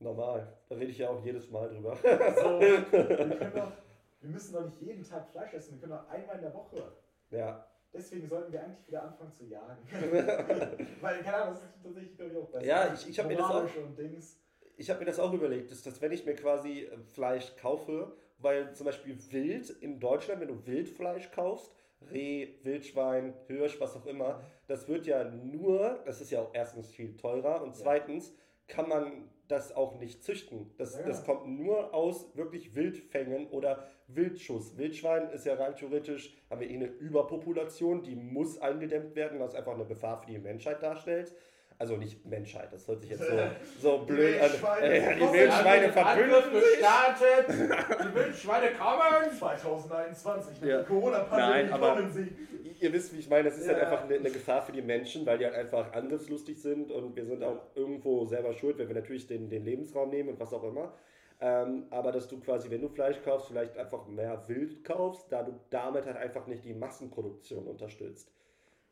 [0.01, 0.53] Normal.
[0.69, 1.97] Da rede ich ja auch jedes Mal drüber.
[1.97, 2.81] So, wir,
[3.55, 3.73] doch,
[4.21, 6.93] wir müssen doch nicht jeden Tag Fleisch essen, wir können doch einmal in der Woche.
[7.31, 7.67] ja.
[7.97, 9.79] Deswegen sollten wir eigentlich wieder anfangen zu jagen.
[11.01, 12.67] Weil, keine Ahnung, das ist tatsächlich, glaube ich, auch besser.
[12.67, 14.41] Ja, ich- ich hab mir das auch- Moralisch Und Dings.
[14.77, 18.17] Ich habe mir das auch überlegt, dass, dass wenn ich mir quasi äh, Fleisch kaufe,
[18.39, 21.73] weil zum Beispiel Wild in Deutschland, wenn du Wildfleisch kaufst,
[22.11, 26.91] Reh, Wildschwein, Hirsch, was auch immer, das wird ja nur, das ist ja auch erstens
[26.91, 28.35] viel teurer und zweitens
[28.67, 30.71] kann man das auch nicht züchten.
[30.79, 34.77] Das, Ja, das kommt nur aus wirklich Wildfängen oder Wildschuss.
[34.77, 39.55] Wildschwein ist ja rein theoretisch, haben wir eh eine Überpopulation, die muss eingedämmt werden, was
[39.55, 41.35] einfach eine Gefahr für die Menschheit darstellt.
[41.79, 43.37] Also nicht Menschheit, das hört sich jetzt so,
[43.81, 44.51] so blöd an.
[44.51, 44.87] Wildschweine.
[44.87, 46.79] Äh, die Kommen Wildschweine verbünden sich.
[46.79, 47.47] gestartet!
[48.05, 49.39] Die Wildschweine kommen!
[49.39, 50.79] 2021, Ja.
[50.83, 52.37] die Corona-Pandemie kommen sie.
[52.81, 53.85] Ihr wisst, wie ich meine, das ist halt Ja.
[53.85, 57.25] einfach eine, eine Gefahr für die Menschen, weil die halt einfach angriffslustig sind und wir
[57.25, 60.65] sind auch irgendwo selber schuld, wenn wir natürlich den, den Lebensraum nehmen und was auch
[60.65, 60.93] immer.
[61.41, 65.43] Ähm, aber dass du quasi, wenn du Fleisch kaufst, vielleicht einfach mehr Wild kaufst, da
[65.43, 68.31] du damit halt einfach nicht die Massenproduktion unterstützt.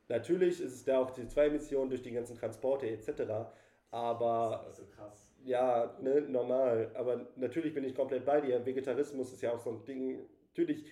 [0.09, 3.22] Natürlich ist es da auch die CO2-Emissionen durch die ganzen Transporte etc.
[3.90, 5.26] Aber Das ist so krass.
[5.44, 6.90] ja, ne, normal.
[6.94, 8.64] Aber natürlich bin ich komplett bei dir.
[8.64, 10.26] Vegetarismus ist ja auch so ein Ding.
[10.48, 10.84] Natürlich,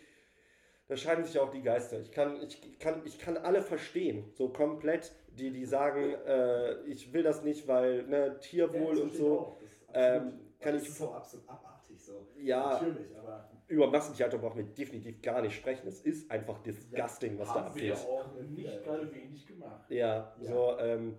[0.89, 2.01] da scheiden sich auch die Geister.
[2.01, 4.31] Ich kann, ich kann, ich kann alle verstehen.
[4.35, 9.15] So komplett, die, die sagen, äh, ich will das nicht, weil ne, Tierwohl Ja, und
[9.15, 9.39] so.
[9.39, 9.57] auch.
[9.61, 12.27] Das ist Ähm, kann ich- ist so absolut abartig so.
[12.37, 12.73] Ja.
[12.81, 15.87] Natürlich, aber Über Massentierhaltung brauchen wir definitiv gar nicht sprechen.
[15.87, 18.09] Es ist einfach disgusting, was da haben wir abgeht.
[18.09, 19.89] auch nicht gerade wenig gemacht.
[19.89, 20.53] Ja, Ja.
[20.53, 21.17] so, ähm,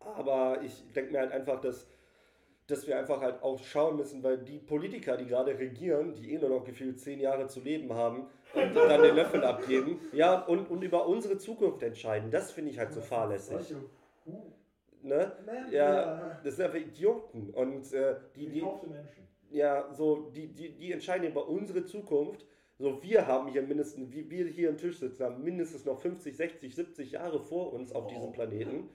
[0.00, 1.86] aber ich denke mir halt einfach, dass,
[2.66, 6.38] dass wir einfach halt auch schauen müssen, weil die Politiker, die gerade regieren, die eh
[6.38, 10.68] nur noch gefühlt zehn Jahre zu leben haben und dann den Löffel abgeben, ja, und,
[10.68, 13.74] und über unsere Zukunft entscheiden, das finde ich halt so fahrlässig.
[15.02, 15.32] Ne?
[15.70, 19.29] Ja, das sind einfach Idioten und äh, die, die, Menschen.
[19.50, 22.46] Ja, so, die, die, die entscheiden über unsere Zukunft.
[22.78, 26.34] So, wir haben hier mindestens, wie wir hier am Tisch sitzen, haben mindestens noch 50,
[26.36, 28.12] 60, 70 Jahre vor uns auf Wow.
[28.14, 28.88] diesem Planeten.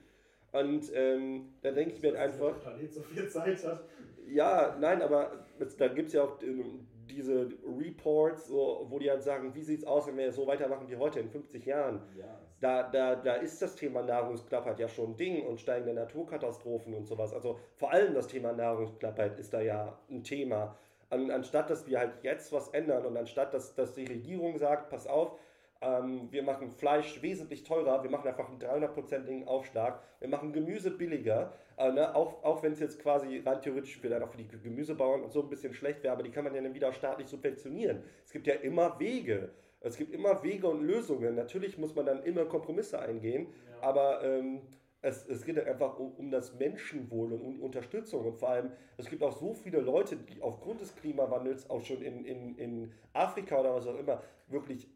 [0.52, 3.84] Und ähm, da denke ich mir halt einfach, Der Planet so viel Zeit hat.
[4.26, 5.46] ja, nein, aber
[5.78, 7.48] da gibt es ja auch ähm, diese
[7.78, 10.96] Reports, so, wo die halt sagen, wie sieht es aus, wenn wir so weitermachen wie
[10.96, 12.02] heute in 50 Jahren?
[12.16, 16.94] Ja, Da, da, da ist das Thema Nahrungsknappheit ja schon ein Ding und steigende Naturkatastrophen
[16.94, 17.32] und sowas.
[17.32, 20.76] Also vor allem das Thema Nahrungsknappheit ist da ja ein Thema.
[21.10, 24.90] An, anstatt dass wir halt jetzt was ändern und anstatt dass, dass die Regierung sagt,
[24.90, 25.38] pass auf,
[25.80, 30.90] ähm, wir machen Fleisch wesentlich teurer, wir machen einfach einen 300%igen Aufschlag, wir machen Gemüse
[30.90, 32.14] billiger, äh, ne?
[32.14, 35.42] auch, auch wenn es jetzt quasi rein theoretisch vielleicht auch für die Gemüsebauern und so
[35.42, 38.02] ein bisschen schlecht wäre, aber die kann man ja dann wieder staatlich subventionieren.
[38.24, 39.50] Es gibt ja immer Wege.
[39.80, 41.34] Es gibt immer Wege und Lösungen.
[41.34, 43.88] Natürlich muss man dann immer Kompromisse eingehen, Ja.
[43.88, 44.62] aber ähm,
[45.02, 48.24] es, es geht halt einfach um, um das Menschenwohl und um Unterstützung.
[48.24, 52.02] Und vor allem, es gibt auch so viele Leute, die aufgrund des Klimawandels auch schon
[52.02, 54.88] in, in, in Afrika oder was auch immer wirklich,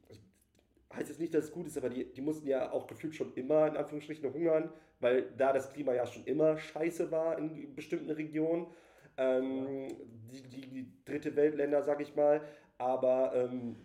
[0.95, 3.33] heißt jetzt nicht, dass es gut ist, aber die, die mussten ja auch gefühlt schon
[3.35, 8.11] immer in Anführungsstrichen hungern, weil da das Klima ja schon immer scheiße war in bestimmten
[8.11, 8.67] Regionen.
[9.17, 9.89] Ähm,
[10.33, 12.43] die, die, die dritte Weltländer, sag ich mal.
[12.79, 13.77] Aber ähm,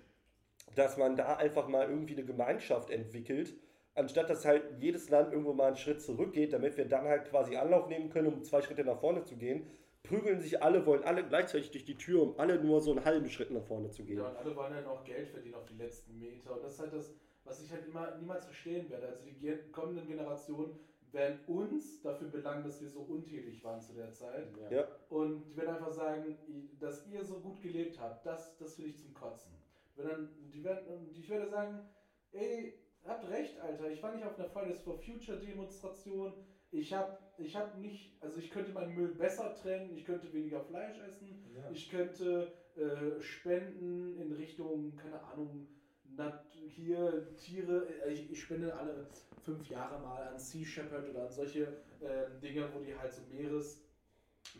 [0.75, 3.53] dass man da einfach mal irgendwie eine Gemeinschaft entwickelt,
[3.93, 7.55] anstatt dass halt jedes Land irgendwo mal einen Schritt zurückgeht, damit wir dann halt quasi
[7.55, 9.67] Anlauf nehmen können, um zwei Schritte nach vorne zu gehen,
[10.05, 13.29] prügeln sich alle, wollen alle gleichzeitig durch die Tür, um alle nur so einen halben
[13.29, 14.17] Schritt nach vorne zu gehen.
[14.17, 16.55] Ja, und alle wollen dann auch Geld verdienen auf die letzten Meter.
[16.55, 19.07] Und das ist halt das, was ich halt immer niemals verstehen werde.
[19.07, 20.79] Also die kommenden Generationen
[21.11, 24.47] werden uns dafür belangen, dass wir so untätig waren zu der Zeit.
[24.69, 24.87] Ja.
[25.09, 26.37] Und die werden einfach sagen,
[26.79, 29.53] dass ihr so gut gelebt habt, das, das finde ich zum Kotzen.
[29.95, 31.79] Wenn dann, die werden, und ich werde sagen,
[32.33, 32.73] ey,
[33.05, 36.33] habt recht, Alter, ich war nicht auf einer Fridays for Future Demonstration.
[36.71, 40.61] Ich habe ich hab nicht, also ich könnte meinen Müll besser trennen, ich könnte weniger
[40.61, 41.69] Fleisch essen, Ja.
[41.71, 45.67] ich könnte äh, spenden in Richtung, keine Ahnung,
[46.15, 47.87] Nat hier Tiere.
[48.05, 49.07] äh, Ich, ich spende alle
[49.43, 51.63] fünf Jahre mal an Sea Shepherd oder an solche
[52.01, 53.81] äh, Dinge, wo die halt so Meeres,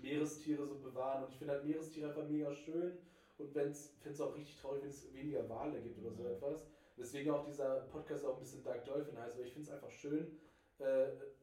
[0.02, 1.24] Meerestiere so bewahren.
[1.24, 2.98] Und ich finde halt Meerestiere einfach mega schön.
[3.38, 6.66] Und wenn es auch richtig traurig, wenn es weniger Wale gibt oder so etwas.
[6.98, 9.90] Deswegen auch dieser Podcast auch ein bisschen Dark Dolphin heißt, weil ich finde es einfach
[9.92, 10.38] schön,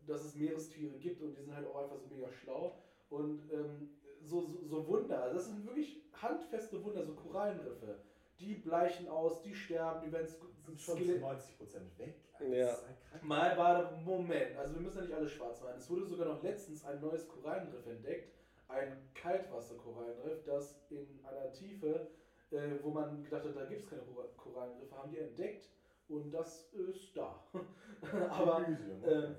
[0.07, 2.77] dass es Meerestiere gibt und die sind halt auch einfach so mega schlau.
[3.11, 3.91] Und ähm,
[4.23, 7.99] so, so, so Wunder, das sind wirklich handfeste Wunder, so Korallenriffe.
[8.41, 12.15] Die bleichen aus, die sterben, die werden sind schon zu 90% weg.
[12.39, 12.57] Alter.
[12.57, 12.79] Ja.
[13.23, 15.75] Mal warte, Moment, also wir müssen ja nicht alles schwarz machen.
[15.77, 18.33] Es wurde sogar noch letztens ein neues Korallenriff entdeckt,
[18.69, 22.09] ein Kaltwasserkorallenriff, das in einer Tiefe,
[22.51, 25.69] äh, wo man gedacht hat, da gibt es keine Kora- Korallenriffe, haben die entdeckt
[26.09, 27.43] Und das ist da.
[28.31, 28.67] aber
[29.07, 29.37] ähm,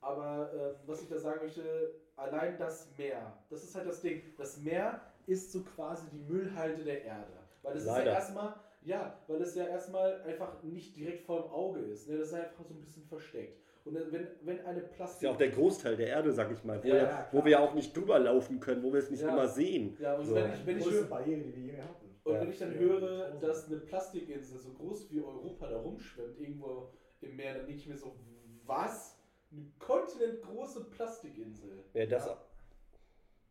[0.00, 4.22] aber äh, was ich da sagen möchte, allein das Meer, das ist halt das Ding.
[4.36, 7.32] Das Meer ist so quasi die Müllhalde der Erde.
[7.62, 11.50] Weil es ist ja erstmal, ja, weil es ja erstmal einfach nicht direkt vor dem
[11.50, 12.08] Auge ist.
[12.08, 12.16] Ne?
[12.18, 13.60] Das ist einfach so ein bisschen versteckt.
[13.84, 15.22] Und wenn, wenn eine Das ist Plastik.
[15.22, 17.50] ja auch der Großteil der Erde, sag ich mal, wo, Ja, wir, ja, wo wir
[17.52, 19.32] ja auch nicht drüber laufen können, wo wir es nicht Ja.
[19.32, 19.96] immer sehen.
[19.98, 20.34] Ja, und So.
[20.34, 21.99] wenn ich, wenn ich Barriere, die wir je hatten.
[22.24, 22.40] Und Ja.
[22.40, 27.36] wenn ich dann höre, dass eine Plastikinsel so groß wie Europa da rumschwimmt, irgendwo im
[27.36, 28.16] Meer, dann denke ich mir so,
[28.66, 29.16] was?
[29.52, 31.84] Eine kontinentgroße Plastikinsel.
[31.94, 32.26] Ja, das.
[32.26, 32.44] Ja.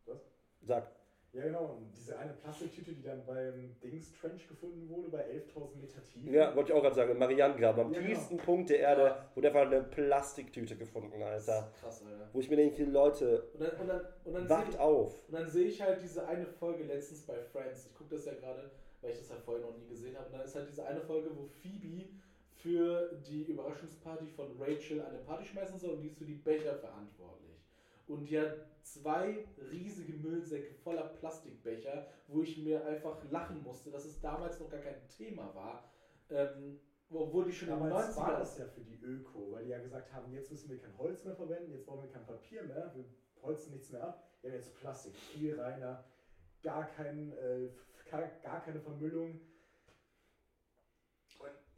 [0.06, 0.20] Was?
[0.62, 0.92] Sag.
[1.32, 1.76] Ja, genau.
[1.78, 6.30] Und diese eine Plastiktüte, die dann beim Dings Trench gefunden wurde, bei 11.000 Meter Tiefe.
[6.32, 8.10] Ja, wollte ich auch gerade sagen, im Marianengraben, am Ja, genau.
[8.16, 9.30] tiefsten Punkt der Erde, Ja.
[9.36, 11.68] wurde einfach eine Plastiktüte gefunden, Das Alter.
[11.68, 12.30] ist krass, Alter.
[12.34, 15.28] Wo ich mir denke, Leute, Und dann, und dann, und dann wacht sehe auf.
[15.28, 17.86] und dann sehe ich halt diese eine Folge letztens bei Friends.
[17.86, 18.72] Ich gucke das ja gerade,
[19.02, 20.26] weil ich das ja vorher noch nie gesehen habe.
[20.28, 22.10] Und dann ist halt diese eine Folge, wo Phoebe
[22.56, 26.76] für die Überraschungsparty von Rachel eine Party schmeißen soll und die ist für die Becher
[26.76, 27.49] verantwortlich.
[28.10, 34.20] Und hat zwei riesige Müllsäcke voller Plastikbecher, wo ich mir einfach lachen musste, dass es
[34.20, 35.84] damals noch gar kein Thema war.
[36.32, 36.80] Ähm,
[37.12, 38.40] obwohl die schon in den Damals war 90ern.
[38.40, 41.24] das ja für die Öko, weil die ja gesagt haben, jetzt müssen wir kein Holz
[41.24, 43.06] mehr verwenden, jetzt brauchen wir kein Papier mehr, wir
[43.42, 46.04] holzen nichts mehr ab, wir haben jetzt Plastik, viel reiner,
[46.62, 47.70] gar, kein, äh,
[48.10, 49.40] gar, gar keine Vermüllung.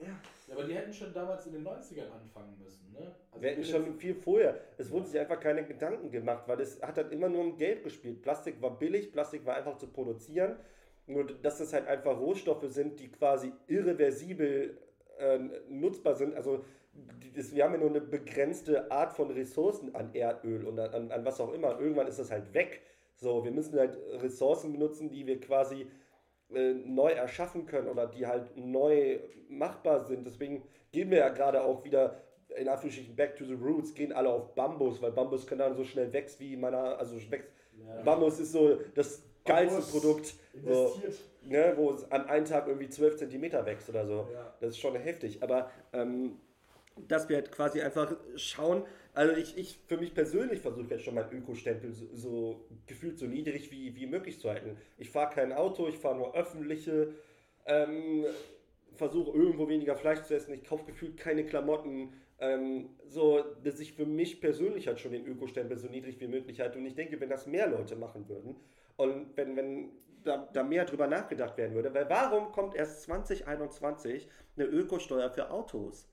[0.02, 0.08] Ja,
[0.48, 3.16] Ja, aber die hätten schon damals in den 90ern anfangen müssen, ne?
[3.32, 4.60] Also Wir hätten schon viel vorher.
[4.78, 7.84] Es wurden sich einfach keine Gedanken gemacht, weil es hat dann immer nur um Geld
[7.84, 8.22] gespielt.
[8.22, 10.58] Plastik war billig, Plastik war einfach zu produzieren.
[11.08, 14.78] Nur, dass das halt einfach Rohstoffe sind, die quasi irreversibel
[15.18, 15.40] äh,
[15.70, 16.36] nutzbar sind.
[16.36, 20.80] Also, die, das, wir haben ja nur eine begrenzte Art von Ressourcen an Erdöl und
[20.80, 21.80] an, an, was auch immer.
[21.80, 22.82] Irgendwann ist das halt weg.
[23.16, 25.88] So, wir müssen halt Ressourcen benutzen, die wir quasi
[26.54, 30.26] äh, neu erschaffen können oder die halt neu machbar sind.
[30.26, 32.22] Deswegen gehen wir ja gerade auch wieder
[32.58, 35.84] in Anführungsstrichen back to the roots, gehen alle auf Bambus, weil Bambus kann dann so
[35.84, 37.50] schnell wächst wie meiner, also wächst.
[37.78, 38.02] ja.
[38.02, 41.20] Bambus ist so das geilste Bambus Produkt, investiert.
[41.44, 44.28] ne, wo es an einem Tag irgendwie 12 Zentimeter wächst oder so.
[44.34, 44.54] Ja.
[44.60, 45.42] Das ist schon heftig.
[45.42, 46.38] Aber ähm,
[47.08, 48.84] dass wir halt quasi einfach schauen,
[49.14, 53.26] also ich, ich für mich persönlich versuche jetzt schon meinen Ökostempel so, so gefühlt so
[53.26, 54.78] niedrig wie, wie möglich zu halten.
[54.98, 57.14] Ich fahre kein Auto, ich fahre nur öffentliche,
[57.66, 58.26] ähm,
[58.94, 62.14] versuche irgendwo weniger Fleisch zu essen, ich kaufe gefühlt keine Klamotten.
[62.40, 66.60] Ähm, so, dass ich für mich persönlich halt schon den Ökostempel so niedrig wie möglich
[66.60, 66.80] halte.
[66.80, 68.56] Und ich denke, wenn das mehr Leute machen würden
[68.96, 69.92] und wenn, wenn
[70.24, 75.52] da, da mehr drüber nachgedacht werden würde, weil warum kommt erst 2021 eine Ökosteuer für
[75.52, 76.10] Autos?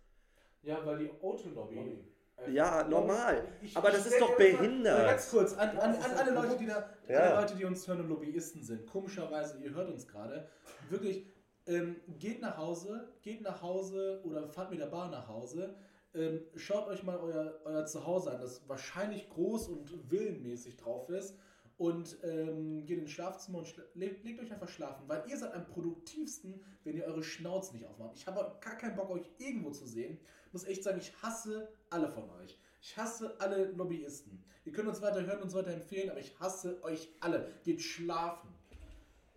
[0.62, 1.98] Ja, weil die Autolobby.
[2.38, 3.46] Einfach- Ja, normal.
[3.62, 5.06] Ich- Aber das ist doch behindert.
[5.08, 6.32] Ganz kurz, an, an, an alle.
[6.34, 7.18] Leute, die da, Ja.
[7.20, 8.86] alle Leute, die uns hören und Lobbyisten sind.
[8.86, 10.48] Komischerweise, ihr hört uns gerade.
[10.90, 11.26] Wirklich,
[11.66, 15.74] ähm, geht nach Hause, geht nach Hause oder fahrt mit der Bahn nach Hause.
[16.14, 21.36] Ähm, schaut euch mal euer, euer Zuhause an, das wahrscheinlich groß und villenmäßig drauf ist.
[21.76, 25.54] Und ähm, geht ins Schlafzimmer und schla legt, legt euch einfach schlafen, weil ihr seid
[25.54, 28.16] am produktivsten, wenn ihr eure Schnauze nicht aufmacht.
[28.16, 30.18] Ich habe gar keinen Bock, euch irgendwo zu sehen.
[30.48, 32.58] Ich muss echt sagen, ich hasse alle von euch.
[32.80, 34.42] Ich hasse alle Lobbyisten.
[34.64, 37.52] Ihr könnt uns weiter hören und uns weiter empfehlen, aber ich hasse euch alle.
[37.64, 38.48] Geht schlafen.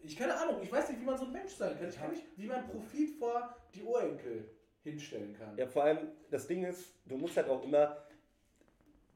[0.02, 1.90] Ich keine Ahnung, ich weiß nicht, wie man so ein Mensch sein kann.
[1.90, 4.50] Ich kann nicht, wie man Profit vor die Urenkel
[4.84, 5.58] hinstellen kann.
[5.58, 6.00] Ja, vor allem,
[6.30, 7.98] das Ding ist, du musst halt auch immer,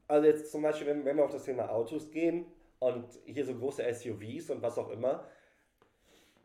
[0.06, 2.44] also jetzt zum Beispiel, wenn, wenn wir auf das Thema Autos gehen
[2.78, 5.26] und hier so große SUVs und was auch immer,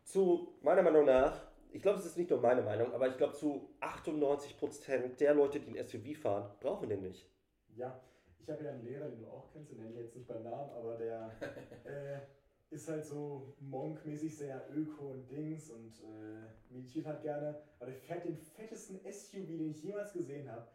[0.02, 3.34] zu meiner Meinung nach, ich glaube, es ist nicht nur meine Meinung, aber ich glaube,
[3.34, 7.26] zu 98% der Leute, die ein SUV fahren, brauchen den nicht.
[7.74, 7.98] Ja,
[8.38, 10.42] ich habe ja einen Lehrer, den du auch kennst, den nenne ich jetzt nicht beim
[10.42, 11.30] Namen, aber der
[11.84, 17.62] äh, ist halt so monkmäßig sehr öko und Dings und äh, meditiert halt gerne.
[17.78, 20.66] Aber der fährt den fettesten SUV, den ich jemals gesehen habe,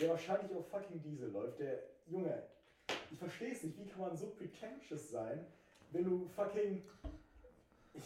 [0.00, 1.58] der wahrscheinlich auf fucking Diesel läuft.
[1.60, 2.42] Der Junge,
[3.10, 5.46] ich verstehe es nicht, wie kann man so pretentious sein,
[5.92, 6.82] wenn du fucking.
[7.94, 8.02] Ich,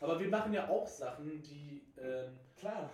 [0.00, 1.82] Aber wir machen ja auch Sachen, die.
[1.98, 2.90] Ähm, klar.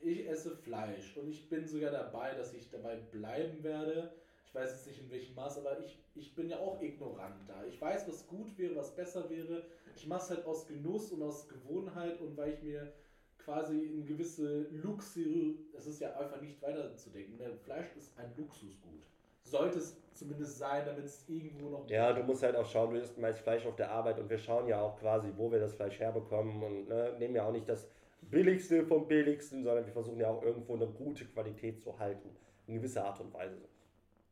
[0.00, 4.12] ich esse Fleisch und ich bin sogar dabei, dass ich dabei bleiben werde.
[4.46, 7.64] Ich weiß jetzt nicht in welchem Maß, aber ich, ich bin ja auch ignorant da.
[7.64, 9.64] Ich weiß, was gut wäre, was besser wäre.
[9.96, 12.92] Ich mache es halt aus Genuss und aus Gewohnheit und weil ich mir
[13.38, 17.38] quasi in gewisse Luxus, es ist ja einfach nicht weiterzudenken.
[17.38, 17.56] Ne?
[17.64, 19.02] Fleisch ist ein Luxusgut.
[19.44, 21.88] Sollte es zumindest sein, damit es irgendwo noch.
[21.88, 24.38] Ja, du musst halt auch schauen, du isst meist Fleisch auf der Arbeit und wir
[24.38, 27.68] schauen ja auch quasi, wo wir das Fleisch herbekommen und ne, nehmen ja auch nicht
[27.68, 27.88] das
[28.22, 32.30] Billigste vom Billigsten, sondern wir versuchen ja auch irgendwo eine gute Qualität zu halten.
[32.66, 33.58] In gewisser Art und Weise.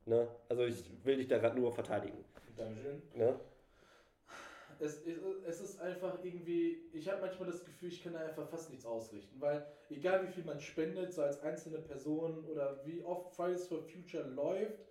[0.07, 0.29] Ne?
[0.49, 2.25] Also ich will dich da gerade nur verteidigen.
[2.57, 3.03] Dankeschön.
[3.15, 3.39] Ne?
[4.79, 8.49] Es, es, es ist einfach irgendwie, ich habe manchmal das Gefühl, ich kann da einfach
[8.49, 13.03] fast nichts ausrichten, weil egal wie viel man spendet, so als einzelne Person oder wie
[13.03, 14.90] oft Fridays for Future läuft,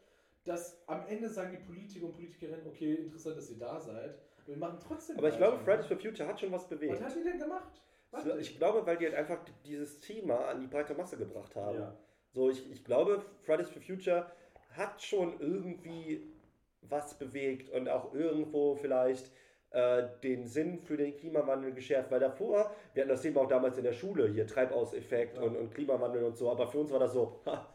[0.50, 4.18] dass am Ende sagen die Politiker und Politikerinnen, okay, interessant, dass ihr da seid,
[4.48, 6.94] wir machen trotzdem Aber ich glaube, Fridays for Future hat schon was bewegt.
[6.94, 7.82] Was hat die denn gemacht?
[8.10, 8.40] Was denn?
[8.40, 11.78] Ich glaube, weil die halt einfach dieses Thema an die breite Masse gebracht haben.
[11.78, 11.96] Ja.
[12.32, 14.32] So, ich, ich glaube, Fridays for Future
[14.72, 16.34] hat schon irgendwie
[16.82, 19.32] was bewegt und auch irgendwo vielleicht
[19.70, 22.10] äh, den Sinn für den Klimawandel geschärft.
[22.10, 25.44] Weil davor, wir hatten das Thema auch damals in der Schule, hier Treibhauseffekt Ja.
[25.44, 27.72] und, und Klimawandel und so, aber für uns war das so, ha,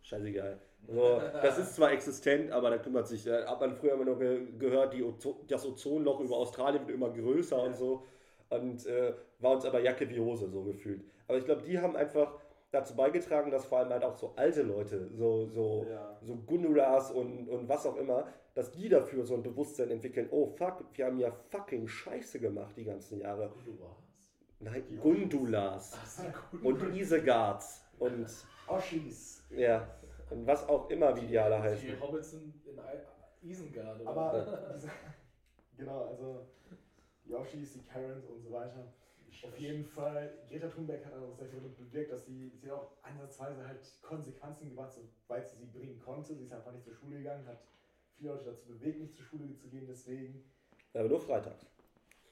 [0.00, 0.58] scheißegal.
[0.92, 4.18] So, das ist zwar existent, aber da kümmert sich, äh, hat man früher immer noch
[4.18, 7.62] ge gehört, die Ozo das Ozonloch über Australien wird immer größer Ja.
[7.64, 8.06] und so.
[8.48, 11.04] Und äh, war uns aber Jacke wie Hose so gefühlt.
[11.28, 12.32] Aber ich glaube, die haben einfach
[12.72, 16.16] dazu beigetragen, dass vor allem halt auch so alte Leute, so, so, Ja.
[16.22, 20.46] so Gundulas und, und was auch immer, dass die dafür so ein Bewusstsein entwickeln, oh
[20.56, 23.52] fuck, wir haben ja fucking Scheiße gemacht die ganzen Jahre.
[23.64, 24.02] Du warst?
[24.58, 26.64] Nein, Die Gundulas Ach, sehr gut.
[26.64, 28.26] und Isegards und
[28.66, 29.44] Oschis.
[29.50, 29.86] ja,
[30.30, 31.88] und was auch immer wie die alle heißen.
[31.88, 32.78] Die Hobbits sind in
[33.42, 34.00] Isengard.
[34.00, 34.10] oder?
[34.10, 34.90] Aber diese,
[35.76, 36.46] genau, also
[37.24, 38.92] die Oschis, die Karens und so weiter.
[39.42, 43.66] Auf jeden Fall, Greta Thunberg hat auch sehr viel bewirkt, dass sie, sie auch ansatzweise
[43.66, 46.34] halt Konsequenzen gebracht, soweit sie sie bringen konnte.
[46.34, 47.62] Sie ist einfach nicht zur Schule gegangen, hat
[48.18, 50.44] viele Leute dazu bewegt, nicht zur Schule zu gehen, deswegen
[50.92, 51.64] Aber nur freitags.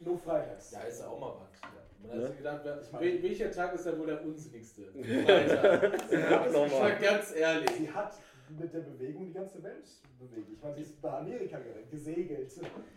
[0.00, 0.70] Nur freitags.
[0.70, 1.70] Ja, ist ja auch mal was.
[2.00, 2.26] Man hat Ne?
[2.28, 4.82] sich gedacht, wel- welcher Tag ist ja wohl der unsinnigste?
[4.94, 5.92] Weiter.
[6.12, 7.70] Ja, Ich war ganz ehrlich.
[7.72, 8.14] Sie hat
[8.56, 9.84] mit der Bewegung die ganze Welt
[10.18, 10.48] bewegt.
[10.52, 12.50] Ich meine, sie ist bei Amerika ge- gesegelt.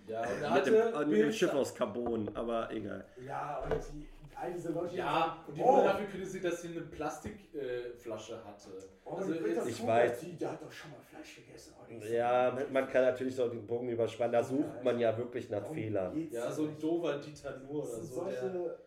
[0.08, 3.04] Ja, und er Mit hatte dem, mit dem Schiff aus Carbon, aber egal.
[3.26, 4.08] Ja, und die,
[4.42, 8.70] all diese Leute, Ja, und die oh, wurde dafür kritisiert, dass sie eine Plastikflasche hatte.
[9.06, 10.20] oh, Also Ich weiß.
[10.22, 11.74] Die, der hat doch schon mal Fleisch gegessen.
[11.80, 15.50] Oh, so Ja, man kann natürlich so den Bogen überspannen, da sucht man ja wirklich
[15.50, 16.28] nach Fehlern.
[16.32, 18.02] Ja, so ein dover Dieter Das oder so.
[18.04, 18.50] solche.
[18.50, 18.78] Der,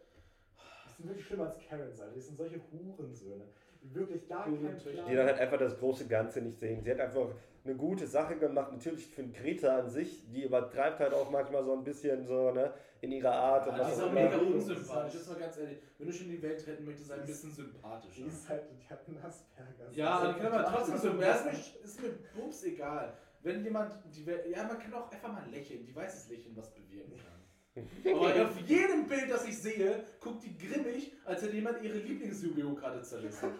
[0.86, 2.14] Das sind wirklich schlimmer als Karens, Alter.
[2.14, 3.44] Das sind solche Hurensöhne.
[3.82, 4.44] Die wirklich gar.
[4.44, 4.78] Plan
[5.08, 6.82] Die dann halt einfach das große Ganze nicht sehen.
[6.82, 7.28] Sie hat einfach
[7.64, 8.72] eine gute Sache gemacht.
[8.72, 12.72] Natürlich für Greta an sich, die übertreibt halt auch manchmal so ein bisschen so, ne,
[13.00, 15.78] in ihrer Art und Ja, was die ist auch mega unsympathisch, das war ganz ehrlich.
[15.98, 18.26] Wenn du schon die Welt retten möchtest, sei ein bisschen Die sympathischer.
[18.26, 19.90] ist halt, die hat einen Asperger.
[19.92, 23.16] Ja, die kann aber trotzdem so, ist mir, ist mir bums egal.
[23.42, 26.56] Wenn jemand, die Welt, ja, man kann auch einfach mal lächeln, die weiß das Lächeln
[26.56, 27.34] was bewirken kann.
[28.14, 32.78] Aber auf jedem Bild, das ich sehe, guckt die grimmig, als hätte jemand ihre Lieblings-Yu-Gi-Oh!
[33.02, 33.50] zerrissen.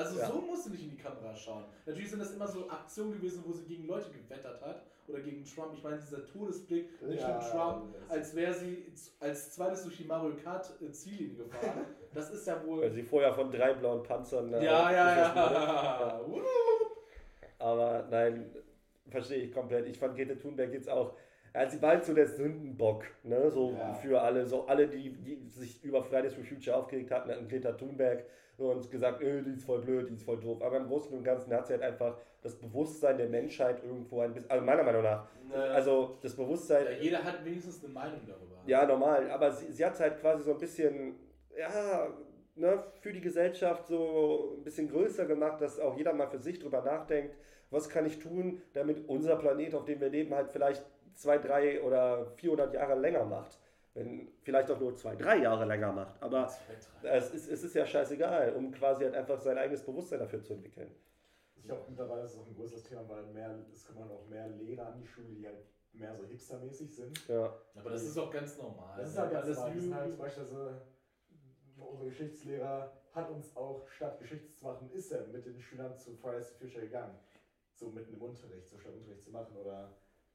[0.00, 0.26] Also Ja.
[0.26, 1.64] so musst du nicht in die Kamera schauen.
[1.84, 5.44] Natürlich sind das immer so Aktionen gewesen, wo sie gegen Leute gewettert hat oder gegen
[5.44, 5.74] Trump.
[5.74, 8.86] Ich meine, dieser Todesblick nicht Ja, Trump, als wäre sie
[9.20, 11.84] als zweites durch die Mario Kart äh, Ziellinie gefahren.
[12.12, 12.80] Das ist ja wohl.
[12.82, 14.52] Weil sie vorher von drei blauen Panzern.
[14.54, 16.42] äh, ja, ja, wurde.
[16.44, 16.48] ja.
[17.60, 18.50] Aber nein,
[19.08, 19.86] verstehe ich komplett.
[19.86, 21.14] Ich fand Greta Thunberg jetzt auch.
[21.54, 23.50] Ja, sie war halt so der Sündenbock, ne?
[23.50, 23.92] So Ja.
[23.94, 27.72] für alle, so alle, die, die sich über Fridays for Future aufgeregt hatten, hatten Greta
[27.72, 28.24] Thunberg
[28.64, 30.62] uns gesagt, äh, die ist voll blöd, die ist voll doof.
[30.62, 34.32] Aber im Großen und Ganzen hat sie halt einfach das Bewusstsein der Menschheit irgendwo ein
[34.32, 38.62] bisschen, also meiner Meinung nach, also das Bewusstsein, ja, jeder hat wenigstens eine Meinung darüber.
[38.66, 41.16] ja, normal, aber sie, sie hat halt quasi so ein bisschen,
[41.56, 42.08] ja,
[42.54, 46.58] ne, für die Gesellschaft so ein bisschen größer gemacht, dass auch jeder mal für sich
[46.58, 47.36] drüber nachdenkt,
[47.70, 50.84] was kann ich tun, damit unser Planet, auf dem wir leben, halt vielleicht
[51.14, 53.58] zwei, drei oder 400 Jahre länger macht.
[54.00, 56.22] Wenn vielleicht auch nur zwei, drei Jahre länger macht.
[56.22, 56.50] Aber
[57.02, 60.54] es ist, es ist ja scheißegal, um quasi halt einfach sein eigenes Bewusstsein dafür zu
[60.54, 60.90] entwickeln.
[61.54, 64.48] Ich glaube, mittlerweile ist es auch ein größeres Thema, weil mehr, es kommen auch mehr
[64.48, 65.58] Lehrer an die Schule, die halt
[65.92, 67.28] mehr so hipstermäßig sind.
[67.28, 67.52] Ja.
[67.74, 68.96] Aber das ist auch ganz normal.
[68.98, 69.74] Das ist halt ganz Alles normal.
[69.74, 70.16] Das sind halt Lügen.
[70.16, 70.70] zum Beispiel so,
[71.84, 76.14] unser Geschichtslehrer hat uns auch statt Geschichts zu machen, ist er mit den Schülern zu
[76.16, 77.18] Fridays for Future gegangen.
[77.74, 79.54] So mitten im Unterricht, so statt Unterricht zu machen.
[79.56, 79.92] Oder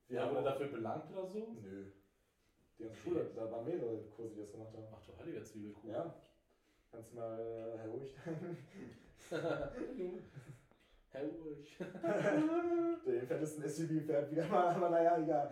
[0.08, 1.40] wir Ja, haben wurde dafür belangt oder so?
[1.64, 1.86] Nö.
[2.78, 4.86] Die ganze Schule, da waren mehrere Kurse, die das gemacht haben.
[4.94, 5.92] Ach du heiliger Zwiebelkuchen.
[5.92, 6.14] Ja.
[6.92, 8.16] Kannst du mal äh, Herr Ruhig
[11.12, 11.78] Herr Ulrich.
[13.06, 15.52] Den fettesten SUV fährt wieder mal, aber naja, egal.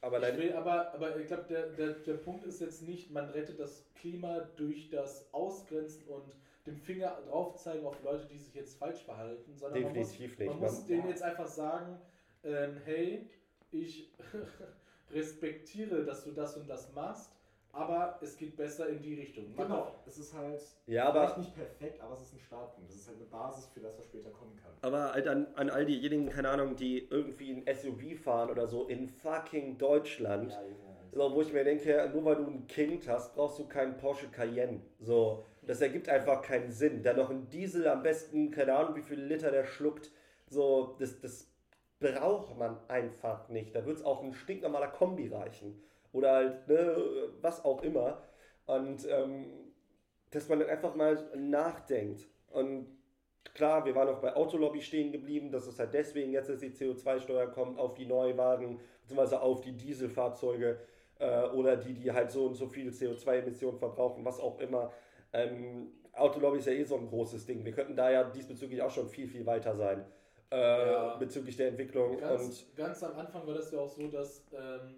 [0.00, 3.60] Aber will aber, aber ich glaube, der, der, der Punkt ist jetzt nicht, man rettet
[3.60, 8.78] das Klima durch das Ausgrenzen und dem Finger drauf zeigen auf Leute, die sich jetzt
[8.78, 10.48] falsch verhalten, sondern man muss, definitiv nicht.
[10.48, 12.00] man muss Man, denen jetzt einfach sagen,
[12.42, 13.30] ähm, hey,
[13.70, 14.12] ich
[15.12, 17.30] respektiere, dass du das und das machst,
[17.72, 19.46] aber es geht besser in die Richtung.
[19.56, 22.90] Mach Genau, es ist halt ja, aber vielleicht nicht perfekt, aber es ist ein Startpunkt.
[22.90, 24.72] Es ist halt eine Basis für das, was später kommen kann.
[24.82, 28.86] Aber halt an, an all diejenigen, keine Ahnung, die irgendwie ein SUV fahren oder so
[28.88, 30.52] in fucking Deutschland.
[30.52, 30.92] Junge.
[31.14, 34.28] So, wo ich mir denke, nur weil du ein Kind hast, brauchst du keinen Porsche
[34.28, 34.80] Cayenne.
[34.98, 37.02] So, das ergibt einfach keinen Sinn.
[37.02, 40.10] Dann noch ein Diesel am besten, keine Ahnung, wie viele Liter der schluckt.
[40.48, 41.51] So, das, das
[42.02, 43.74] braucht man einfach nicht.
[43.74, 45.82] Da wird es auch ein stinknormaler Kombi reichen.
[46.12, 46.96] Oder halt, ne,
[47.40, 48.22] was auch immer.
[48.66, 49.46] Und ähm,
[50.30, 52.26] dass man dann einfach mal nachdenkt.
[52.50, 52.86] Und
[53.54, 56.70] klar, wir waren auch bei Autolobby stehen geblieben, dass es halt deswegen jetzt, dass die
[56.70, 60.78] CO2-Steuer kommt auf die Neuwagen, beziehungsweise auf die Dieselfahrzeuge
[61.18, 64.92] äh, oder die, die halt so und so viel CO2-Emissionen verbrauchen, was auch immer.
[65.32, 67.64] Ähm, Autolobby ist ja eh so ein großes Ding.
[67.64, 70.04] Wir könnten da ja diesbezüglich auch schon viel, viel weiter sein.
[70.52, 71.16] Äh, Ja.
[71.16, 72.18] bezüglich der Entwicklung.
[72.18, 74.96] Ganz, und ganz am Anfang war das ja auch so, dass ähm,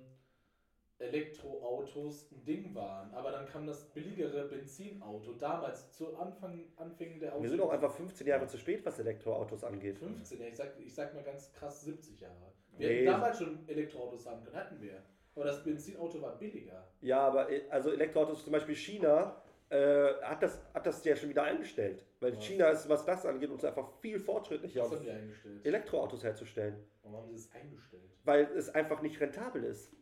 [0.99, 3.13] Elektroautos ein Ding waren.
[3.15, 5.33] Aber dann kam das billigere Benzinauto.
[5.35, 7.43] Damals, zu Anfang, Anfängen der Autos.
[7.43, 9.99] wir sind auch einfach 15 Jahre zu spät, was Elektroautos angeht.
[9.99, 12.53] 15, ja, ich sag, ich sag mal ganz krass 70 Jahre.
[12.77, 12.95] Wir Nee.
[12.97, 15.03] hätten damals schon Elektroautos haben können, hatten wir.
[15.37, 16.87] Aber das Benzinauto war billiger.
[17.01, 19.43] Ja, aber äh, also Elektroautos, zum Beispiel China,
[19.75, 22.05] äh, hat, das, hat das ja schon wieder eingestellt.
[22.21, 22.41] Weil Ja.
[22.41, 25.67] China ist, was das angeht, uns einfach viel fortschrittlicher, Was haben die eingestellt?
[25.67, 26.77] Elektroautos herzustellen.
[27.03, 28.03] Warum haben sie das eingestellt?
[28.25, 29.93] Weil es einfach nicht rentabel ist.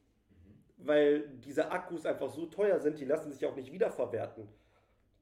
[0.76, 4.46] Weil diese Akkus einfach so teuer sind, die lassen sich auch nicht wiederverwerten.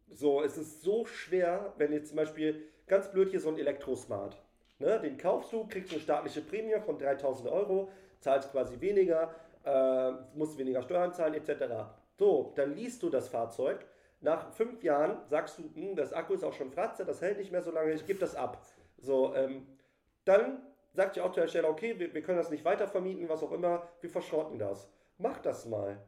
[0.08, 4.42] So, es ist so schwer, wenn jetzt zum Beispiel, ganz blöd hier so ein Elektrosmart.
[4.80, 10.12] Ne, den kaufst du, kriegst eine staatliche Prämie von 3000 Euro, zahlst quasi weniger, äh,
[10.34, 11.50] musst weniger Steuern zahlen, etc.
[12.18, 13.84] So, dann liest du das Fahrzeug.
[14.20, 17.52] Nach fünf Jahren sagst du, hm, das Akku ist auch schon Fratze, das hält nicht
[17.52, 18.62] mehr so lange, ich gebe das ab.
[18.98, 19.66] So, ähm,
[20.24, 23.88] dann sagt der Autohersteller, okay, wir, wir können das nicht weiter vermieten, was auch immer,
[24.00, 24.90] wir verschrotten das.
[25.16, 25.98] Mach das mal.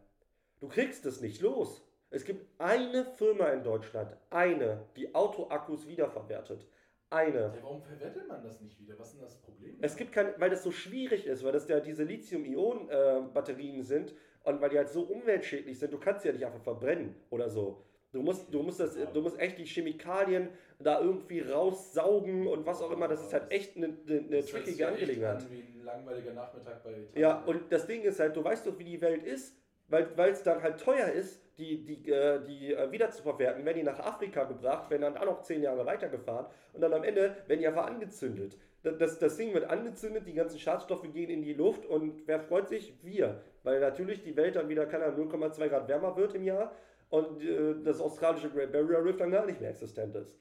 [0.61, 1.83] Du kriegst es nicht los.
[2.11, 6.67] Es gibt eine Firma in Deutschland, eine, die Autoakkus wiederverwertet.
[7.09, 7.41] Eine.
[7.41, 8.99] Ja, warum verwertet man das nicht wieder?
[8.99, 9.77] Was ist denn das Problem?
[9.81, 14.15] Es gibt kein, weil das so schwierig ist, weil das ja diese Lithium-Ionen-Batterien sind
[14.45, 17.49] und weil die halt so umweltschädlich sind, du kannst sie ja nicht einfach verbrennen oder
[17.49, 17.83] so.
[18.13, 22.83] Du musst, du musst das, du musst echt die Chemikalien da irgendwie raussaugen und was
[22.83, 23.09] auch immer.
[23.09, 25.37] Das ist halt echt eine, eine, eine Das trickige Angelegenheit.
[25.37, 27.09] An wie ein langweiliger Nachmittag bei Italien.
[27.15, 29.57] Ja, und das Ding ist halt, du weißt doch, wie die Welt ist,
[29.89, 33.79] weil es dann halt teuer ist, die, die, äh, die äh, wieder zu verwerten, werden
[33.79, 37.37] die nach Afrika gebracht, werden dann auch noch zehn Jahre weitergefahren und dann am Ende
[37.47, 38.57] werden die einfach angezündet.
[38.83, 42.41] Das, das, das Ding wird angezündet, die ganzen Schadstoffe gehen in die Luft und wer
[42.41, 42.95] freut sich?
[43.03, 43.43] Wir.
[43.63, 46.73] Weil natürlich die Welt dann wieder, keine Ahnung, 0,2 Grad wärmer wird im Jahr
[47.13, 50.35] und äh, das australische Great Barrier Reef dann gar nicht mehr existent ist.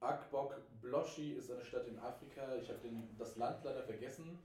[0.00, 2.78] Akbok Bloshi ist eine Stadt in Afrika, ich habe
[3.18, 4.38] das Land leider vergessen,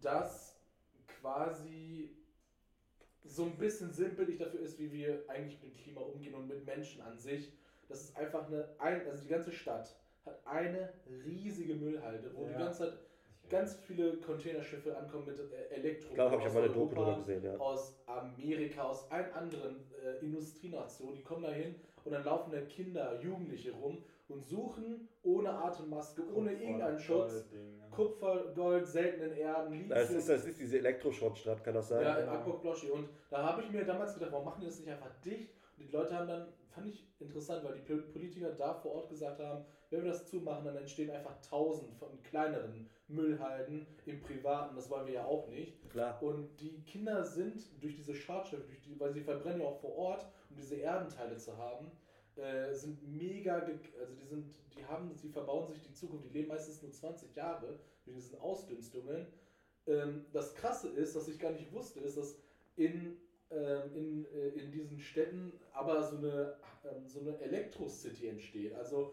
[0.00, 0.56] das
[1.20, 2.16] quasi
[3.24, 6.64] so ein bisschen sinnbildlich dafür ist, wie wir eigentlich mit dem Klima umgehen und mit
[6.64, 7.52] Menschen an sich.
[7.88, 10.92] Das ist einfach eine, ein, also die ganze Stadt hat eine
[11.24, 12.58] riesige Müllhalde, wo die Ja.
[12.58, 12.98] ganze Zeit
[13.52, 16.14] ganz viele Containerschiffe ankommen mit äh, Elektro.
[16.14, 17.56] Klar, habe ich ja aus mal eine Doku Europa, drüber gesehen, ja.
[17.58, 21.74] aus Amerika, aus allen anderen äh, Industrienationen, die kommen da hin
[22.04, 27.44] und dann laufen da Kinder, Jugendliche rum und suchen ohne Atemmaske, ohne irgendeinen Schutz,
[27.90, 29.90] Kupfer, Gold, seltenen Erden, Lithium.
[29.90, 32.02] Das ist, das ist diese Elektroschrottstadt, kann das sein?
[32.02, 32.38] ja, in genau.
[32.38, 32.90] Akbok Bloschi.
[32.90, 35.50] Und da habe ich mir damals gedacht, warum machen die das nicht einfach dicht?
[35.76, 39.10] Und die Leute haben dann, fand ich interessant, weil die Pol- Politiker da vor Ort
[39.10, 44.74] gesagt haben, wenn wir das zumachen, dann entstehen einfach tausend von kleineren Müllhalden im Privaten.
[44.74, 45.88] Das wollen wir ja auch nicht.
[45.90, 46.22] Klar.
[46.22, 49.94] Und die Kinder sind durch diese Schadstoffe, durch die, weil sie verbrennen ja auch vor
[49.96, 51.90] Ort, um diese Erdenteile zu haben,
[52.36, 56.48] äh, sind mega, also die sind, die haben, sie verbauen sich die Zukunft, die leben
[56.48, 59.26] meistens nur 20 Jahre mit diesen Ausdünstungen.
[59.86, 62.38] Ähm, das Krasse ist, was ich gar nicht wusste, ist, dass
[62.76, 63.18] in,
[63.50, 68.74] ähm, in, äh, in diesen Städten aber so eine, ähm, so eine Elektro-City entsteht.
[68.74, 69.12] Also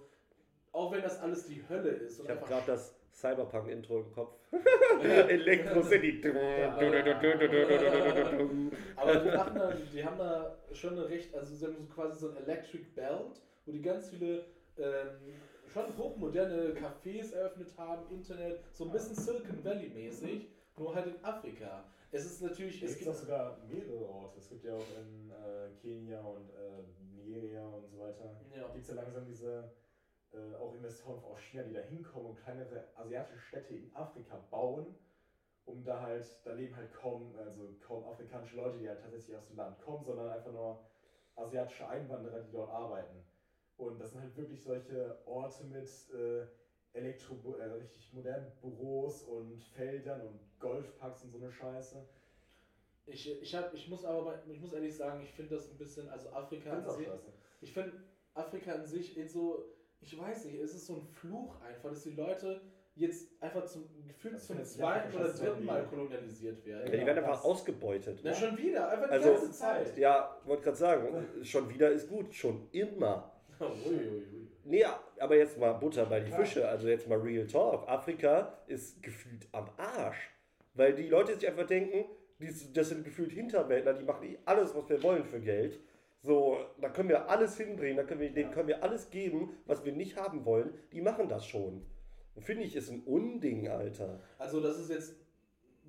[0.71, 2.19] auch wenn das alles die Hölle ist.
[2.19, 4.35] und Ich habe einfach gerade das Cyberpunk-Intro im Kopf.
[5.01, 5.27] Ja.
[5.29, 6.21] Electro City.
[8.97, 12.19] Aber die, machen da, die haben da schon eine recht, also sie haben so quasi
[12.19, 14.43] so ein Electric Belt, wo die ganz viele
[14.77, 15.35] ähm,
[15.71, 21.23] schon hochmoderne Cafés eröffnet haben, Internet, so ein bisschen Silicon Valley mäßig, nur halt in
[21.23, 21.85] Afrika.
[22.11, 24.39] Es ist natürlich, Es es gibt auch sogar mehrere Orte.
[24.39, 26.83] Es gibt ja auch in äh, Kenia und äh,
[27.15, 28.35] Nigeria und so weiter.
[28.55, 28.67] Ja.
[28.69, 29.71] Gibt es ja langsam diese
[30.34, 34.95] äh, auch Investoren aus China, die da hinkommen und kleinere asiatische Städte in Afrika bauen,
[35.65, 39.47] um da halt, da leben halt kaum, also kaum afrikanische Leute, die halt tatsächlich aus
[39.47, 40.80] dem Land kommen, sondern einfach nur
[41.35, 43.23] asiatische Einwanderer, die dort arbeiten.
[43.77, 46.45] Und das sind halt wirklich solche Orte mit äh,
[46.93, 52.06] Elektro, äh, richtig modernen Büros und Feldern und Golfparks und so eine Scheiße.
[53.06, 56.10] ich, ich, hab, ich muss aber ich muss ehrlich sagen, ich finde das ein bisschen,
[56.10, 57.07] also Afrika an sich,
[57.61, 57.93] ich finde
[58.34, 59.65] Afrika an sich in so,
[60.01, 62.61] ich weiß nicht, es ist so ein Fluch einfach, dass die Leute
[62.95, 66.91] jetzt einfach zum gefühlt Das zum zweiten oder schon dritten Mal kolonialisiert werden.
[66.91, 68.19] Ja, die werden einfach das- ausgebeutet.
[68.23, 69.97] Na, schon wieder, einfach die Also- ganze Zeit.
[69.97, 73.31] Ja, wollte gerade sagen, schon wieder ist gut, schon immer.
[73.59, 74.47] Ui, ui, ui.
[74.65, 74.85] Nee,
[75.19, 77.88] aber jetzt mal Butter bei die Fische, also jetzt mal Real Talk.
[77.88, 80.30] Afrika ist gefühlt am Arsch.
[80.73, 82.05] Weil die Leute sich einfach denken,
[82.39, 85.80] die, das sind gefühlt Hinterwäldler, die machen eh alles, was wir wollen für Geld.
[86.21, 89.85] So, da können wir alles hinbringen, da können wir, denen können wir alles geben, was
[89.85, 90.73] wir nicht haben wollen.
[90.91, 91.85] Die machen das schon.
[92.37, 94.19] Finde ich, ist ein Unding, Alter.
[94.37, 95.15] Also das ist jetzt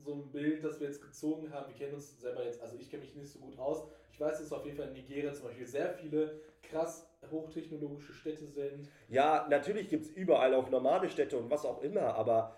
[0.04, 1.68] so ein Bild, das wir jetzt gezogen haben.
[1.68, 3.88] Wir kennen uns selber jetzt, also ich kenne mich nicht so gut aus.
[4.12, 8.46] Ich weiß, dass auf jeden Fall in Nigeria zum Beispiel sehr viele krass hochtechnologische Städte
[8.46, 8.88] sind.
[9.08, 12.56] Ja, natürlich gibt es überall auch normale Städte und was auch immer, aber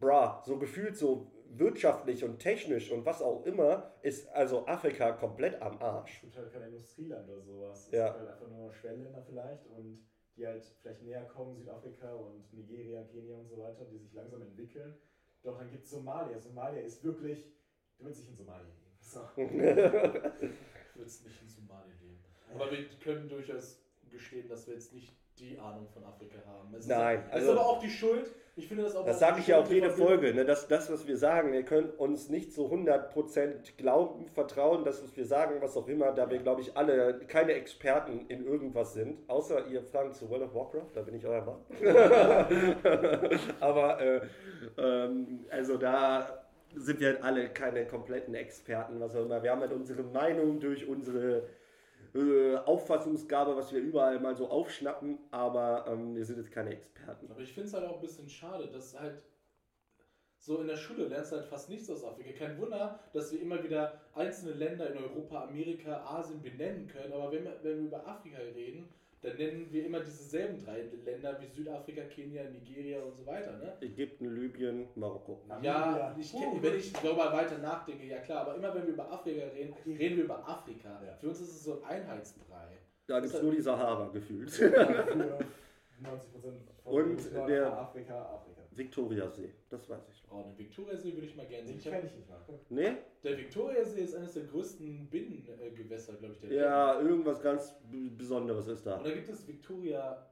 [0.00, 5.60] bra, so gefühlt so wirtschaftlich und technisch und was auch immer, ist also Afrika komplett
[5.62, 6.16] am Arsch.
[6.16, 7.86] Es gibt halt kein Industrieland oder sowas.
[7.86, 8.08] Es Ja.
[8.08, 10.04] gibt halt einfach nur Schwellenländer vielleicht und
[10.36, 14.42] die halt vielleicht näher kommen, Südafrika und Nigeria, Kenia und so weiter, die sich langsam
[14.42, 14.94] entwickeln.
[15.42, 16.38] Doch dann gibt es Somalia.
[16.38, 17.52] Somalia ist wirklich,
[17.98, 18.80] du willst nicht in Somalia leben.
[19.04, 19.20] So.
[19.36, 22.24] Ich würde es nicht in Somalia leben.
[22.54, 25.12] Aber wir können durchaus gestehen, dass wir jetzt nicht
[25.50, 26.74] die Ahnung von Afrika haben.
[26.74, 28.30] Es Nein, ist, also- ist aber auch die Schuld.
[28.56, 30.44] Ich finde das auch Das auch sage ich ja auf jede Folge, ne?
[30.44, 35.16] dass das, was wir sagen, ihr könnt uns nicht zu 100% glauben, vertrauen, dass was
[35.16, 39.28] wir sagen, was auch immer, da wir, glaube ich, alle keine Experten in irgendwas sind,
[39.28, 41.56] außer ihr Fragen zu World of Warcraft, da bin ich euer Mann.
[43.60, 44.20] Aber, äh,
[44.78, 46.44] ähm, also da
[46.76, 49.42] sind wir halt alle keine kompletten Experten, was auch immer.
[49.42, 51.42] Wir haben halt unsere Meinung durch unsere
[52.14, 57.30] äh, Auffassungsgabe, was wir überall mal so aufschnappen, aber ähm, wir sind jetzt keine Experten.
[57.30, 59.20] Aber ich finde es halt auch ein bisschen schade, dass halt
[60.38, 62.30] so in der Schule lernst du halt fast nichts aus Afrika.
[62.38, 67.12] Kein Wunder, dass wir immer wieder einzelne Länder in Europa, Amerika, Asien benennen können.
[67.14, 68.88] Aber wenn wir, wenn wir über Afrika reden,
[69.24, 73.56] dann nennen wir immer dieselben drei Länder wie Südafrika, Kenia, Nigeria und so weiter.
[73.56, 73.72] Ne?
[73.80, 75.40] Ägypten, Libyen, Marokko.
[75.62, 79.10] Ja, ich, kenn- wenn ich darüber weiter nachdenke, ja klar, aber immer wenn wir über
[79.10, 81.00] Afrika reden, reden wir über Afrika.
[81.04, 81.14] Ja.
[81.16, 82.78] Für uns ist es so ein Einheitsbrei.
[83.06, 84.50] Da gibt es nur die Sahara gefühlt.
[84.50, 85.38] Für 90%
[86.82, 88.53] von Und der- Afrika, Afrika.
[88.76, 90.22] Viktoriasee, das weiß ich.
[90.30, 91.78] Oh, den Viktoriasee würde ich mal gerne sehen.
[91.80, 92.40] Den kenne ich nicht mal.
[92.70, 92.96] Nee?
[93.22, 96.60] der Viktoriasee ist eines der größten Binnengewässer, glaube ich, der Welt.
[96.60, 98.96] Ja, irgendwas ganz Besonderes ist da.
[98.98, 100.26] Und da gibt es Victoria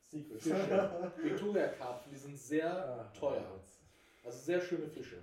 [0.00, 0.40] Secret.
[0.42, 1.12] Fische.
[1.22, 3.44] Victoria Karpfen, die sind sehr Ah, teuer.
[4.24, 5.16] Also sehr schöne Fische.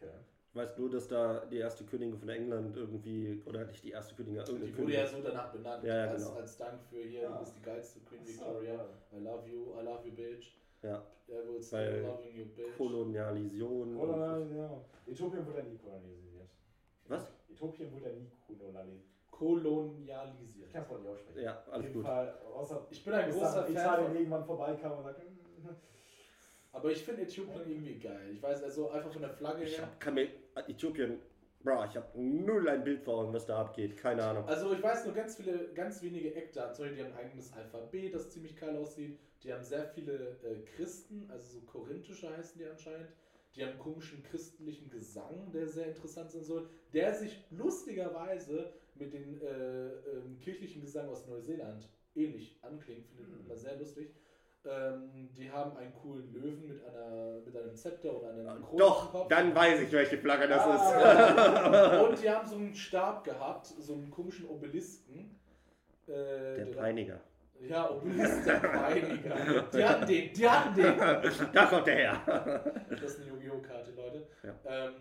[0.00, 0.10] Okay.
[0.52, 4.14] Ich weiß nur, dass da die erste Königin von England irgendwie, oder nicht die erste
[4.16, 5.22] Königin, irgendeine Die wurde ja Königin.
[5.22, 6.36] so danach benannt, Ja, ja, als, genau.
[6.36, 7.34] als Dank für hier, Ah.
[7.34, 8.74] du bist die geilste Queen Victoria.
[8.74, 8.88] ja.
[9.16, 10.56] I love you, I love you, bitch.
[10.82, 12.76] Ja, Weil loving you, bitch.
[12.76, 13.96] Kolonialisation.
[13.96, 14.80] und- Kolonial, ja.
[15.06, 16.48] Äthiopien wurde ja nie kolonialisiert.
[17.08, 17.32] Was?
[17.50, 19.04] Äthiopien wurde ja nie kolonialisiert.
[19.30, 20.66] Kolonialisiert.
[20.68, 21.42] Ich kann es wohl nicht aussprechen.
[21.42, 22.04] Ja, Auf alles jeden gut.
[22.06, 25.68] Fall, außer Ich bin ein großer Fan Italien von, irgendwann vorbeikam und sagte, "Mm,
[26.72, 28.30] aber ich finde Äthiopien irgendwie geil.
[28.32, 29.86] Ich weiß also einfach von der Flagge Ich her.
[29.86, 30.28] hab, kann mir,
[30.66, 31.18] Äthiopien,
[31.62, 33.96] bra, ich habe null ein Bild vor Augen, was da abgeht.
[33.96, 34.44] Keine Ahnung.
[34.46, 36.74] Also ich weiß nur ganz viele, ganz wenige Eckdaten.
[36.74, 39.18] Zum Beispiel, die haben ein eigenes Alphabet, das ziemlich geil aussieht.
[39.42, 43.08] Die haben sehr viele äh, Christen, also so korinthische heißen die anscheinend.
[43.54, 49.12] Die haben einen komischen christlichen Gesang, der sehr interessant sein soll, der sich lustigerweise mit
[49.12, 54.14] dem äh, ähm, kirchlichen Gesang aus Neuseeland ähnlich anklingt, findet man immer sehr lustig.
[54.66, 58.70] Ähm, die haben einen coolen Löwen mit, einer, mit einem Zepter und einem Kron auf
[58.70, 60.94] dem Doch, dann weiß ich, welche Flagge das ist.
[60.96, 62.00] Ah.
[62.06, 65.38] Und die haben so einen Stab gehabt, so einen komischen Obelisken.
[66.06, 67.20] Äh, Der der- Peiniger.
[67.58, 69.62] Ja, Obelisk der Peiniger.
[69.72, 70.94] Die hatten den, die hatten den.
[71.52, 72.62] Da kommt der her.
[72.90, 73.60] Das ist eine Yu-Gi-Oh!
[73.62, 74.26] Karte, Leute.
[74.42, 74.54] Ja.
[74.64, 74.94] Ähm,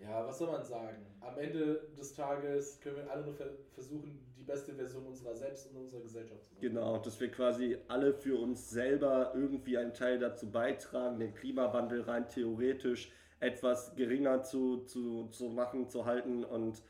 [0.00, 1.04] ja, was soll man sagen?
[1.20, 5.76] Am Ende des Tages können wir alle nur ver versuchen, beste Version unserer selbst und
[5.76, 6.60] unserer Gesellschaft zu sein.
[6.60, 12.02] Genau, dass wir quasi alle für uns selber irgendwie einen Teil dazu beitragen, den Klimawandel
[12.02, 16.82] rein theoretisch etwas geringer zu, zu, zu machen, zu halten und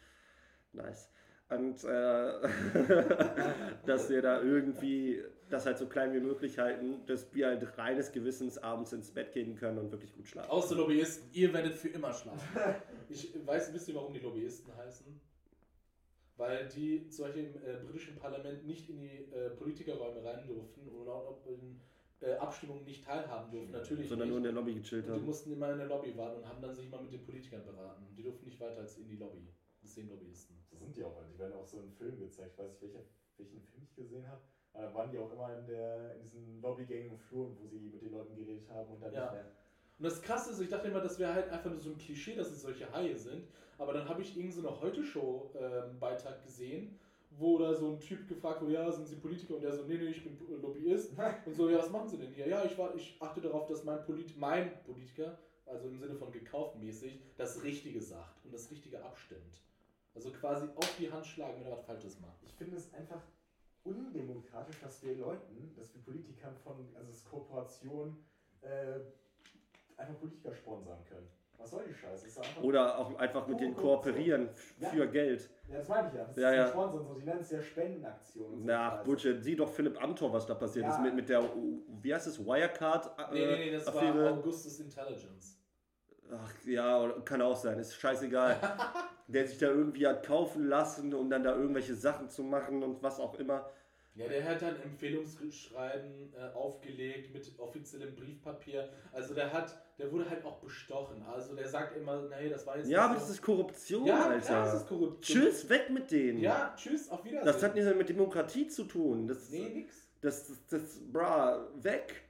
[0.72, 1.10] nice.
[1.50, 1.88] Und äh,
[3.86, 8.12] dass wir da irgendwie das halt so klein wie möglich halten, dass wir halt reines
[8.12, 10.48] Gewissens abends ins Bett gehen können und wirklich gut schlafen.
[10.48, 12.40] Außer Lobbyisten, ihr werdet für immer schlafen.
[13.08, 15.20] Ich weiß, wisst ihr, warum die Lobbyisten heißen?
[16.40, 20.88] Weil die zum Beispiel im äh, britischen Parlament nicht in die äh, Politikerräume rein durften
[20.88, 21.78] und auch in
[22.22, 23.72] äh, Abstimmungen nicht teilhaben durften.
[23.72, 24.30] Natürlich sondern nicht.
[24.30, 25.26] nur in der Lobby gechillt Und die haben.
[25.26, 28.06] mussten immer in der Lobby warten und haben dann sich mal mit den Politikern beraten.
[28.16, 29.46] Die durften nicht weiter als in die Lobby.
[29.82, 30.56] Deswegen Lobbyisten.
[30.64, 32.52] So sind die auch, die werden auch so in Filmen gezeigt.
[32.52, 33.04] Ich weiß nicht, welcher,
[33.36, 34.40] welchen Film ich gesehen habe.
[34.72, 37.90] Aber da waren die auch immer in, der, in diesen Lobbygängen und Fluren, wo sie
[37.92, 39.24] mit den Leuten geredet haben und dann Ja.
[39.24, 39.52] nicht mehr.
[40.00, 42.34] Und das Krasse ist, ich dachte immer, das wäre halt einfach nur so ein Klischee,
[42.34, 43.44] dass es solche Haie sind.
[43.76, 46.98] Aber dann habe ich irgendeinen so eine Heute-Show-Beitrag gesehen,
[47.32, 49.56] wo da so ein Typ gefragt wurde, ja, sind Sie Politiker?
[49.56, 51.12] Und der so, nee, nee, ich bin Lobbyist.
[51.44, 52.48] Und so, ja, was machen Sie denn hier?
[52.48, 55.36] Ja, ich, war, ich achte darauf, dass mein, Polit mein Politiker,
[55.66, 59.60] also im Sinne von gekauft mäßig, das Richtige sagt und das Richtige abstimmt.
[60.14, 62.42] Also quasi auf die Hand schlagen, wenn er was Falsches macht.
[62.46, 63.20] Ich finde es einfach
[63.84, 68.16] undemokratisch, dass wir Leuten, dass wir Politikern von, also dass Kooperationen
[68.62, 69.00] äh,
[70.00, 71.28] einfach Politiker sponsern können.
[71.58, 72.26] Was soll die Scheiße?
[72.26, 74.48] Ist doch einfach Oder auch einfach mit denen kooperieren
[74.78, 74.88] Ja.
[74.88, 75.50] für Geld.
[75.68, 76.24] ja, das meine ich ja.
[76.24, 76.68] Das Ja, ist ja.
[76.68, 77.14] Sponsor so.
[77.14, 78.52] Die nennen es ja Spendenaktion.
[78.54, 79.04] und so Na, Scheiße.
[79.04, 79.44] Bullshit.
[79.44, 80.92] Sieh doch Philipp Amthor, was da passiert Ja.
[80.94, 81.42] ist mit, mit der,
[82.02, 84.24] wie heißt es, Wirecard äh, Nee, nee, nee, das Affäre.
[84.24, 85.58] war Augustus Intelligence.
[86.32, 88.56] Ach ja, kann auch sein, ist scheißegal.
[89.26, 93.02] der sich da irgendwie hat kaufen lassen, um dann da irgendwelche Sachen zu machen und
[93.02, 93.68] was auch immer.
[94.20, 98.88] Ja, der hat dann Empfehlungsschreiben äh, aufgelegt mit offiziellem Briefpapier.
[99.12, 101.22] Also der hat, der wurde halt auch bestochen.
[101.24, 102.88] Also der sagt immer, nee, das war jetzt.
[102.88, 104.46] Ja, aber nicht das so- ist Korruption, ja, Alter.
[104.46, 105.42] Klar, das ist Korruption.
[105.42, 106.38] Tschüss, weg mit denen.
[106.40, 107.46] Ja, tschüss, auf Wiedersehen.
[107.46, 109.26] Das hat nichts mit Demokratie zu tun.
[109.26, 110.08] Das, Nee, nix.
[110.20, 112.22] das, das, das, bra, weg.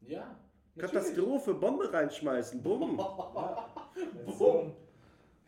[0.00, 0.38] Ja.
[0.78, 2.98] Katastrophe, Bombe reinschmeißen, bumm.
[3.34, 3.70] Ja.
[3.94, 4.36] Wenn Boom.
[4.36, 4.72] so ein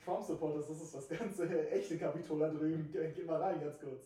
[0.05, 2.93] Trump-Supporter ist, das ist das ganze echte Kapitol da drüben.
[2.93, 4.03] Geh mal rein, ganz kurz.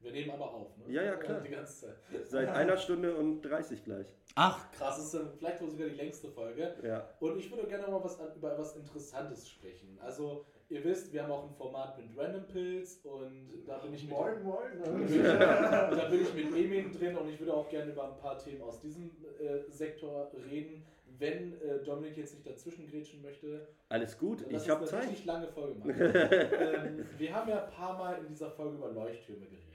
[0.00, 0.92] Wir nehmen aber auf, ne?
[0.92, 1.40] Ja, ja, klar.
[1.40, 1.96] Die ganze Zeit.
[2.26, 4.06] Seit einer Stunde und 30 gleich.
[4.34, 6.74] Ach, krass, das ist dann vielleicht wohl sogar die längste Folge.
[6.82, 7.08] Ja.
[7.20, 9.98] Und ich würde gerne mal was über etwas Interessantes sprechen.
[10.00, 14.02] Also, ihr wisst, wir haben auch ein Format mit Random Pills und da bin ich
[14.02, 14.78] mit, Moin, moin.
[15.24, 18.62] da bin ich mit Emin drin und ich würde auch gerne über ein paar Themen
[18.62, 19.10] aus diesem
[19.40, 20.84] äh, Sektor reden.
[21.18, 25.04] Wenn äh, Dominik jetzt nicht dazwischen grätschen möchte, Alles gut, ich habe eine Zeit.
[25.04, 25.94] richtig lange Folge machen.
[25.98, 29.66] ähm, wir haben ja ein paar Mal in dieser Folge über Leuchttürme geredet.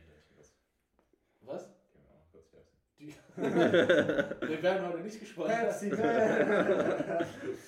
[1.43, 1.63] Was?
[1.93, 2.69] Genau, kurz fertig.
[2.77, 2.89] Die
[3.35, 5.73] wir werden heute nicht gesponsert.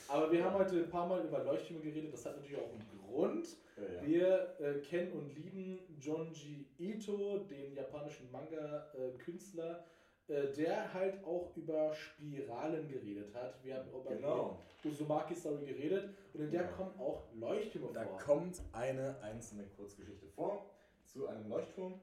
[0.08, 2.14] Aber wir haben heute ein paar Mal über Leuchttürme geredet.
[2.14, 3.48] Das hat natürlich auch einen Grund.
[3.78, 4.06] Ja.
[4.06, 9.84] Wir äh, kennen und lieben Jonji Ito, den japanischen Manga-Künstler,
[10.28, 13.64] äh, der halt auch über Spiralen geredet hat.
[13.64, 14.60] Wir haben über Genau.
[14.84, 16.68] die Uzumaki-Story geredet und in der Ja.
[16.68, 18.18] kommen auch Leuchttürme Da vor.
[18.20, 20.66] kommt eine einzelne Kurzgeschichte vor
[21.06, 22.00] zu einem Leuchtturm.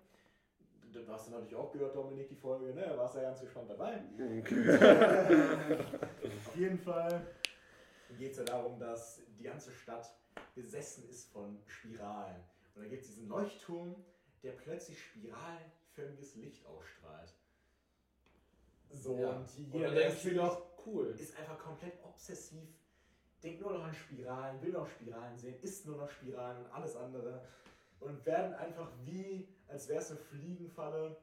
[0.93, 2.93] Du hast du natürlich auch gehört, Dominik, die Folge, ne?
[2.97, 4.03] Warst du ja ganz gespannt dabei.
[6.47, 7.27] Auf jeden Fall
[8.19, 10.13] geht es ja darum, dass die ganze Stadt
[10.55, 12.43] besessen ist von Spiralen.
[12.75, 13.95] Und da gibt es diesen Leuchtturm,
[14.43, 17.35] der plötzlich spiralförmiges Licht ausstrahlt.
[18.91, 19.31] So, Ja.
[19.31, 21.07] und Und jeder, dann der du doch, cool.
[21.19, 22.69] ist einfach komplett obsessiv,
[23.43, 26.97] denkt nur noch an Spiralen, will noch Spiralen sehen, isst nur noch Spiralen und alles
[26.97, 27.47] andere.
[28.01, 31.17] Und werden einfach wie, als wäre es eine Fliegenfalle,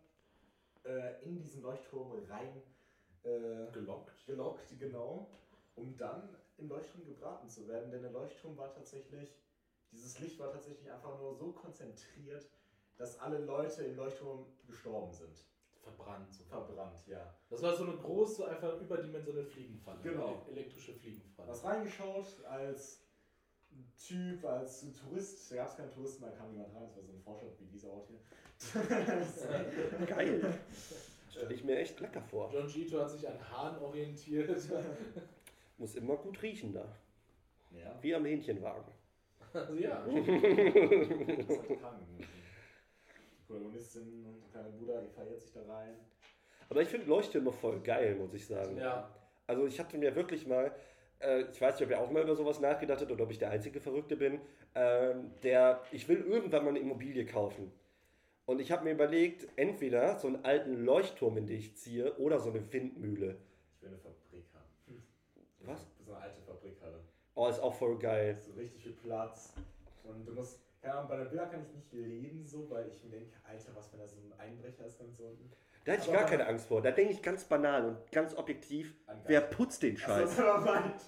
[0.86, 2.62] äh, in diesen Leuchtturm rein
[3.24, 4.26] äh, Gelockt.
[4.26, 5.30] gelockt, genau,
[5.76, 7.92] um dann im Leuchtturm gebraten zu werden.
[7.92, 9.36] Denn der Leuchtturm war tatsächlich,
[9.92, 12.50] dieses Licht war tatsächlich einfach nur so konzentriert,
[12.98, 15.46] dass alle Leute im Leuchtturm gestorben sind.
[15.82, 16.34] Verbrannt.
[16.34, 16.44] So.
[16.46, 17.34] Verbrannt, ja.
[17.50, 20.02] Das war so eine große, einfach überdimensionierte Fliegenfalle.
[20.02, 20.46] Genau.
[20.50, 21.50] Elektrische Fliegenfalle.
[21.50, 23.02] Was reingeschaut als
[23.98, 25.52] Typ, als Tourist.
[25.52, 26.84] Da gab es keinen Touristen, da kam jemand rein.
[26.84, 28.20] Das war so eine Vorstadt wie dieser Ort hier.
[30.08, 30.60] Geil.
[31.30, 32.50] Stelle ich mir echt lecker vor.
[32.52, 34.50] John Gito hat sich an Hahn orientiert.
[35.78, 36.86] Muss immer gut riechen da.
[37.72, 37.96] ja.
[38.02, 38.92] Wie am Hähnchenwagen.
[39.54, 40.04] also ja.
[40.06, 42.08] Das hat gefangen.
[42.18, 42.26] Die
[43.46, 45.96] Protagonistin und der kleine Bruder, die verirrt sich da rein.
[46.70, 48.78] Aber ich finde Leuchttürme voll geil, muss ich sagen.
[48.78, 49.10] Ja.
[49.46, 50.74] Also ich hatte mir wirklich mal,
[51.20, 53.40] äh, ich weiß nicht, ob ihr auch mal über sowas nachgedacht habt oder ob ich
[53.40, 54.40] der einzige Verrückte bin,
[54.76, 57.72] ähm, der, ich will irgendwann mal eine Immobilie kaufen.
[58.46, 62.40] Und ich habe mir überlegt, entweder so einen alten Leuchtturm, in den ich ziehe, oder
[62.40, 63.38] so eine Windmühle.
[63.76, 65.04] Ich will eine Fabrik haben.
[65.66, 65.86] Was?
[66.06, 67.00] So eine alte Fabrikhalle.
[67.36, 68.38] Oh, ist auch voll geil.
[68.40, 69.54] So richtig viel Platz.
[70.06, 73.04] Und du musst, keine Ahnung, bei der Villa kann ich nicht leben, so, weil ich
[73.04, 75.52] mir denke, Alter, was, wenn da so ein Einbrecher ist ganz unten.
[75.88, 76.82] Da hätte ich Aber- gar keine Angst vor.
[76.82, 80.36] Da denke ich ganz banal und ganz objektiv, An wer putzt den Scheiß?
[80.36, 81.00] das war weit.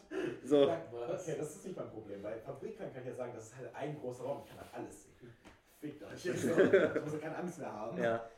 [0.41, 1.27] So, Ja, Was?
[1.27, 2.21] Okay, das ist nicht mein Problem.
[2.21, 4.77] Bei Fabrikern kann ich ja sagen, das ist halt ein großer Raum, ich kann da
[4.77, 5.33] alles sehen.
[5.81, 6.25] Fickt euch.
[6.25, 8.01] Ich muss ja keine Angst mehr haben.
[8.01, 8.29] ja.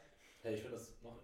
[0.41, 1.19] Hey, ich finde das noch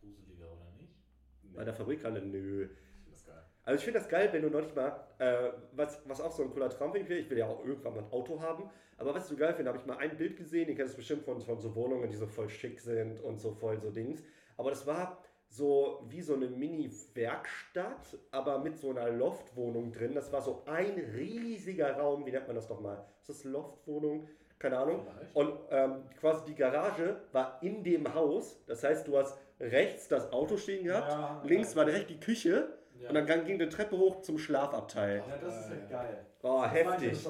[0.00, 0.94] gruseliger, oder nicht?
[1.42, 2.62] Nee, Bei der Fabrikhalle, nö.
[2.64, 3.42] ich finde das geil.
[3.64, 6.50] Also ich finde das geil, wenn du neulich mal, äh, was, was auch so ein
[6.50, 9.28] cooler Traum wäre, ich will ja auch irgendwann mal ein Auto haben, aber was ich
[9.30, 11.60] so geil finde, habe ich mal ein Bild gesehen, ihr kennt es bestimmt von, von
[11.60, 14.22] so Wohnungen, die so voll schick sind und so voll so Dings,
[14.62, 15.18] aber das war
[15.48, 20.94] so wie so eine Mini-Werkstatt, aber mit so einer Loftwohnung drin, das war so ein
[21.14, 23.04] riesiger Raum, wie nennt man das nochmal?
[23.20, 24.28] Ist das Loftwohnung?
[24.58, 25.02] Keine Ahnung.
[25.04, 25.36] Vielleicht.
[25.36, 30.32] Und ähm, quasi die Garage war in dem Haus, das heißt, du hast rechts das
[30.32, 31.76] Auto stehen gehabt, Ja, links ja.
[31.76, 32.68] war direkt die Küche,
[33.00, 33.08] Ja.
[33.10, 35.22] und dann ging die Treppe hoch zum Schlafabteil.
[35.28, 36.26] Ja, das ist halt geil.
[36.40, 37.28] Boah, Das heftig.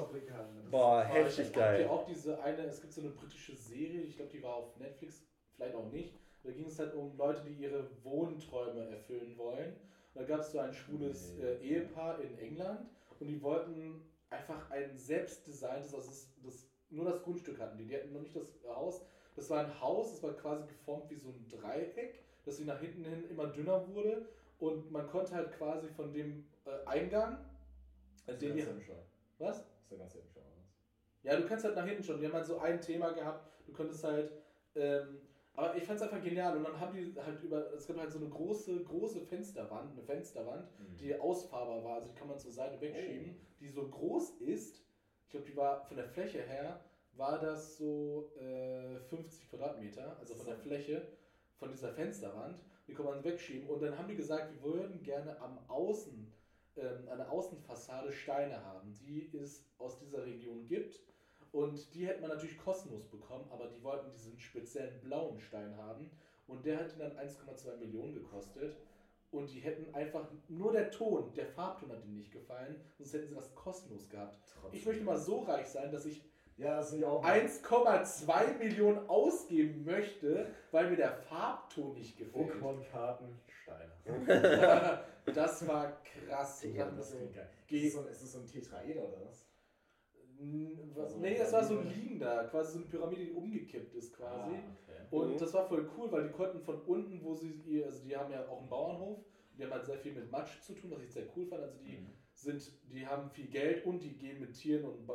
[0.71, 1.87] Boah, heftig ich hab hier geil.
[1.89, 5.23] auch diese eine, es gibt so eine britische Serie, ich glaube, die war auf Netflix,
[5.55, 6.13] vielleicht auch nicht.
[6.43, 9.73] Da ging es halt um Leute, die ihre Wohnträume erfüllen wollen.
[10.13, 12.81] Und da gab es so ein schwules äh, Ehepaar in England
[13.19, 17.85] und die wollten einfach ein selbstdesigntes, also das, das, nur das Grundstück hatten die.
[17.85, 19.05] Die hatten noch nicht das Haus.
[19.35, 22.79] Das war ein Haus, das war quasi geformt wie so ein Dreieck, das sie nach
[22.79, 24.27] hinten hin immer dünner wurde.
[24.59, 27.37] und man konnte halt quasi von dem äh, Eingang,
[28.27, 28.81] äh, Ist den schon.
[29.39, 29.57] was?
[29.59, 30.43] Ist ja ganz hinten schon.
[31.23, 32.19] Ja, du kannst halt nach hinten schon.
[32.21, 33.49] Wir haben halt so ein Thema gehabt.
[33.65, 34.31] Du konntest halt.
[34.75, 35.22] Ähm,
[35.55, 36.57] aber ich fand es einfach genial.
[36.57, 37.71] Und dann haben die halt über.
[37.73, 40.97] Es gibt halt so eine große, große Fensterwand, eine Fensterwand, Mhm.
[40.97, 41.95] die ausfahrbar war.
[41.95, 43.35] Also die kann man zur Seite wegschieben.
[43.59, 44.81] Die so groß ist.
[45.25, 46.79] Ich glaube, die war von der Fläche her,
[47.15, 50.17] war das so äh, 50 Quadratmeter.
[50.19, 51.07] Also von der Fläche
[51.57, 52.59] von dieser Fensterwand.
[52.87, 53.69] Die kann man wegschieben.
[53.69, 56.33] Und dann haben die gesagt, wir würden gerne am Außen,
[56.75, 60.99] ähm, an der Außenfassade Steine haben, die es aus dieser Region gibt.
[61.53, 66.09] Und die hätte man natürlich kostenlos bekommen, aber die wollten diesen speziellen blauen Stein haben.
[66.47, 68.75] Und der hätte dann 1,2 Millionen gekostet.
[69.29, 73.27] Und die hätten einfach nur der Ton, der Farbton hat ihnen nicht gefallen, sonst hätten
[73.27, 74.37] sie das kostenlos gehabt.
[74.59, 74.79] Trotzdem.
[74.79, 76.23] Ich möchte mal so reich sein, dass ich
[76.57, 77.23] Ja, das finde ich auch.
[77.23, 82.51] 1,2 Millionen ausgeben möchte, weil mir der Farbton nicht gefällt.
[82.51, 83.91] Pokémon-Karten, Steine.
[85.33, 86.63] das war krass.
[86.63, 87.49] Mir Das so, klingt geil.
[87.69, 89.42] Ist es so, ist es so ein Tetraeder oder was?
[90.97, 94.51] Also nee, das war so ein liegender, quasi so eine Pyramide, die umgekippt ist quasi.
[94.55, 95.07] Ah, okay.
[95.09, 95.37] Und Mhm.
[95.37, 98.31] das war voll cool, weil die konnten von unten, wo sie, ihr- also die haben
[98.31, 99.19] ja auch einen Bauernhof,
[99.57, 101.61] die haben halt sehr viel mit Matsch zu tun, was ich sehr cool fand.
[101.63, 102.07] Also die Mhm.
[102.33, 105.05] sind, die haben viel Geld und die gehen mit Tieren und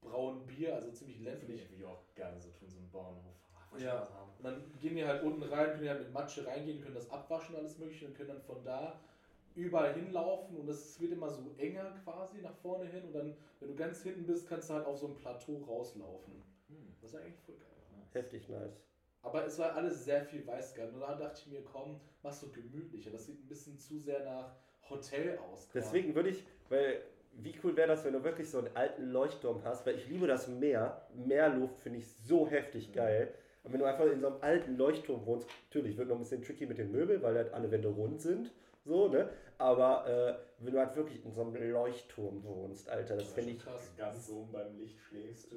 [0.00, 1.84] brauen Bier, also ziemlich Finde ich ländlich.
[1.84, 3.34] auch gerne so tun, so einen Bauernhof.
[3.54, 4.02] Ah, wollte ich Ja.
[4.38, 7.56] Und dann gehen die halt unten rein, können halt mit Matsche reingehen, können das abwaschen,
[7.56, 9.00] alles mögliche und können dann von da
[9.58, 13.68] überall hinlaufen und es wird immer so enger quasi nach vorne hin und dann, wenn
[13.68, 16.34] du ganz hinten bist, kannst du halt auf so ein Plateau rauslaufen.
[16.68, 16.94] Hm.
[17.00, 17.66] Das ist eigentlich voll geil.
[18.12, 18.80] Heftig nice.
[19.22, 20.94] Aber es war alles sehr viel weiß gehalten.
[20.94, 23.10] Und da dachte ich mir, komm, mach's so gemütlicher.
[23.10, 24.54] Das sieht ein bisschen zu sehr nach
[24.88, 25.68] Hotel aus.
[25.68, 25.84] quasi.
[25.84, 27.02] Deswegen würde ich, weil
[27.32, 30.26] wie cool wäre das, wenn du wirklich so einen alten Leuchtturm hast, weil ich liebe
[30.26, 31.06] das Meer.
[31.14, 33.34] Meerluft finde ich so heftig geil.
[33.64, 36.42] Und wenn du einfach in so einem alten Leuchtturm wohnst, natürlich wird noch ein bisschen
[36.42, 38.50] tricky mit den Möbeln, weil halt alle Wände rund sind.
[38.88, 39.28] So, ne?
[39.58, 43.58] Aber äh, wenn du halt wirklich in so einem Leuchtturm wohnst, Alter, das finde ich.
[43.58, 43.92] krass.
[43.96, 45.56] Ganz oben beim Licht schläfst du.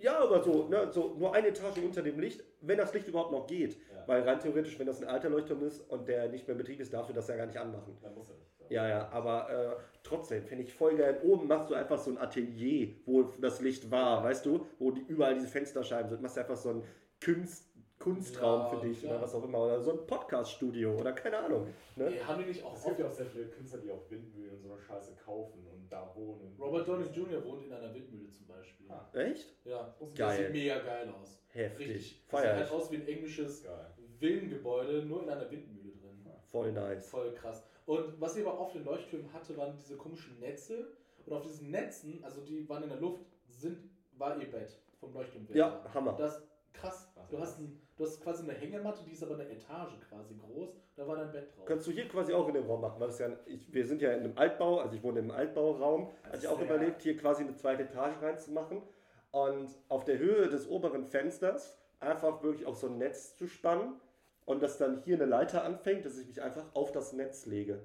[0.00, 3.32] Ja, aber so, ne, so nur eine Etage unter dem Licht, wenn das Licht überhaupt
[3.32, 3.74] noch geht.
[3.74, 4.06] Ja.
[4.06, 6.80] Weil rein theoretisch, wenn das ein alter Leuchtturm ist und der nicht mehr in Betrieb
[6.80, 7.98] ist, darfst du das ja gar nicht anmachen.
[8.00, 8.70] Dann muss er nicht.
[8.70, 11.20] Ja, ja, aber äh, trotzdem finde ich voll geil.
[11.24, 15.02] Oben machst du einfach so ein Atelier, wo das Licht war, weißt du, wo die
[15.08, 16.22] überall diese Fensterscheiben sind.
[16.22, 16.82] Machst du einfach so ein
[17.22, 17.64] Kunst,
[17.98, 19.10] Kunstraum Ja, für dich ja.
[19.10, 19.58] oder was auch immer.
[19.64, 21.66] Oder so ein Podcast-Studio oder keine Ahnung.
[21.96, 22.06] Ne?
[22.06, 24.54] Ey, haben die nicht auch Es gibt ja auch sehr viele Künstler, die auch Windmühlen
[24.54, 26.54] und so eine Scheiße kaufen und da wohnen.
[26.58, 27.44] Robert Downey Jr.
[27.44, 28.86] wohnt in einer Windmühle zum Beispiel.
[28.90, 29.08] Ah.
[29.14, 29.56] Echt?
[29.64, 30.14] Ja, Geil.
[30.16, 31.42] das sieht mega geil aus.
[31.48, 31.88] Heftig.
[31.88, 32.24] Richtig.
[32.30, 33.94] Das sieht halt aus wie ein englisches Geil.
[34.20, 36.26] Villengebäude, nur in einer Windmühle drin.
[36.50, 37.08] Voll nice.
[37.08, 37.64] Voll krass.
[37.86, 40.88] Und was ich aber auf den Leuchttürmen hatte, waren diese komischen Netze.
[41.26, 43.78] Und auf diesen Netzen, also die waren in der Luft, sind,
[44.16, 45.58] war ihr Bett vom Leuchtturmwärter.
[45.58, 46.14] Ja, Hammer.
[46.16, 46.42] Das
[46.80, 47.10] krass.
[47.14, 49.98] Was Du ist hast, ein, du hast quasi eine Hängematte, die ist aber eine Etage
[50.08, 50.70] quasi groß.
[50.96, 51.64] Da war dein Bett drauf.
[51.66, 54.20] Kannst du hier quasi auch in dem Raum machen, ja, ich, wir sind ja in
[54.20, 57.42] einem Altbau, also ich wohne im Altbauraum, Das hatte ich ist auch überlegt, hier quasi
[57.42, 58.82] eine zweite Etage reinzumachen
[59.30, 64.00] und auf der Höhe des oberen Fensters einfach wirklich auf so ein Netz zu spannen
[64.46, 67.82] und dass dann hier eine Leiter anfängt, dass ich mich einfach auf das Netz lege.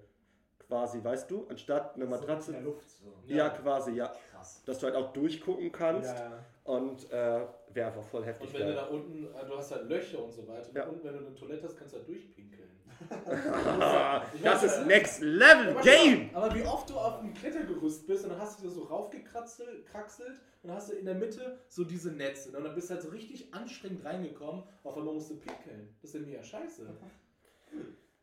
[0.67, 2.51] Quasi, weißt du, anstatt eine So Matratze.
[2.51, 2.89] in der Luft.
[2.89, 3.13] So.
[3.25, 3.35] ja.
[3.35, 3.49] Ja.
[3.49, 4.15] quasi, ja.
[4.31, 4.63] Krass.
[4.65, 6.45] Dass du halt auch durchgucken kannst Ja, ja.
[6.63, 8.47] Und äh, wäre einfach voll heftig.
[8.47, 8.83] Und wenn du geil.
[8.83, 10.69] da unten, äh, du hast halt Löcher und so weiter.
[10.73, 10.87] Ja.
[10.87, 12.69] Und wenn du eine Toilette hast, kannst du da durchpinkeln.
[14.43, 16.29] das ist Next Level Aber Game!
[16.33, 19.85] Aber wie oft du auf dem Klettergerüst bist und dann hast du dir so raufgekraxelt
[19.87, 22.55] kraxelt, und dann hast du in der Mitte so diese Netze.
[22.55, 25.93] Und dann bist du halt so richtig anstrengend reingekommen, auf einmal musst du pinkeln.
[26.01, 26.87] Das ist ja mega scheiße.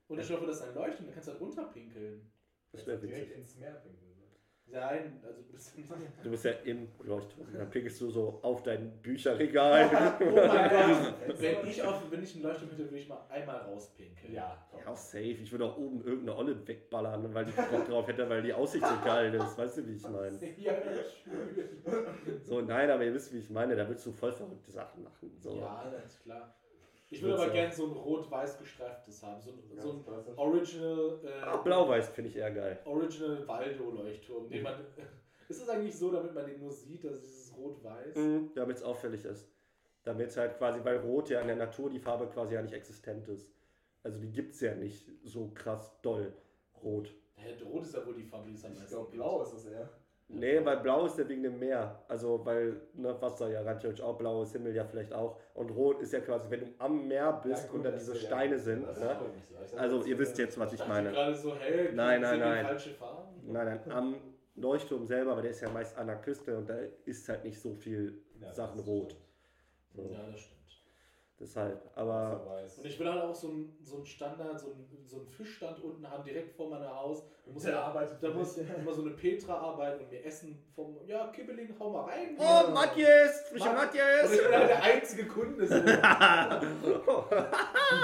[0.08, 2.32] Und ich hoffe, das ist ein Leuchten, dann kannst du halt runterpinkeln.
[2.72, 3.38] Das wäre direkt witzig.
[3.38, 4.09] ins Meer pinkeln.
[4.72, 5.90] Nein, also du bist nicht.
[6.22, 7.46] Du bist ja im Leuchtturm.
[7.52, 9.90] Dann pinkelst du so auf dein Bücherregal.
[10.20, 11.40] Oh mein Gott.
[11.40, 14.32] Wenn ich, auf, wenn ich einen Leuchten hätte, würde ich mal einmal rauspinkeln.
[14.32, 14.80] Ja, top.
[14.80, 15.24] Ja, auch safe.
[15.24, 18.86] Ich würde auch oben irgendeine Olle wegballern, weil ich Bock drauf hätte, weil die Aussicht
[18.86, 19.58] so geil ist.
[19.58, 20.38] Weißt du, wie ich meine?
[20.56, 22.06] Ja, schwöre.
[22.44, 23.74] So, nein, aber ihr wisst, wie ich meine.
[23.74, 25.30] Da willst du voll verrückte Sachen machen.
[25.40, 25.56] So.
[25.56, 26.54] Ja, das ist klar.
[27.12, 29.40] Ich würde aber gerne so ein rot-weiß gestreiftes haben.
[29.40, 30.38] So, ein- so ein klassisch.
[30.38, 31.18] Original.
[31.24, 32.78] Äh, Ah, Blau-Weiß finde ich eher geil.
[32.84, 34.48] Original Waldo-Leuchtturm.
[34.48, 34.74] Den man,
[35.48, 38.14] ist es eigentlich so, damit man den nur sieht, dass dieses Rot-Weiß?
[38.16, 39.48] Mhm, Damit es auffällig ist.
[40.04, 42.72] Damit es halt quasi, weil Rot ja in der Natur die Farbe quasi ja nicht
[42.74, 43.50] existent ist.
[44.02, 46.32] Also die gibt es ja nicht so krass doll.
[46.82, 47.12] Rot.
[47.34, 49.16] Hä, Rot ist ja wohl die Farbe, die es am Ich meisten glaube, gibt.
[49.22, 49.90] blau ist das eher.
[50.32, 52.02] Nee, weil blau ist ja wegen dem Meer.
[52.06, 55.38] Also, weil ne, Wasser ja rein theoretisch auch blau ist, Himmel ja vielleicht auch.
[55.54, 58.02] Und rot ist ja quasi, wenn du am Meer bist Ja, gut, und dann das
[58.04, 58.82] diese ist ja- Steine sind.
[58.82, 59.16] Ne?
[59.66, 59.76] so.
[59.76, 61.10] Also, ihr wisst jetzt, was ich meine.
[61.10, 62.64] gerade so, hell, Nein, nein, nein.
[62.64, 63.28] falsche Farben?
[63.52, 64.14] Nein, nein, am
[64.54, 67.60] Leuchtturm selber, aber der ist ja meist an der Küste und da ist halt nicht
[67.60, 69.16] so viel Ja, Sachen rot.
[69.94, 70.02] So.
[70.12, 70.59] Ja, das stimmt.
[71.40, 72.38] Deshalb, aber.
[72.76, 75.82] Und ich will halt auch so ein, so ein Standard, so ein, so ein Fischstand
[75.82, 77.24] unten haben, direkt vor meinem Haus.
[77.46, 80.98] Da muss, ja, arbeitet da muss immer so eine Petra arbeiten und mir Essen vom,
[81.06, 82.36] ja, Kibbeling, hau mal rein.
[82.38, 83.48] Oh, Matjes!
[83.48, 83.88] Frische Mann.
[83.88, 85.66] Und ich bin halt der einzige Kunde.
[85.66, 85.74] So.
[85.80, 85.86] Die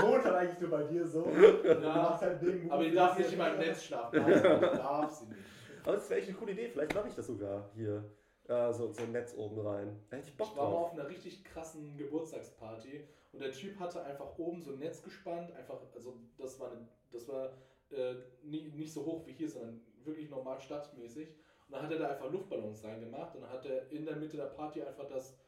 [0.03, 1.29] wohnt halt eigentlich nur bei dir so.
[1.29, 4.19] Ja, Macht halt den aber die darf nicht in meinem Netz schlafen.
[4.19, 4.63] Darf sie nicht.
[4.79, 5.41] Darf sie nicht.
[5.85, 6.69] Aber das wäre echt eine coole Idee.
[6.69, 8.03] Vielleicht mache ich das sogar hier.
[8.49, 10.01] Äh, so, so ein Netz oben rein.
[10.09, 13.05] Da hätte ich Bock Ich war mal auf einer richtig krassen Geburtstagsparty
[13.37, 16.89] und der Typ hatte einfach oben so ein Netz gespannt, einfach, also das war, eine,
[17.13, 17.53] das war
[17.91, 21.29] äh, nie, nicht so hoch wie hier, sondern wirklich normal stadtmäßig.
[21.69, 24.39] Und dann hat er da einfach Luftballons reingemacht und dann hat er in der Mitte
[24.39, 25.39] der Party einfach das,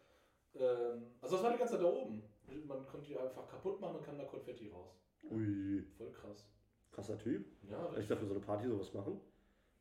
[0.55, 2.23] ähm, also das war die ganze Zeit da oben.
[2.67, 5.01] Man konnte die einfach kaputt machen und kam da Konfetti raus.
[5.31, 6.47] Ui, Voll krass.
[6.93, 7.47] krasser Typ.
[7.71, 8.09] Ja, Wenn ich richtig.
[8.09, 9.19] dafür so eine Party sowas machen.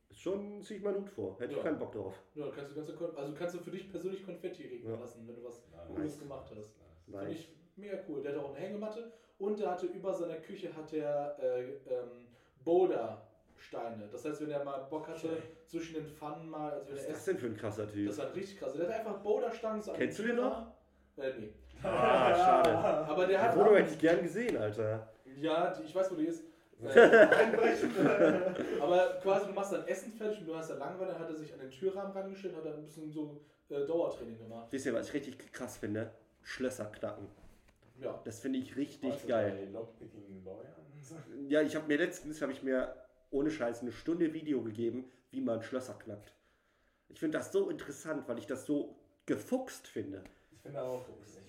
[0.08, 1.38] Ist schon, ziehe ich meinen Hut vor.
[1.38, 1.58] Hätte Ja.
[1.58, 2.14] ich keinen Bock drauf.
[2.34, 4.98] Ja, dann kannst du ganze Kon also kannst du für dich persönlich Konfetti regnen Ja.
[4.98, 5.86] lassen, wenn du was Nice.
[5.86, 6.74] Cooles gemacht hast.
[7.04, 7.32] Finde Nice.
[7.38, 8.22] ich mega cool.
[8.22, 12.26] Der hatte auch eine Hängematte und der hatte über seiner Küche hat er äh, ähm,
[12.64, 14.08] Boulder-Steine.
[14.10, 15.42] Das heißt, wenn er mal Bock hatte, Okay.
[15.66, 18.08] zwischen den Pfannen mal, also Was ist das denn für ein krasser Typ?
[18.08, 18.72] das war richtig krass.
[18.74, 20.72] Der hat einfach Boulder-Stangen so Kennst du den Türrahmen.
[21.16, 21.52] Äh, nee.
[21.82, 22.70] Ah, schade.
[22.76, 25.08] Aber der hat auch, hätte ich gern gesehen, Alter.
[25.36, 26.44] ja, ich weiß, wo die ist.
[26.80, 27.20] Äh,
[28.80, 31.34] aber quasi, du machst dein Essen fertig und du hast dann Langeweile, dann hat er
[31.34, 34.68] sich an den Türrahmen rangestellt, hat dann ein bisschen so äh, Dauertraining gemacht.
[34.70, 36.12] Wisst ihr, was ich richtig krass finde?
[36.40, 37.26] Schlösser knacken.
[38.00, 38.20] Ja.
[38.24, 39.68] Das finde ich richtig Also geil.
[41.48, 42.94] Ja, ich habe mir letztens, habe ich mir
[43.30, 46.34] ohne Scheiß eine Stunde Video gegeben, wie man Schlösser knackt.
[47.08, 48.94] Ich finde das so interessant, weil ich das so
[49.24, 50.22] gefuchst finde.
[50.50, 51.06] Ich finde auch.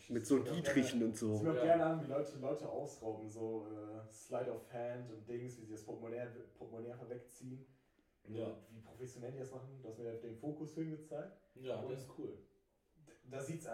[0.08, 1.40] Mit so ich find auch Dietrichen und Ich so.
[1.40, 1.64] mir auch Ja.
[1.64, 5.74] gerne an, wie Leute Leute ausrauben, so äh, Slide of Hand und Dings, wie sie
[5.74, 6.26] das Portemonnaie,
[6.58, 7.66] Portemonnaie wegziehen.
[8.28, 8.56] Ja.
[8.72, 11.38] Wie professionell die das machen, du hast mir den Fokus hin gezeigt.
[11.56, 12.38] Ja, das ist cool.
[13.30, 13.72] Da sieht's, äh,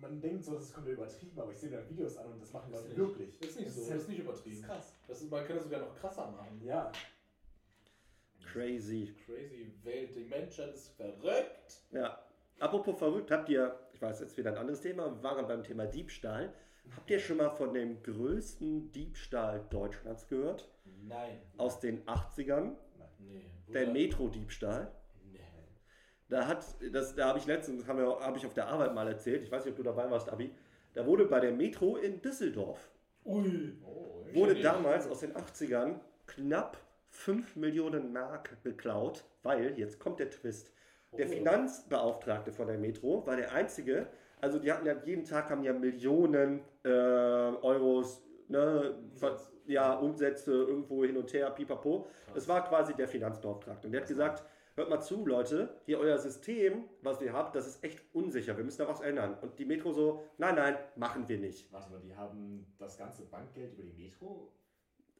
[0.00, 2.52] man denkt so, das ist komplett übertrieben, aber ich sehe mir Videos an und das
[2.52, 3.38] machen Das Leute wirklich.
[3.38, 4.56] Das ist nicht so, halt- das ist nicht Das übertrieben.
[4.56, 4.94] ist krass.
[5.06, 6.60] Das ist, man kann das sogar noch krasser machen.
[6.64, 6.90] Ja.
[8.52, 9.14] Crazy.
[9.26, 11.84] Crazy Welt, die Menschheit ist verrückt.
[11.92, 12.18] Ja.
[12.58, 15.86] Apropos verrückt, habt ihr, ich weiß jetzt wieder ein anderes Thema, wir waren beim Thema
[15.86, 16.52] Diebstahl.
[16.96, 20.68] Habt ihr schon mal von dem größten Diebstahl Deutschlands gehört?
[21.02, 21.40] Nein.
[21.58, 22.74] Aus den 80ern?
[23.18, 23.44] Nee.
[23.72, 23.88] Der.
[23.90, 24.90] Metro-Diebstahl.
[26.30, 29.42] Da hat, das, da habe ich letztens, habe hab ich auf der Arbeit mal erzählt,
[29.42, 30.50] ich weiß nicht, ob du dabei warst, Abi,
[30.94, 32.90] da wurde bei der Metro in Düsseldorf,
[33.24, 33.76] Ui.
[33.84, 35.96] Oh, wurde damals aus den 80ern
[36.26, 36.78] knapp
[37.10, 40.72] 5 Millionen Mark geklaut, weil, jetzt kommt der Twist,
[41.18, 41.30] der Oh.
[41.30, 44.06] Finanzbeauftragte von der Metro war der einzige,
[44.40, 49.50] also die hatten ja jeden Tag haben ja Millionen äh, Euros, ne, Umsatz.
[49.66, 52.06] ja, Umsätze irgendwo hin und her, pipapo.
[52.34, 53.88] Das war quasi der Finanzbeauftragte.
[53.88, 54.44] Und der hat gesagt,
[54.80, 58.64] hört mal zu, Leute, hier euer System, was ihr habt, das ist echt unsicher, wir
[58.64, 59.36] müssen da was ändern.
[59.42, 61.70] Und die Metro so, nein, nein, machen wir nicht.
[61.70, 64.50] Warte mal, die haben das ganze Bankgeld über die Metro?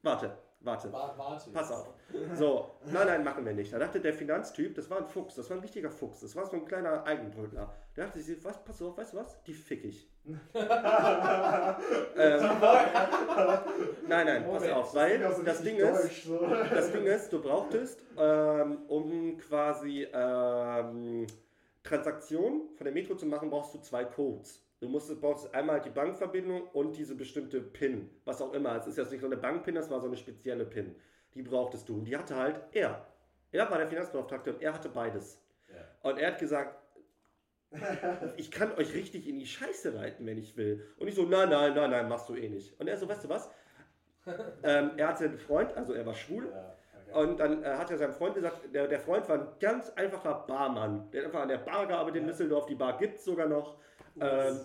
[0.01, 0.91] Warte, warte.
[0.91, 1.49] Wa- Warte.
[1.51, 1.93] Pass auf.
[2.35, 3.71] So, nein, nein, machen wir nicht.
[3.73, 6.45] Da dachte der Finanztyp, das war ein Fuchs, das war ein richtiger Fuchs, das war
[6.45, 7.73] so ein kleiner Eigenbrötler.
[7.95, 9.41] Der dachte sich, was, pass auf, weißt du was?
[9.43, 10.09] Die fick ich.
[10.25, 10.35] ähm,
[14.07, 16.37] nein, nein, pass Moment, auf, weil das Ding ist, so.
[16.47, 21.25] das Ding ist, du brauchtest, ähm, um quasi ähm,
[21.83, 24.61] Transaktionen von der Metro zu machen, brauchst du zwei Codes.
[24.81, 28.75] Du musst, brauchst einmal die Bankverbindung und diese bestimmte PIN, was auch immer.
[28.75, 30.95] Es ist jetzt nicht so eine Bankpin, das war so eine spezielle PIN.
[31.35, 31.99] Die brauchtest du.
[31.99, 33.05] Und die hatte halt er.
[33.51, 35.39] Er war der Finanzbeauftragte und er hatte beides.
[35.69, 36.09] Ja.
[36.09, 36.81] Und er hat gesagt,
[38.37, 40.83] ich kann euch richtig in die Scheiße reiten, wenn ich will.
[40.97, 42.77] Und ich so, nein, nein, nein, nein, machst du eh nicht.
[42.79, 43.51] Und er so, weißt du was?
[44.63, 46.49] ähm, er hatte einen Freund, also er war schwul.
[46.51, 46.75] Ja,
[47.13, 47.23] okay.
[47.23, 50.43] Und dann äh, hat er seinem Freund gesagt, der, der Freund war ein ganz einfacher
[50.47, 51.11] Barmann.
[51.11, 52.31] Der hat einfach an der Bar gearbeitet in Ja.
[52.31, 52.65] Düsseldorf.
[52.65, 53.77] Die Bar gibt es sogar noch.
[54.19, 54.59] Ähm,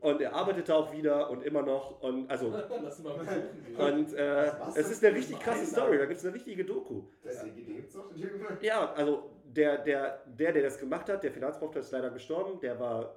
[0.00, 2.00] und er arbeitete auch wieder und immer noch.
[2.02, 2.50] Und also.
[2.82, 3.76] Lass mal gehen.
[3.76, 5.98] Und äh, es ist eine richtig krasse Story.
[5.98, 7.02] Da gibt es eine richtige Doku.
[7.24, 8.62] Deswegen doch.
[8.62, 12.58] Ja, also der, der, der, der das gemacht hat, der Finanzbeauftragte ist leider gestorben.
[12.60, 13.14] Der war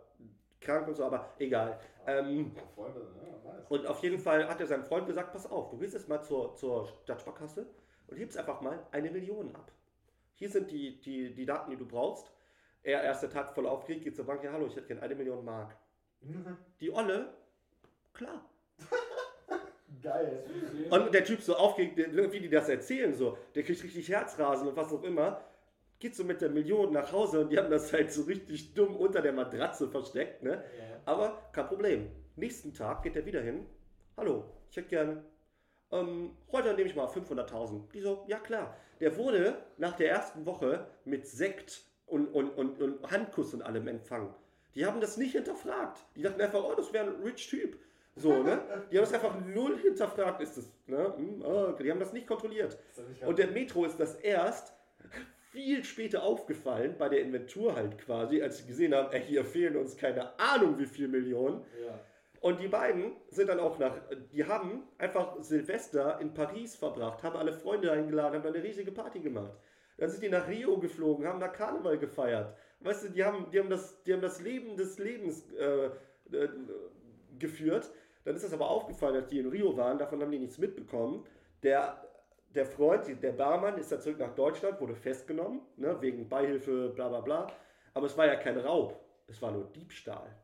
[0.62, 1.80] krank und so, aber egal.
[2.08, 3.66] Ähm, nice.
[3.70, 6.22] Und auf jeden Fall hat er seinem Freund gesagt, pass auf, du gehst jetzt mal
[6.22, 7.66] zur, zur Stadtsparkasse
[8.08, 9.72] und hebst einfach mal eine Million ab.
[10.34, 12.32] Hier sind die, die, die Daten, die du brauchst.
[12.86, 15.44] Er, erster Tag voll aufgeregt, geht zur Bank, ja hallo, ich hätte gerne eine Million
[15.44, 15.76] Mark.
[16.80, 17.34] Die Olle,
[18.14, 18.48] klar.
[20.03, 20.44] Geil.
[20.91, 24.76] Und der Typ so aufgeregt, wie die das erzählen, so, der kriegt richtig Herzrasen und
[24.76, 25.41] was auch immer,
[25.98, 28.95] geht so mit der Million nach Hause und die haben das halt so richtig dumm
[28.95, 30.64] unter der Matratze versteckt, ne?
[30.78, 31.02] Ja.
[31.06, 32.12] Aber kein Problem.
[32.36, 33.66] Nächsten Tag geht er wieder hin.
[34.16, 35.26] Hallo, ich hätte gern.
[35.91, 37.91] Ähm, heute nehme ich mal 500.000.
[37.94, 38.78] Die so, ja klar.
[38.99, 43.88] Der wurde nach der ersten Woche mit Sekt und, und, und, und Handkuss und allem
[43.88, 44.34] empfangen.
[44.76, 46.06] Die haben das nicht hinterfragt.
[46.15, 47.77] Die dachten einfach, oh, das wäre ein rich Typ.
[48.18, 48.61] So, ne?
[48.91, 50.69] Die haben es einfach null hinterfragt, ist es.
[50.88, 51.14] Ne?
[51.18, 51.44] Hm,
[51.77, 52.77] die haben das nicht kontrolliert.
[52.95, 54.73] Das Und der Metro ist das erst
[55.52, 59.77] viel später aufgefallen, bei der Inventur halt quasi, als sie gesehen haben, ey, hier fehlen
[59.77, 61.61] uns keine Ahnung wie viel Millionen.
[61.86, 61.99] Ja.
[62.41, 63.95] Und die beiden sind dann auch nach,
[64.32, 69.19] die haben einfach Silvester in Paris verbracht, haben alle Freunde eingeladen, haben eine riesige Party
[69.19, 69.53] gemacht.
[69.98, 72.56] Dann sind die nach Rio geflogen, haben da Karneval gefeiert.
[72.82, 75.86] Weißt du, die haben, die haben, das, die haben das Leben des Lebens äh,
[76.32, 76.50] äh,
[77.40, 77.92] geführt.
[78.26, 81.26] Dann ist das aber aufgefallen, als die in Rio waren, davon haben die nichts mitbekommen.
[81.64, 82.04] Der,
[82.54, 87.08] der Freund, der Barmann, ist dann zurück nach Deutschland, wurde festgenommen, ne, wegen Beihilfe, bla
[87.10, 87.48] bla bla.
[87.94, 90.36] Aber es war ja kein Raub, es war nur Diebstahl.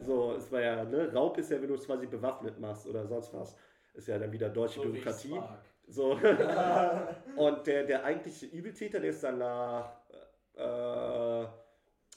[0.00, 3.06] So, es war ja, ne, Raub ist ja, wenn du es quasi bewaffnet machst oder
[3.06, 3.56] sonst was.
[3.94, 5.40] Ist ja dann wieder deutsche So Bürokratie.
[5.88, 6.12] So.
[7.36, 9.92] Und der, der eigentliche Übeltäter, der ist dann nach,
[10.56, 11.46] äh,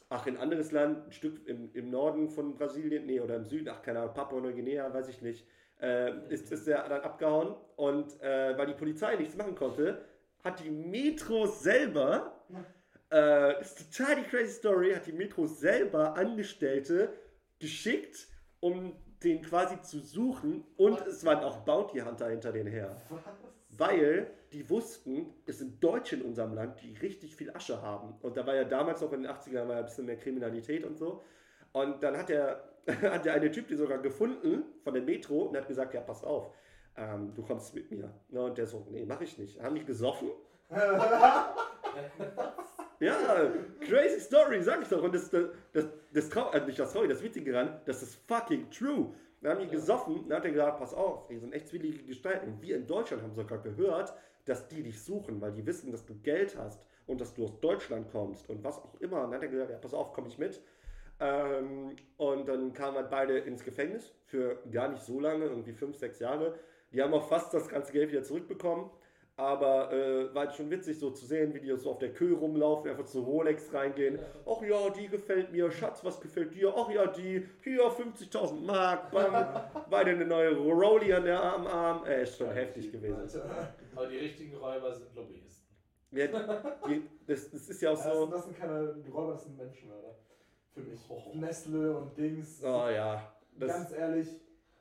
[0.09, 3.45] ach, in ein anderes Land, ein Stück im, im Norden von Brasilien, nee, oder im
[3.45, 5.45] Süden, ach, keine Ahnung, Papua-Neuguinea, weiß ich nicht,
[5.81, 7.55] äh, ist, ist der dann abgehauen.
[7.75, 10.03] Und äh, weil die Polizei nichts machen konnte,
[10.43, 12.45] hat die Metro selber,
[13.11, 17.13] äh, ist total die crazy Story, hat die Metro selber Angestellte
[17.59, 18.27] geschickt,
[18.59, 20.63] um den quasi zu suchen.
[20.77, 22.95] Und es waren auch Bounty Hunter hinter denen her.
[23.77, 28.15] Weil die wussten, es sind Deutsche in unserem Land, die richtig viel Asche haben.
[28.21, 30.85] Und da war ja damals noch in den 80ern war ja ein bisschen mehr Kriminalität
[30.85, 31.23] und so.
[31.73, 32.63] Und dann hat der,
[33.01, 36.23] hat der eine Typ die sogar gefunden von der Metro und hat gesagt, ja, pass
[36.23, 36.51] auf,
[36.95, 38.13] ähm, du kommst mit mir.
[38.29, 39.61] Ne, und der so, nee, mach ich nicht.
[39.61, 40.29] Haben die gesoffen?
[42.99, 43.51] Ja,
[43.81, 45.03] crazy story, sag ich doch.
[45.03, 48.69] Und das, das, das, das, äh, nicht das Traurig, das Witzige daran, das ist fucking
[48.71, 49.13] true.
[49.41, 52.57] Dann haben die gesoffen, dann hat er gesagt, pass auf, die sind echt zwillige Gestalten.
[52.61, 54.13] Wir in Deutschland haben sogar gehört,
[54.45, 57.59] dass die dich suchen, weil die wissen, dass du Geld hast und dass du aus
[57.59, 59.21] Deutschland kommst und was auch immer.
[59.21, 60.61] Dann hat er gesagt, ja, pass auf, komm ich mit.
[61.19, 65.97] Ähm, und dann kamen halt beide ins Gefängnis für gar nicht so lange, irgendwie fünf,
[65.97, 66.57] sechs Jahre.
[66.91, 68.89] Die haben auch fast das ganze Geld wieder zurückbekommen.
[69.39, 72.89] Aber äh, war schon witzig so zu sehen, wie die so auf der Kühe rumlaufen,
[72.89, 74.17] einfach zu Rolex reingehen.
[74.47, 75.69] Ach ja, die gefällt mir.
[75.69, 76.73] Schatz, was gefällt dir?
[76.75, 77.47] Ach ja, die.
[77.63, 79.11] Hier, 50.000 Mark.
[79.11, 79.61] Bam.
[79.91, 81.67] Beide eine neue Rolli an der Arm.
[81.67, 82.05] Arm.
[82.07, 83.41] Äh, ist schon heftig gewesen.
[83.95, 85.67] Aber die richtigen Räuber sind Lobbyisten.
[86.11, 86.25] Ja,
[86.87, 88.25] die, das, das ist ja auch so.
[88.25, 90.15] das sind keine die Räuber, das sind Menschenmörder.
[90.73, 90.99] Für mich.
[91.09, 91.21] Oh.
[91.35, 92.63] Nestle und Dings.
[92.63, 93.33] Oh ja.
[93.59, 94.27] Das, Ganz ehrlich.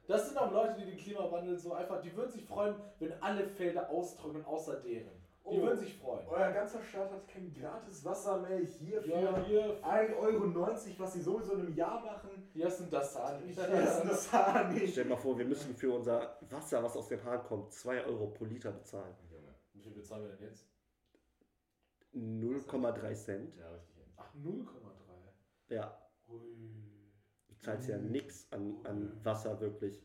[0.08, 3.46] Das sind auch Leute, die den Klimawandel so einfach, die würden sich freuen, wenn alle
[3.48, 5.10] Felder austrocknen, außer deren.
[5.48, 5.62] Die Oh.
[5.62, 6.26] würden sich freuen.
[6.26, 11.12] Euer ganzer Staat hat kein gratis Wasser mehr hier für Ja, hier, 1,90 Euro, was
[11.12, 12.30] sie sowieso in einem Jahr machen.
[12.52, 13.52] hier ist ein Dasani.
[13.54, 14.88] Das ist das Sahne.
[14.88, 18.04] stell dir mal vor, wir müssen für unser Wasser, was aus dem Hahn kommt, 2
[18.06, 19.14] Euro pro Liter bezahlen.
[19.72, 20.66] Wie viel bezahlen wir denn jetzt?
[22.12, 23.56] 0,3 Cent.
[23.56, 24.02] Ja, richtig.
[24.16, 25.74] Ach, 0,3.
[25.74, 25.96] Ja,
[27.66, 30.02] zahlst ja nichts an, an Wasser wirklich.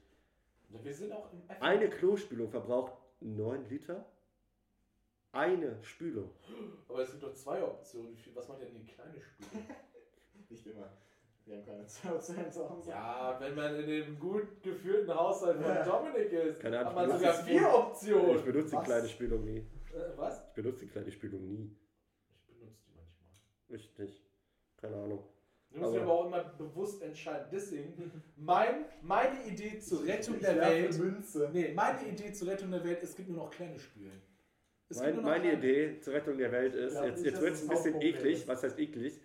[0.70, 4.06] Ja, Wir sind auch im F Eine Klospülung verbraucht 9 Liter.
[5.32, 6.30] Eine Spülung.
[6.90, 8.18] Aber es gibt doch zwei Optionen.
[8.34, 9.62] Was macht denn die kleine Spüle?
[10.50, 10.90] Nicht immer.
[11.46, 12.90] Wir haben keine CO2 zu Hause.
[12.92, 15.84] ja, wenn man in dem gut geführten Haushalt von Ja.
[15.84, 18.46] Dominik ist, Keine Ahnung, hat man ich sogar benutze- vier Ich Optionen.
[18.46, 18.86] benutze die Was?
[18.86, 19.58] kleine Spülung nie.
[19.58, 20.48] Äh, was?
[20.50, 21.76] Ich benutze die kleine Spülung nie.
[22.38, 23.80] Ich benutze die manchmal.
[23.80, 24.22] Ich nicht.
[24.78, 25.24] Keine Ahnung.
[25.74, 27.48] Du musst Aber- aber auch immer bewusst entscheiden.
[27.52, 27.94] Deswegen,
[28.36, 30.98] mein, meine Idee zur Rettung Ich der Welt.
[31.00, 31.50] Münze.
[31.54, 34.22] Nee, meine Idee zur Rettung der Welt, es gibt nur noch kleine Spülen.
[34.94, 37.70] Mein, meine kleine- Idee zur Rettung der Welt ist, Ja, jetzt, jetzt wird es ein
[37.70, 38.40] bisschen eklig.
[38.40, 38.48] ist.
[38.50, 39.22] Was heißt eklig?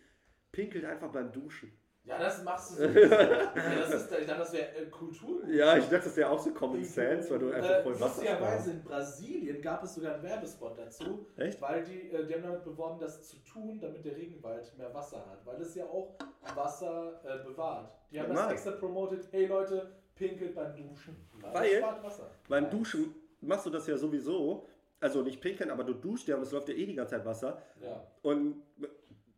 [0.53, 1.73] Pinkelt einfach beim Duschen.
[2.07, 2.83] Ja, das machst du so.
[3.01, 5.45] ja, das ist, ich dachte, das wäre äh, Kultur.
[5.49, 6.85] Ja, ich dachte, das wäre auch so Common.
[6.85, 8.69] Sense, weil du einfach Äh, voll Wasser lustigerweise sparst.
[8.69, 11.61] in Brasilien gab es sogar einen Werbespot dazu, Echt?
[11.61, 15.19] weil die, äh, die haben damit beworben, das zu tun, damit der Regenwald mehr Wasser
[15.29, 16.15] hat, weil es ja auch
[16.55, 17.91] Wasser äh, bewahrt.
[18.13, 21.17] Die haben Ja, das extra promoted, hey Leute, pinkelt beim Duschen.
[21.41, 22.31] Weil Weil- Wasser.
[22.49, 24.67] Beim Duschen machst du das ja sowieso.
[25.01, 27.27] Also nicht pinkeln, aber du duschst ja und es läuft ja eh die ganze Zeit
[27.27, 27.61] Wasser.
[27.83, 28.03] Ja.
[28.23, 28.63] Und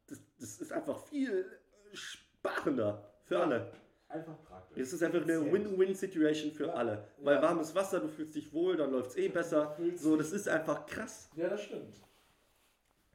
[0.06, 1.44] das, das ist einfach viel
[2.38, 3.72] sparender für alle.
[4.08, 4.78] Einfach praktisch.
[4.78, 5.52] Es ist einfach eine.
[5.52, 6.74] Win-Win-Situation für Ja.
[6.74, 7.08] alle.
[7.18, 7.42] Weil Ja.
[7.42, 9.76] warmes Wasser, du fühlst dich wohl, dann läuft es eh besser.
[9.96, 11.28] So, das ist einfach krass.
[11.36, 12.00] ja, das stimmt.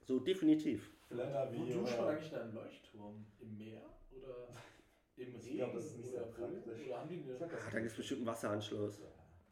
[0.03, 0.91] So, definitiv.
[1.09, 1.73] Länder Wo wie.
[1.73, 3.25] duscht man äh, eigentlich in einem Leuchtturm?
[3.39, 3.81] Im Meer?
[4.11, 4.47] Oder
[5.17, 5.39] im Regen?
[5.47, 6.85] Ich glaub, das ist nicht sehr praktisch.
[6.87, 8.99] Oder haben die eine Ah, da gibt es bestimmt einen Wasseranschluss.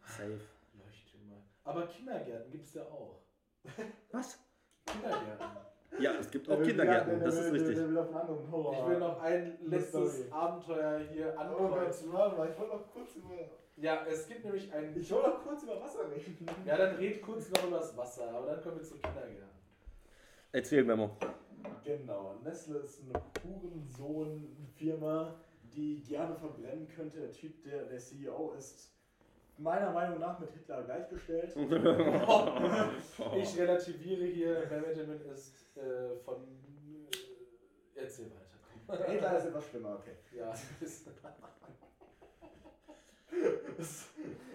[0.06, 0.39] Safe.
[0.73, 1.43] Leuchttürme?
[1.64, 3.22] Aber Kindergärten gibt es ja auch.
[4.11, 4.39] Was?
[4.85, 5.45] Kindergärten.
[5.99, 7.77] Ja, es gibt auch Kindergärten, der- der das ist richtig.
[7.77, 7.89] Einen.
[8.73, 10.31] Ich will noch ein letztes.
[10.31, 12.11] Abenteuer hier Oh Gott, ankreuzen.
[12.11, 13.30] mal, ich wollte noch kurz über.
[13.77, 14.95] Ja, es gibt nämlich ein.
[14.97, 16.45] Ich wollte noch kurz über Wasser reden.
[16.65, 19.35] Ja, dann red kurz noch über das Wasser, aber dann kommen wir zum Kindergarten.
[20.53, 21.11] Erzähl, Memo.
[21.84, 25.35] Genau, Nestle ist eine Hurensohn-Firma,
[25.73, 27.19] die gerne verbrennen könnte.
[27.22, 28.91] Der Typ, der der CEO ist,
[29.62, 31.56] meiner Meinung nach mit Hitler gleichgestellt.
[33.36, 36.36] Ich relativiere hier, Benjamin ist äh, von.
[36.36, 38.32] Äh, erzähl
[38.88, 39.12] weiter.
[39.12, 40.16] Hitler ist etwas schlimmer, okay.
[40.36, 40.52] Ja,
[40.82, 41.08] ist,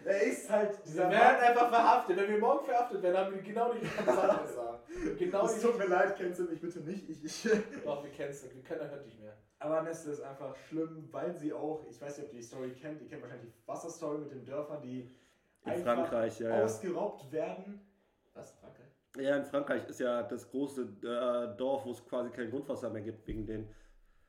[0.07, 2.16] Er ist halt wir dieser werden einfach verhaftet.
[2.16, 4.89] Wenn wir morgen verhaftet werden, haben wir genau die gleichen Sachen gesagt.
[5.19, 7.09] Genau Es tut mir leid, kennst du mich bitte nicht.
[7.09, 7.43] Ich, ich.
[7.85, 8.45] Doch, wir kennen es.
[8.45, 9.37] Wir können hört nicht mehr.
[9.59, 12.70] Aber Nestle ist einfach schlimm, weil sie auch, ich weiß nicht, ob ihr die Story
[12.70, 15.11] kennt, ihr kennt wahrscheinlich die Wasserstory mit den Dörfern, die
[15.65, 16.65] In einfach Frankreich, ja, ja.
[16.65, 17.81] ausgeraubt werden.
[18.35, 18.53] Was?
[18.53, 18.87] Frankreich?
[19.19, 23.03] Ja, in Frankreich ist ja das große äh, Dorf, wo es quasi kein Grundwasser mehr
[23.03, 23.69] gibt, wegen den.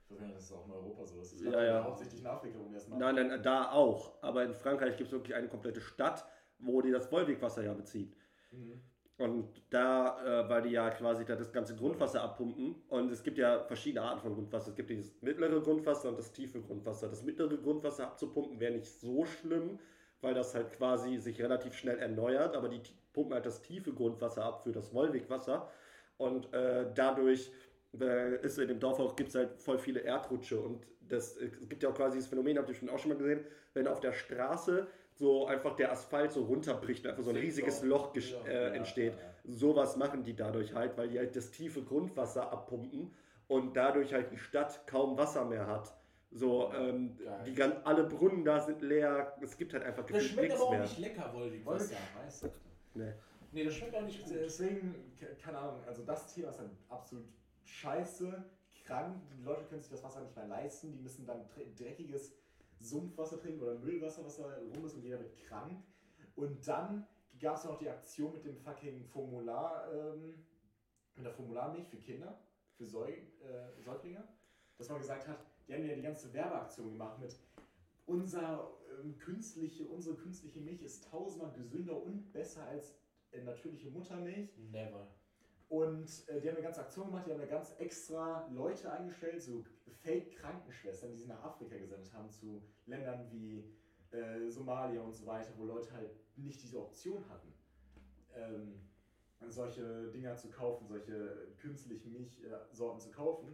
[0.10, 1.34] Ich weiß gar nicht, dass es auch in Europa so ist.
[1.34, 1.84] Das Ja, war ja.
[1.84, 3.00] hauptsächlich in Afrika, wo wir das machen.
[3.00, 4.14] Nein, nein, da auch.
[4.22, 6.26] Aber in Frankreich gibt es wirklich eine komplette Stadt,
[6.60, 8.16] wo die das Wollwegwasser ja beziehen.
[8.52, 8.82] Mhm.
[9.18, 12.76] Und da, äh, weil die ja quasi da das ganze Grundwasser abpumpen.
[12.88, 14.70] Und es gibt ja verschiedene Arten von Grundwasser.
[14.70, 17.10] Es gibt dieses mittlere Grundwasser und das tiefe Grundwasser.
[17.10, 19.80] Das mittlere Grundwasser abzupumpen wäre nicht so schlimm,
[20.22, 22.56] weil das halt quasi sich relativ schnell erneuert.
[22.56, 22.82] Aber die
[23.12, 25.68] pumpen halt das tiefe Grundwasser ab für das Wollwegwasser.
[26.18, 27.52] Und äh, dadurch
[28.06, 30.60] ist in dem Dorf auch, gibt es halt voll viele Erdrutsche.
[30.60, 33.10] Und das, äh, es gibt ja auch quasi das Phänomen, habt ihr schon auch schon
[33.10, 37.32] mal gesehen, wenn auf der Straße so einfach der Asphalt so runterbricht und einfach so
[37.32, 38.14] ein riesiges Loch
[38.46, 39.14] äh, entsteht.
[39.46, 43.12] Sowas machen die dadurch halt, weil die halt das tiefe Grundwasser abpumpen
[43.48, 45.92] und dadurch halt die Stadt kaum Wasser mehr hat.
[46.30, 50.32] So, ähm, die gan alle Brunnen da sind leer, es gibt halt einfach Das gefühlt
[50.32, 50.82] schmeckt nichts aber auch mehr.
[50.82, 51.32] nicht lecker.
[51.34, 51.94] Wollte Wasser.
[51.96, 52.52] ich weiß.
[52.96, 53.14] Nee.
[53.54, 54.36] Nee, das schmeckt auch nicht gut.
[54.36, 57.24] Deswegen, ke- keine Ahnung, also das Thema ist halt absolut
[57.68, 58.44] scheiße,
[58.84, 59.22] krank.
[59.38, 60.92] Die Leute können sich das Wasser nicht mehr leisten.
[60.92, 62.34] Die müssen dann dre- dreckiges
[62.80, 65.84] Sumpfwasser trinken oder Müllwasser, was da rum ist und jeder wird krank.
[66.36, 67.08] Und dann
[67.40, 70.46] gab es noch die Aktion mit dem fucking Formular, ähm,
[71.16, 72.40] mit der Formularmilch für Kinder,
[72.76, 74.28] für Säug, äh, Säuglinge.
[74.78, 77.36] Dass man gesagt hat, die haben ja die ganze Werbeaktion gemacht mit
[78.06, 82.96] unser, ähm, künstliche, unsere künstliche Milch ist tausendmal gesünder und besser als
[83.32, 84.56] äh, natürliche Muttermilch.
[84.72, 85.08] Never.
[85.70, 89.42] Und äh, die haben eine ganze Aktion gemacht, die haben da ganz extra Leute eingestellt,
[89.42, 89.66] so
[90.04, 93.66] Fake-Krankenschwestern, die sie nach Afrika gesendet haben, zu Ländern wie
[94.12, 97.54] äh, Somalia und so weiter, wo Leute halt nicht diese Option hatten,
[98.34, 98.80] ähm,
[99.50, 103.54] solche Dinger zu kaufen, solche künstlichen Milchsorten zu kaufen.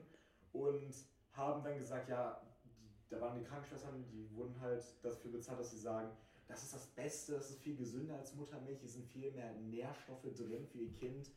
[0.51, 0.93] Und
[1.31, 5.71] haben dann gesagt, ja, die, da waren die Krankenschwestern, die wurden halt dafür bezahlt, dass
[5.71, 6.11] sie sagen,
[6.47, 10.31] das ist das Beste, das ist viel gesünder als Muttermilch, hier sind viel mehr Nährstoffe
[10.35, 11.31] drin für ihr Kind.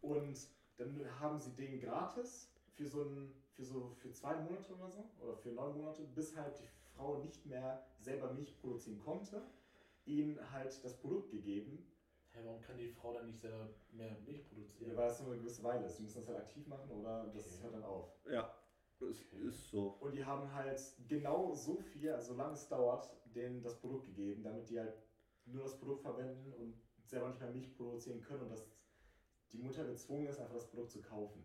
[0.00, 0.38] Und
[0.76, 5.10] dann haben sie den gratis für so ein, für so für zwei Monate oder so,
[5.20, 9.42] oder für neun Monate, bis halt die Frau nicht mehr selber Milch produzieren konnte,
[10.06, 11.86] ihnen halt das Produkt gegeben,
[12.32, 14.90] Hä, warum kann die Frau dann nicht selber mehr Milch produzieren?
[14.90, 15.96] ja, weil das nur eine gewisse Weile ist.
[15.96, 17.62] Sie müssen das halt aktiv machen oder das Okay.
[17.62, 18.08] hört dann auf.
[18.30, 18.54] Ja,
[19.00, 19.96] es ist so.
[19.98, 24.44] Und die haben halt genau so viel, also solange es dauert, denen das Produkt gegeben,
[24.44, 24.96] damit die halt
[25.46, 28.64] nur das Produkt verwenden und selber nicht mehr Milch produzieren können und dass
[29.52, 31.44] die Mutter gezwungen ist, einfach das Produkt zu kaufen.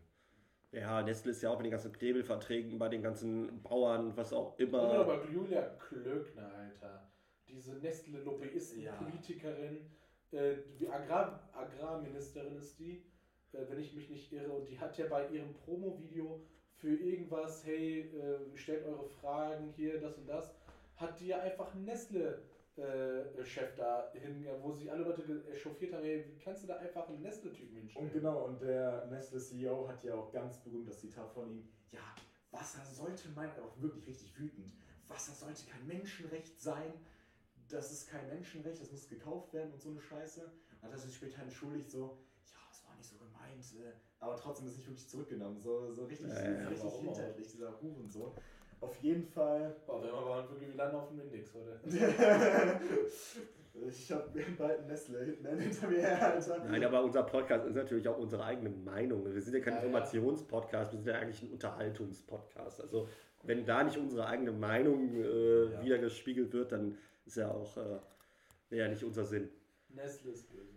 [0.72, 4.58] Ja, Nestle ist ja auch mit den ganzen Knebelverträgen bei den ganzen Bauern, was auch
[4.58, 4.82] immer.
[4.92, 7.10] aber Julia Klöckner, Alter.
[7.48, 8.92] Diese Nestle-Lobbyisten, Ja.
[8.96, 9.88] Politikerin,
[10.32, 10.56] äh,
[10.90, 13.04] Agrar Agrarministerin ist die,
[13.52, 14.50] äh, wenn ich mich nicht irre.
[14.52, 16.40] Und die hat ja bei ihrem Promo-Video
[16.74, 20.52] für irgendwas, hey, äh, stellt eure Fragen hier, das und das,
[20.96, 21.72] hat die ja einfach
[22.78, 26.76] einen Nestle-Chef da hin, wo sich alle Leute ge- echauffiert haben, wie kannst du da
[26.76, 28.06] einfach einen Nestle-Typen hinstellen?
[28.06, 32.00] Und genau, und der Nestle-CEO hat ja auch ganz berühmt das Zitat von ihm, ja,
[32.50, 34.72] Wasser sollte mein, auch wirklich richtig wütend,
[35.08, 36.92] Wasser sollte kein Menschenrecht sein,
[37.68, 40.50] das ist kein Menschenrecht, das muss gekauft werden und so eine Scheiße.
[40.82, 44.66] Und das ist später entschuldigt so, ja, das war nicht so gemeint, äh, aber trotzdem
[44.68, 47.14] ist nicht wirklich zurückgenommen, so, so richtig, Ja, ja, richtig warum auch?
[47.16, 48.32] hinterhältig, dieser Hurensohn.
[48.80, 51.80] Auf jeden Fall Boah, wenn wir mal wirklich, wir landen auf dem Index heute.
[53.88, 56.64] ich habe bald einen Nestle-Hitman hinter mir her, Alter.
[56.64, 59.24] Nein, aber unser Podcast ist natürlich auch unsere eigene Meinung.
[59.24, 59.86] Wir sind ja kein Ja, ja.
[59.86, 62.80] Informationspodcast, wir sind ja eigentlich ein Unterhaltungspodcast.
[62.82, 63.08] Also
[63.42, 65.82] wenn da nicht unsere eigene Meinung äh, Ja.
[65.82, 69.48] wiedergespiegelt wird, dann ist ja auch äh, ja nicht unser Sinn.
[69.88, 70.76] Nestle ist böse.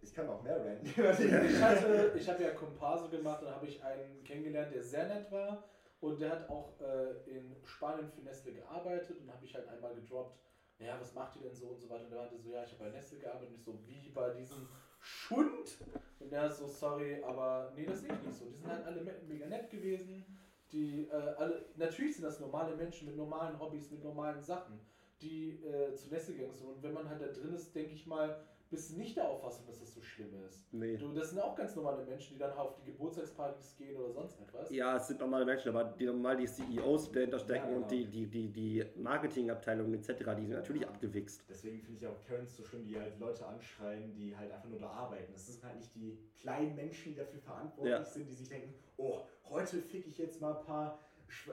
[0.00, 0.86] Ich kann auch mehr ranten.
[0.96, 5.30] Ich hatte, ich habe ja Komparse gemacht und habe ich einen kennengelernt, der sehr nett
[5.30, 5.64] war
[6.00, 9.94] und der hat auch äh, in Spanien für Nestle gearbeitet und habe ich halt einmal
[9.94, 10.38] gedroppt,
[10.78, 11.68] ja, was macht ihr denn so?
[11.70, 12.04] und so weiter.
[12.04, 13.48] Und der meinte so, ja, ich habe bei Nestle gearbeitet.
[13.48, 14.68] Und ich so, wie bei diesem
[15.00, 15.78] Schund?
[16.20, 18.44] Und der so, sorry, aber nee, das sehe ich nicht so.
[18.44, 20.24] Die sind halt alle me- mega nett gewesen,
[20.70, 24.78] die äh, alle, natürlich sind das normale Menschen mit normalen Hobbys, mit normalen Sachen,
[25.20, 26.68] die äh, zu Nestle gegangen sind.
[26.68, 29.66] Und wenn man halt da drin ist, denke ich mal, bist du nicht der Auffassung,
[29.66, 30.72] dass das so schlimm ist.
[30.72, 30.96] Nee.
[30.96, 34.38] Du, das sind auch ganz normale Menschen, die dann auf die Geburtstagspartys gehen oder sonst
[34.40, 34.70] etwas.
[34.70, 37.82] Ja, es sind normale Menschen, aber die normal die CEOs, dahinter stecken Ja, genau.
[37.82, 41.42] und die, die, die, die Marketingabteilungen etc., die sind natürlich abgewichst.
[41.48, 44.78] Deswegen finde ich auch Karens so schlimm, die halt Leute anschreien, die halt einfach nur
[44.80, 45.32] da arbeiten.
[45.32, 48.04] Das sind halt nicht die kleinen Menschen, die dafür verantwortlich Ja.
[48.04, 51.52] sind, die sich denken, oh, heute fick ich jetzt mal ein paar Schw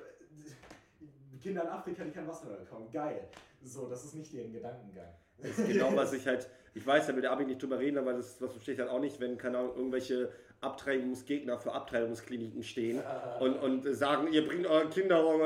[1.41, 2.89] Kinder in Afrika, die kein Wasser mehr bekommen.
[2.91, 3.27] Geil.
[3.61, 5.13] So, das ist nicht deren Gedankengang.
[5.37, 7.97] Das ist genau, was ich halt, ich weiß, da will der Abi nicht drüber reden,
[7.97, 10.29] aber das, das verstehe ich halt auch nicht, wenn, keine Ahnung, irgendwelche
[10.61, 13.01] Abtreibungsgegner für Abtreibungskliniken stehen
[13.39, 15.41] und, und sagen, ihr bringt eure Kinder um,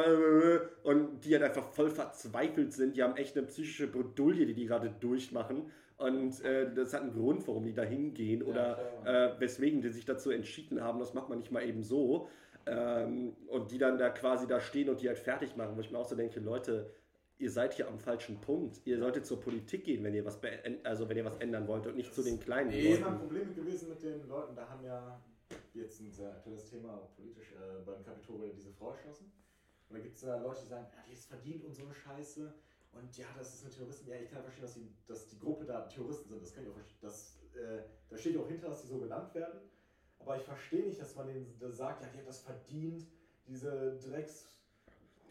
[0.84, 4.66] und die halt einfach voll verzweifelt sind, die haben echt eine psychische Bredouille, die die
[4.66, 5.72] gerade durchmachen.
[5.98, 9.36] Und äh, das hat einen Grund, warum die da hingehen oder klar.
[9.36, 12.30] äh, weswegen die sich dazu entschieden haben, das macht man nicht mal eben so.
[12.66, 15.92] Ähm, und die dann da quasi da stehen und die halt fertig machen, wo ich
[15.92, 16.90] mir auch so denke, Leute,
[17.40, 18.82] ihr seid hier am falschen Punkt.
[18.86, 20.40] Ihr solltet zur Politik gehen, wenn ihr was,
[20.84, 23.04] also wenn ihr was ändern wollt und nicht zu den kleinen Leuten.
[23.04, 25.20] dann Probleme gewesen mit den Leuten, da haben ja
[25.74, 29.32] jetzt ein sehr aktuelles Thema, politisch, äh, beim Kapitol wurde diese Frau erschossen.
[29.88, 31.94] Und da gibt es ja Leute, die sagen, ja, die ist verdient und so eine
[31.94, 32.54] Scheiße.
[32.92, 34.08] Und ja, das ist eine Terroristin.
[34.10, 36.42] Ja, ich kann verstehen, dass die, dass die Gruppe da Terroristen sind.
[36.42, 36.98] Das kann ich auch verstehen.
[37.02, 39.60] Das, äh, da stehe ich auch hinter, dass die so genannt werden.
[40.20, 43.08] Aber ich verstehe nicht, dass man denen sagt, ja, die hat das verdient,
[43.48, 44.48] diese Drecks.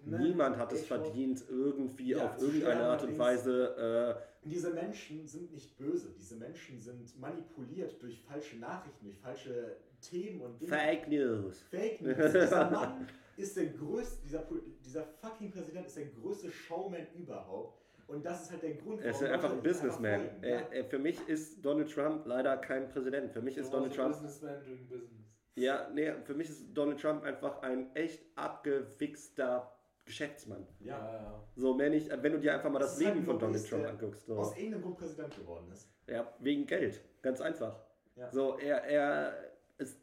[0.05, 0.19] Ne?
[0.19, 3.19] Niemand hat es verdient, irgendwie Ja, auf irgendeine Art und.
[3.19, 4.17] Weise.
[4.45, 6.11] Diese Menschen sind nicht böse.
[6.19, 10.71] Diese Menschen sind manipuliert durch falsche Nachrichten, durch falsche Themen und Äh, Dinge.
[10.71, 11.63] Fake News.
[11.71, 12.17] Fake News.
[12.33, 14.45] Dieser Mann ist der größte, dieser,
[14.85, 17.79] dieser fucking Präsident ist der größte Showman überhaupt.
[18.07, 20.21] Und das ist halt der Grund, Er ist warum einfach ein Businessman.
[20.21, 23.31] folgen, Er, er, für mich ist Donald Trump leider kein Präsident.
[23.33, 24.13] Für mich ist Donald Trump.
[24.13, 25.27] Businessman doing business.
[25.57, 29.71] Ja, nee, für mich ist Donald Trump einfach ein echt abgewichster
[30.09, 30.67] Geschäftsmann.
[30.81, 30.97] Ja.
[30.97, 31.45] ja.
[31.55, 33.87] So, mehr nicht, wenn du dir einfach mal das, Das halt Leben von Donald Trump
[33.87, 34.27] anguckst.
[34.27, 34.37] So.
[34.37, 35.89] Aus irgendeinem Grund Präsident geworden ist.
[36.07, 37.01] Ja, wegen Geld.
[37.23, 37.79] Ganz einfach.
[38.17, 38.31] Ja.
[38.33, 39.35] So, er, er
[39.77, 40.01] ist,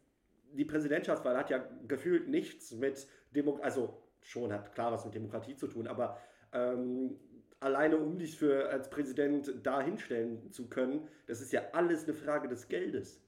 [0.54, 5.56] die Präsidentschaftswahl hat ja gefühlt nichts mit Demo also schon hat klar was mit Demokratie
[5.56, 6.18] zu tun, aber
[6.54, 7.20] ähm,
[7.60, 12.14] alleine um dich für als Präsident da hinstellen zu können, das ist ja alles eine
[12.14, 13.22] Frage des Geldes.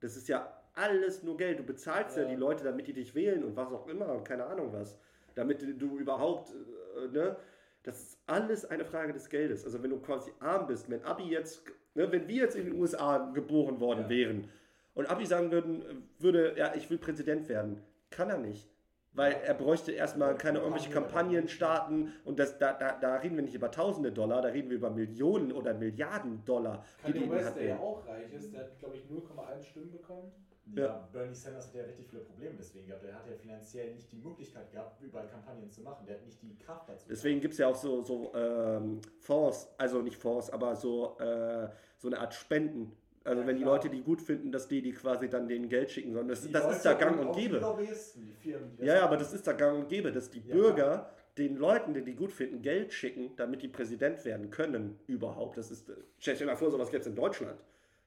[0.00, 1.60] Das ist ja alles nur Geld.
[1.60, 2.28] Du bezahlst ja, Ja.
[2.28, 4.98] die Leute, damit die dich wählen und was auch immer und keine Ahnung was.
[5.34, 7.36] Damit du überhaupt, äh, ne?
[7.82, 9.64] Das ist alles eine Frage des Geldes.
[9.64, 11.62] Also wenn du quasi arm bist, wenn Abi jetzt,
[11.94, 14.08] ne, wenn wir jetzt in den USA geboren worden Ja.
[14.08, 14.48] wären
[14.94, 18.70] und Abi sagen würden, würde, ja, ich will Präsident werden, kann er nicht.
[19.12, 23.36] Weil er bräuchte erstmal keine irgendwelche Kampagne, Kampagnen starten und das, da, da, da reden
[23.36, 27.54] wir nicht über Tausende Dollar, da reden wir über Millionen oder Milliarden Dollar, Kanye West,
[27.54, 30.32] der ja auch reich ist, der hat, glaube ich, 0,1 Stimmen bekommen.
[30.74, 30.84] Ja.
[30.84, 31.08] Ja.
[31.12, 33.04] Bernie Sanders hat ja richtig viele Probleme deswegen gehabt.
[33.04, 36.06] Er hat ja finanziell nicht die Möglichkeit gehabt, überall Kampagnen zu machen.
[36.06, 37.06] Der hat nicht die Kraft dazu.
[37.08, 41.68] Deswegen gibt es ja auch so, so ähm, Fonds, also nicht Fonds, aber so, äh,
[41.98, 42.96] so eine Art Spenden.
[43.24, 43.74] Also Ja, wenn die klar.
[43.76, 46.28] Leute die gut finden, dass die die quasi dann denen Geld schicken sollen.
[46.28, 47.76] Das, Die das Leute ist da gang und die gäbe.
[48.16, 51.10] Die die Ja, ja, aber das ist da gang und gäbe, dass die Ja, Bürger
[51.38, 55.56] den Leuten, die die gut finden, Geld schicken, damit die Präsident werden können überhaupt.
[55.56, 57.58] Das ist, stell dir mal vor, sowas gibt es in Deutschland.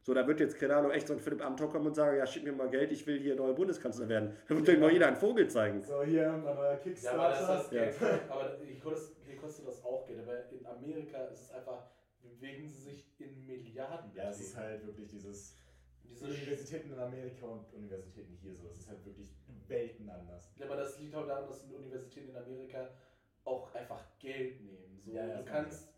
[0.08, 2.26] So, da wird jetzt, keine Ahnung, echt so ein Philipp Amthor kommen und sagen, ja,
[2.26, 4.38] schick mir mal Geld, ich will hier neuer Bundeskanzler werden.
[4.48, 5.84] Dann wird dem mal jeder einen Vogel zeigen.
[5.84, 7.20] So, hier, mein neuer Ja, Kickstarter.
[7.20, 7.84] aber das ist das Ja.
[7.84, 7.96] Geld.
[8.30, 8.80] Aber hier
[9.36, 10.20] kostet, das auch Geld.
[10.22, 11.90] Aber in Amerika ist es einfach,
[12.22, 14.10] bewegen sie sich in Milliarden.
[14.16, 15.60] Ja, es ist halt wirklich dieses
[16.06, 18.66] Diese Universitäten in Amerika und Universitäten hier so.
[18.66, 19.36] Das ist halt wirklich
[19.68, 20.54] Welten anders.
[20.56, 22.88] Ja, aber das liegt auch daran, dass Universitäten in Amerika
[23.44, 25.02] auch einfach Geld nehmen.
[25.04, 25.90] So, Ja, ja, du kannst.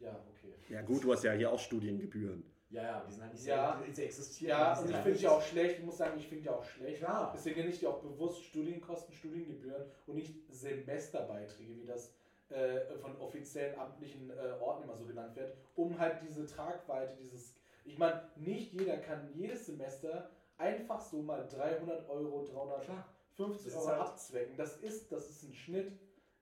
[0.00, 0.54] Ja, okay.
[0.68, 2.42] Ja gut, du hast ja hier auch Studiengebühren.
[2.74, 3.80] Ja, ja, die sind halt nicht Ja.
[3.86, 4.48] so, sie existieren.
[4.50, 5.78] Ja, und ich halt finde die auch schlecht.
[5.78, 6.98] Ich muss sagen, ich finde die auch schlecht.
[6.98, 7.32] Klar.
[7.34, 12.12] Deswegen nenne ich die auch bewusst Studienkosten, Studiengebühren und nicht Semesterbeiträge, wie das
[12.50, 17.54] äh, von offiziellen amtlichen äh, Orten immer so genannt wird, um halt diese Tragweite, dieses.
[17.84, 23.82] Ich meine, nicht jeder kann jedes Semester einfach so mal 300 Euro, 350 Klar.
[23.82, 24.56] Euro halt- abzwecken.
[24.56, 25.92] Das ist, das ist ein Schnitt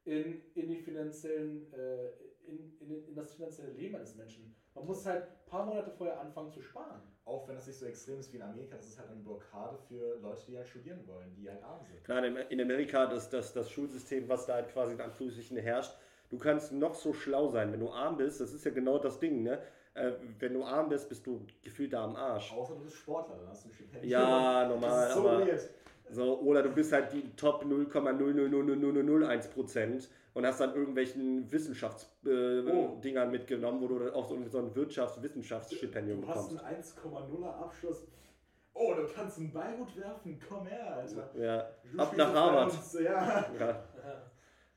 [0.05, 2.09] in, in die finanziellen, äh,
[2.47, 4.55] in, in, in das finanzielle Leben eines Menschen.
[4.75, 7.03] Man muss halt paar Monate vorher anfangen zu sparen.
[7.27, 9.77] Auch wenn das nicht so extrem ist wie in Amerika, das ist halt eine Blockade
[9.87, 12.03] für Leute, die halt studieren wollen, die halt arm sind.
[12.03, 15.95] Klar, in Amerika, das, das, das Schulsystem, was da halt quasi in Anführungsstrichen herrscht,
[16.31, 19.21] du kannst noch so schlau sein, wenn du arm bist, das ist ja genau das
[19.21, 19.61] Ding, ne?
[19.95, 22.51] Äh, wenn du arm bist, bist du gefühlt da am Arsch.
[22.51, 24.11] Außer du bist Sportler, dann hast du ein Stipendium.
[24.11, 25.71] Ja, normal, das ist so aber weird.
[26.11, 33.01] so, oder du bist halt die Top 0,0000001% und hast dann irgendwelchen Wissenschaftsdingern äh, Oh.
[33.03, 36.65] Dingern mitgenommen, wo du auch so, so ein Wirtschaftswissenschaftsstipendium Du hast bekommst.
[36.65, 38.07] einen 1,0er Abschluss.
[38.75, 40.41] Oh, du kannst einen Ball gut werfen.
[40.49, 41.31] Komm her, Alter.
[41.39, 42.73] Ja, Du ab nach Harvard.
[42.73, 43.47] uns, Ja.
[43.59, 43.83] Ja.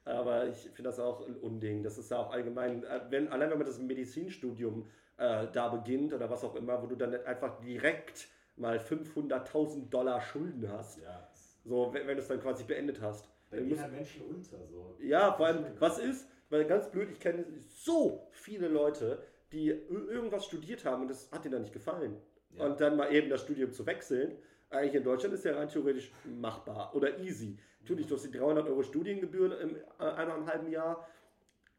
[0.07, 1.81] Aber ich finde das auch ein Unding.
[1.81, 4.85] Das ist ja auch allgemein, äh, wenn, allein wenn man das Medizinstudium
[5.17, 8.27] äh, da beginnt oder was auch immer, wo du dann nicht einfach direkt
[8.57, 11.01] mal 500.000 Dollar Schulden hast.
[11.01, 11.27] Ja.
[11.63, 13.27] So, wenn, wenn du es dann quasi beendet hast.
[13.55, 14.57] Da gehen halt Menschen unter.
[14.67, 14.95] So.
[14.99, 20.09] ja, vor allem, was ist, weil ganz blöd, ich kenne so viele Leute, die ir-
[20.09, 22.17] irgendwas studiert haben und das hat ihnen dann nicht gefallen.
[22.51, 22.65] Ja.
[22.65, 24.37] Und dann mal eben das Studium zu wechseln,
[24.69, 27.57] eigentlich in Deutschland ist ja rein theoretisch machbar oder easy.
[27.81, 31.07] Natürlich, du hast die 300 Euro Studiengebühren im äh, eineinhalben Jahr.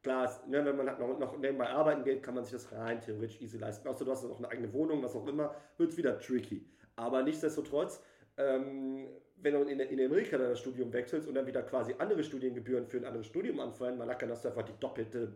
[0.03, 3.01] Klar, ne, wenn man halt noch, noch nebenbei arbeiten geht, kann man sich das rein
[3.01, 3.89] theoretisch easy leisten.
[3.89, 6.65] Außer du hast noch eine eigene Wohnung, was auch immer, wird es wieder tricky.
[6.94, 8.01] Aber nichtsdestotrotz,
[8.36, 12.22] ähm, wenn du in, in Amerika dann das Studium wechselst und dann wieder quasi andere
[12.24, 15.34] Studiengebühren für ein anderes Studium anfallen, mal dann hast du einfach die doppelte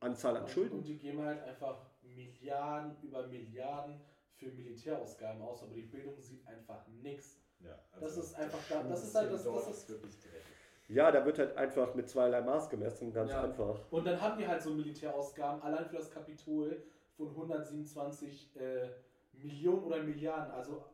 [0.00, 0.78] Anzahl an Schulden.
[0.78, 4.00] Und die geben halt einfach Milliarden über Milliarden
[4.36, 7.40] für Militärausgaben aus, aber die Bildung sieht einfach nichts.
[7.60, 10.40] Ja, Das ist einfach der da- das ist halt das- das ist- wirklich dreckig.
[10.88, 13.44] Ja, da wird halt einfach mit zweierlei Maß gemessen, ganz Ja.
[13.44, 13.80] einfach.
[13.90, 16.82] Und dann haben die halt so Militärausgaben, allein für das Kapitol
[17.16, 18.88] von 127 äh,
[19.32, 20.52] Millionen oder Milliarden.
[20.52, 20.84] Also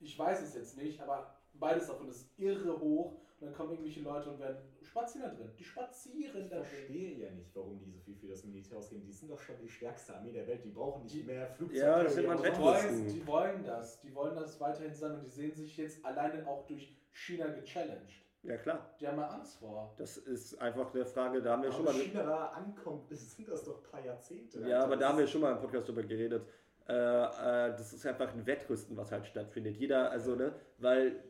[0.00, 3.20] ich weiß es jetzt nicht, aber beides davon ist irre hoch.
[3.38, 5.50] Und dann kommen irgendwelche Leute und werden spazieren da drin.
[5.58, 6.64] Die spazieren Ich da drin.
[6.64, 9.04] verstehe ja nicht, warum die so viel für das Militär ausgeben.
[9.04, 10.64] Die sind doch schon die stärkste Armee der Welt.
[10.64, 11.80] Die brauchen nicht Die- mehr Flugzeuge.
[11.84, 12.64] Ja, das nennt man Die Wettrüsten.
[12.64, 14.00] wollen, die wollen das.
[14.00, 18.22] Die wollen das weiterhin sein und die sehen sich jetzt alleine auch durch China gechallenged.
[18.42, 18.94] Ja, klar.
[18.98, 19.92] Die haben da Angst vor.
[19.98, 21.92] Das ist einfach eine Frage, da haben wir Aber schon mal.
[21.94, 24.60] China da ankommt, sind das doch ein paar Jahrzehnte.
[24.60, 24.96] Ja, aber Alter.
[24.96, 26.42] da haben wir schon mal im Podcast drüber geredet.
[26.88, 29.76] Äh, äh, das ist einfach ein Wettrüsten, was halt stattfindet.
[29.76, 31.24] Jeder, also, ne, weil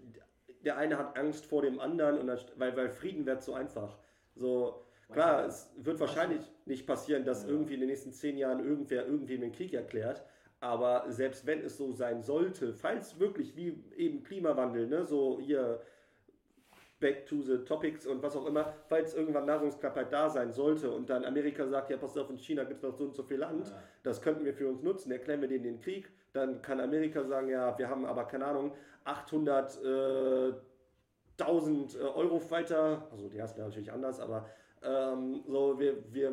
[0.67, 3.97] der eine hat Angst vor dem anderen und dann, weil, weil Frieden wird so einfach.
[4.35, 7.51] So, klar, es wird wahrscheinlich nicht passieren, dass Ja.
[7.51, 10.23] irgendwie in den nächsten zehn Jahren irgendwer irgendwem den Krieg erklärt.
[10.61, 15.81] Aber selbst wenn es so sein sollte, falls wirklich wie eben Klimawandel, ne, so hier
[16.99, 21.11] back to the topics und was auch immer, falls irgendwann Nahrungsknappheit da sein sollte und
[21.11, 23.37] dann Amerika sagt, ja pass auf, in China gibt es noch so und so viel
[23.37, 23.83] Land, Ja.
[24.03, 27.49] das könnten wir für uns nutzen, erklären wir denen den Krieg, dann kann Amerika sagen,
[27.51, 28.73] ja, wir haben aber keine Ahnung,
[29.07, 30.53] 800 äh,
[31.39, 34.49] 1000 äh, Eurofighter, also die heißen natürlich anders, aber
[34.83, 36.31] ähm, so, wir, wir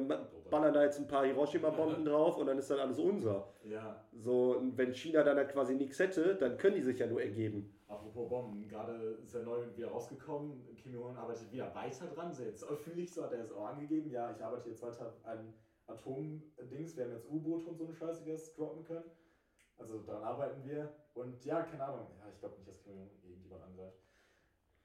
[0.50, 3.54] ballern da jetzt ein paar Hiroshima-Bomben drauf und dann ist dann alles unser.
[3.64, 7.74] Ja, So, wenn China dann quasi nichts hätte, dann können die sich ja nur ergeben.
[7.88, 10.62] apropos Bomben, gerade ist er neu wieder rausgekommen.
[10.76, 12.34] Kim Jong-un arbeitet wieder weiter dran.
[12.34, 14.12] So jetzt öffentlich, so hat er es auch angegeben.
[14.12, 15.54] Ja, ich arbeite jetzt weiter an
[15.88, 16.96] Atom-Dings.
[16.98, 19.06] Wir haben jetzt U-Boote und so eine Scheiße, die das droppen können.
[19.84, 20.90] Also daran arbeiten wir.
[21.14, 22.08] Und ja, keine Ahnung.
[22.20, 23.98] Ja, ich glaube nicht, dass Kim Jong-un irgendjemand angreift.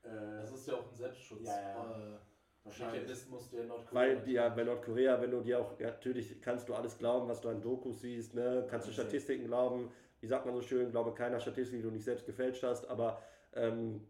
[0.03, 1.47] Äh, Das ist ja auch ein Selbstschutz.
[1.47, 2.15] Ja, ja.
[2.15, 2.19] Äh,
[2.65, 3.03] wahrscheinlich.
[3.03, 3.95] Mechanismus der Nordkorea.
[3.95, 7.41] Weil ja, bei Nordkorea, wenn du dir auch, ja, natürlich kannst du alles glauben, was
[7.41, 8.67] du an Dokus siehst, ne?
[8.69, 12.05] kannst du Statistiken glauben, wie sagt man so schön, glaube keiner Statistik, die du nicht
[12.05, 13.23] selbst gefälscht hast, aber
[13.55, 14.07] ähm,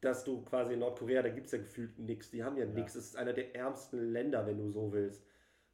[0.00, 2.70] dass du quasi in Nordkorea, da gibt es ja gefühlt nichts, die haben ja Ja.
[2.72, 5.24] nichts, es ist einer der ärmsten Länder, wenn du so willst.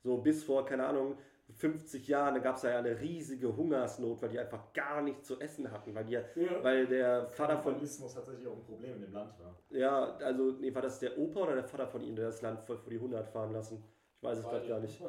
[0.03, 1.17] So bis vor, keine Ahnung,
[1.53, 5.39] 50 Jahren, da gab es ja eine riesige Hungersnot, weil die einfach gar nichts zu
[5.41, 6.25] essen hatten, weil, die, Ja.
[6.63, 9.59] weil der Vater von Kannibalismus tatsächlich auch ein Problem in dem Land war.
[9.71, 12.61] ja, also, nee, war das der Opa oder der Vater von ihm, der das Land
[12.63, 13.85] voll vor die 100 fahren lassen?
[14.17, 15.01] Ich weiß es gerade gar nicht.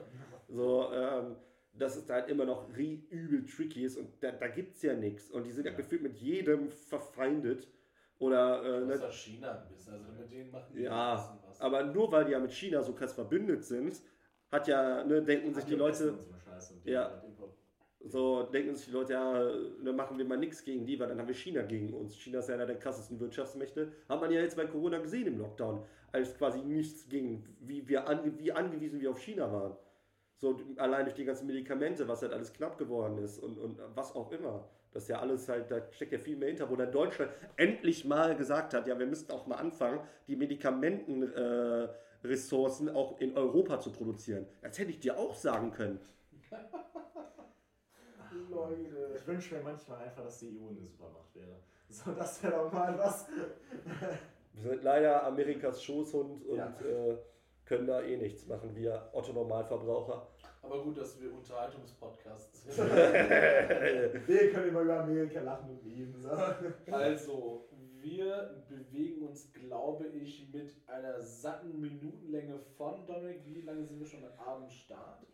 [0.50, 1.38] So, ähm,
[1.74, 4.94] dass es halt immer noch rie- übel tricky ist und da, da gibt es ja
[4.94, 5.32] nichts.
[5.32, 5.72] Und die sind ja.
[5.72, 5.78] Ja.
[5.78, 7.68] gefühlt mit jedem verfeindet.
[8.20, 9.94] Oder, äh, Das ist ne, ja China ein bisschen.
[9.94, 11.62] Also mit denen machen die Ja, ein bisschen was.
[11.62, 14.02] aber nur weil die ja mit China so krass verbündet sind,
[14.56, 16.14] hat ja, ne, denken sich die Leute,
[16.86, 17.22] die Ja.
[18.00, 19.44] so denken sich die Leute, ja,
[19.84, 22.16] ne, machen wir mal nichts gegen die, weil dann haben wir China gegen uns.
[22.16, 23.92] China ist ja einer der krassesten Wirtschaftsmächte.
[24.10, 28.08] Hat man ja jetzt bei Corona gesehen im Lockdown, als quasi nichts gegen, wie, wir
[28.08, 29.76] ange, wie angewiesen wir auf China waren.
[30.38, 34.14] So allein durch die ganzen Medikamente, was halt alles knapp geworden ist und, und was
[34.16, 34.68] auch immer.
[34.92, 38.06] Das ist ja alles halt, da steckt ja viel mehr hinter, wo dann Deutschland endlich
[38.06, 41.90] mal gesagt hat, ja, wir müssten auch mal anfangen, die Medikamentenressourcen äh,
[42.28, 44.46] Ressourcen auch in Europa zu produzieren.
[44.62, 46.00] Das hätte ich dir auch sagen können.
[48.50, 49.16] Leute.
[49.18, 51.56] Ich wünsche mir manchmal einfach, dass die EU eine Supermacht wäre.
[51.90, 53.28] So, das wäre doch mal was.
[54.54, 56.68] Wir sind leider Amerikas Schoßhund und Ja.
[56.82, 57.18] äh,
[57.66, 60.28] können da eh nichts machen, wir Otto Normalverbraucher.
[60.62, 62.78] Aber gut, dass wir Unterhaltungspodcasts sind.
[62.88, 66.20] Wir können immer über Amerika lachen und lieben.
[66.20, 66.30] So.
[66.92, 67.68] Also,
[68.06, 73.42] wir bewegen uns, glaube ich, mit einer satten Minutenlänge von Dominik.
[73.46, 75.26] Wie lange sind wir schon am Start?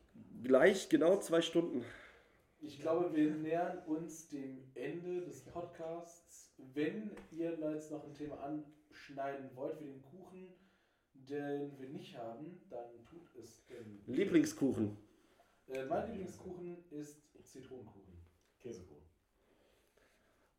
[0.42, 1.84] Gleich genau zwei Stunden.
[2.62, 6.56] Ich glaube, wir nähern uns dem Ende des Podcasts.
[6.74, 10.54] Wenn ihr jetzt noch ein Thema anschneiden wollt, wie den Kuchen,
[11.14, 14.02] den wir nicht haben, dann tut es denn.
[14.08, 14.96] Lieblingskuchen.
[15.68, 18.14] Äh, mein Lieblingskuchen ist Zitronenkuchen.
[18.60, 19.10] Käsekuchen.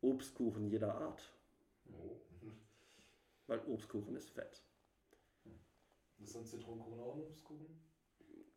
[0.01, 1.32] Obstkuchen jeder Art.
[1.99, 2.19] Oh.
[3.47, 4.61] Weil Obstkuchen ist fett.
[6.19, 7.67] Ist so ein Zitronenkuchen auch ein Obstkuchen?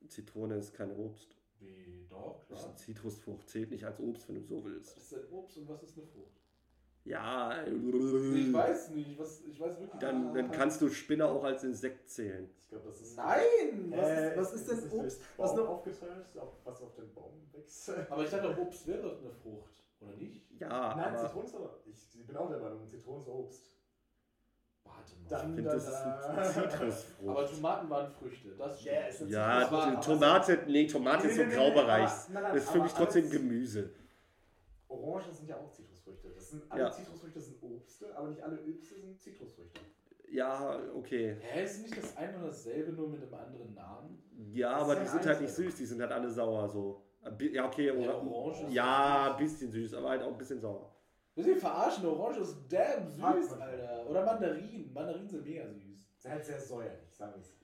[0.08, 1.36] Zitrone ist kein Obst.
[1.58, 2.68] Wie, doch, Das ist klar.
[2.68, 4.96] eine Zitrusfrucht, zählt nicht als Obst, wenn du so Was willst.
[4.98, 6.40] ist denn Obst und was ist eine Frucht?
[7.04, 10.58] Ja, Ich weiß nicht, was, ich weiß wirklich dann, dann nicht.
[10.58, 12.50] kannst du Spinner auch als Insekt zählen.
[12.58, 13.16] Ich glaube, das ist.
[13.16, 13.90] Nein!
[13.90, 15.20] Was, Äh, ist, was ist denn Obst?
[15.36, 17.90] Was eine, aufgeteilt, auf, was auf dem Baum wächst?
[18.10, 20.50] aber ich dachte, Obst wäre doch eine Frucht, oder nicht?
[20.60, 21.80] Ja, Nein, aber Zitronen ist aber.
[21.86, 23.62] Ich, ich bin auch der Meinung, Zitronen ist Obst.
[24.84, 25.22] Warte mal.
[25.22, 27.28] ich Dann- finde, das ist eine Zitrusfrucht.
[27.28, 28.84] aber Tomaten waren Früchte, das.
[28.84, 32.10] Ja, ist Ja, aber- Tomate, nee, Tomate ist so Nee, nee, nee, nee, Graubereich.
[32.32, 33.90] nein, Das ist für mich trotzdem Gemüse.
[34.88, 36.30] Orangen sind ja auch Zitrusfrüchte.
[36.30, 36.90] Das sind, alle Ja.
[36.92, 39.80] Zitrusfrüchte sind Obste, aber nicht alle Obste sind Zitrusfrüchte.
[40.30, 41.36] Ja, okay.
[41.40, 44.22] Hä, ist nicht das eine und dasselbe, nur mit einem anderen Namen?
[44.52, 47.02] Ja, Das aber die sind halt nicht süß, die sind halt alle sauer so.
[47.52, 50.60] Ja, okay, Ja, oder, Orange ist ja, ein bisschen süß, aber halt auch ein bisschen
[50.60, 50.92] sauer.
[51.34, 52.06] Willst du mich verarschen?
[52.06, 53.52] Orange ist damn süß.
[53.60, 54.06] Alter.
[54.08, 54.92] Oder Mandarinen.
[54.92, 56.10] Mandarinen sind mega süß.
[56.18, 57.56] Ist halt sehr säuerlich, wir es.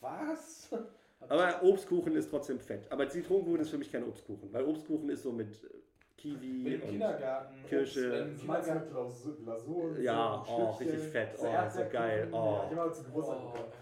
[0.00, 0.68] Was?
[1.28, 2.90] Aber Obstkuchen ist trotzdem fett.
[2.90, 5.68] Aber Zitronenkuchen ist für mich kein Obstkuchen, weil Obstkuchen ist so mit äh,
[6.16, 7.54] Kiwi Mit dem und Kindergarten.
[7.68, 8.26] Kirsche.
[8.28, 9.26] Obst, Kindergarten.
[9.28, 11.30] mit Glasur, und Ja, so oh, richtig fett.
[11.38, 11.92] Oh, so Erdbeerkuchen.
[11.92, 12.36] geil, oh.
[12.36, 13.46] Ja, ich habe zu Geburtstag Oh.
[13.52, 13.72] bekommen.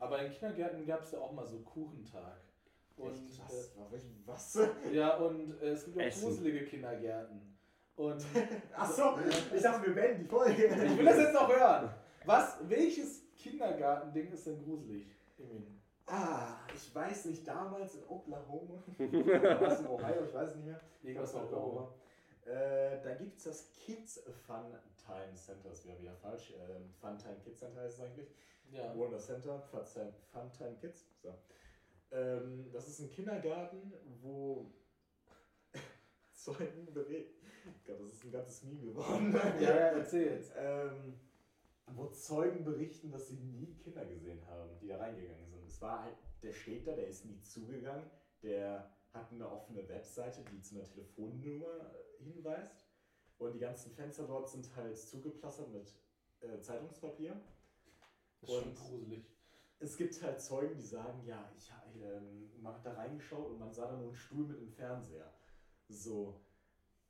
[0.00, 2.36] Aber in Kindergärten gab es ja auch mal so Kuchentag.
[2.96, 3.40] Und, Echt?
[4.26, 4.54] was?
[4.54, 4.56] Was?
[4.86, 6.28] äh, ja, und äh, es gibt auch Essen.
[6.28, 7.54] gruselige Kindergärten.
[7.96, 8.24] Und
[8.76, 9.18] Achso,
[9.54, 10.66] ich dachte, wir beenden die Folge.
[10.66, 11.90] ich will das jetzt noch hören.
[12.24, 15.06] Was, welches Kindergartending ist denn gruselig?
[15.38, 15.80] Emin?
[16.06, 18.82] Ah, ich weiß nicht, damals in Oklahoma.
[18.98, 20.80] Oder was in Ohio, ich weiß es nicht mehr.
[21.02, 21.94] Irgendwas war Oklahoma.
[22.46, 24.74] Äh, da gibt es das Kids Fun
[25.06, 26.52] Time Center, das wäre wieder falsch.
[26.52, 28.28] Ähm, Fun Time Kids Center heißt es eigentlich.
[28.70, 28.94] Ja.
[28.96, 31.06] Wonder Center, Fun Time, Fun Time Kids.
[31.22, 31.34] So.
[32.14, 33.92] Ähm, das ist ein Kindergarten,
[34.22, 34.72] wo
[36.32, 37.46] Zeugen berichten.
[37.86, 39.32] Gott, das ist ein ganzes Meme geworden.
[39.60, 40.52] ja, ja, erzähl jetzt.
[40.56, 41.14] ähm,
[41.94, 45.66] wo Zeugen berichten, dass sie nie Kinder gesehen haben, die da reingegangen sind.
[45.66, 48.08] Es war halt, der steht da, der ist nie zugegangen,
[48.42, 52.86] der hat eine offene Webseite, die zu einer Telefonnummer äh, hinweist.
[53.38, 55.92] Und die ganzen Fenster dort sind halt zugeplastert mit
[56.40, 57.38] äh, Zeitungspapier.
[58.40, 59.24] Das ist schon Und- gruselig.
[59.80, 63.58] Es gibt halt Zeugen, die sagen, ja, ich habe ähm, man hat da reingeschaut und
[63.58, 65.30] man sah da nur einen Stuhl mit einem Fernseher.
[65.88, 66.40] So,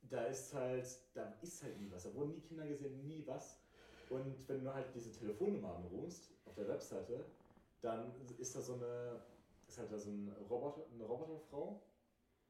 [0.01, 2.03] da ist halt, da ist halt nie was.
[2.03, 3.59] Da wurden nie Kinder gesehen, nie was.
[4.09, 7.25] Und wenn du halt diese Telefonnummer anrufst auf der Webseite,
[7.81, 9.21] dann ist da so eine,
[9.67, 11.81] ist halt da so ein Roboter, eine Roboterfrau,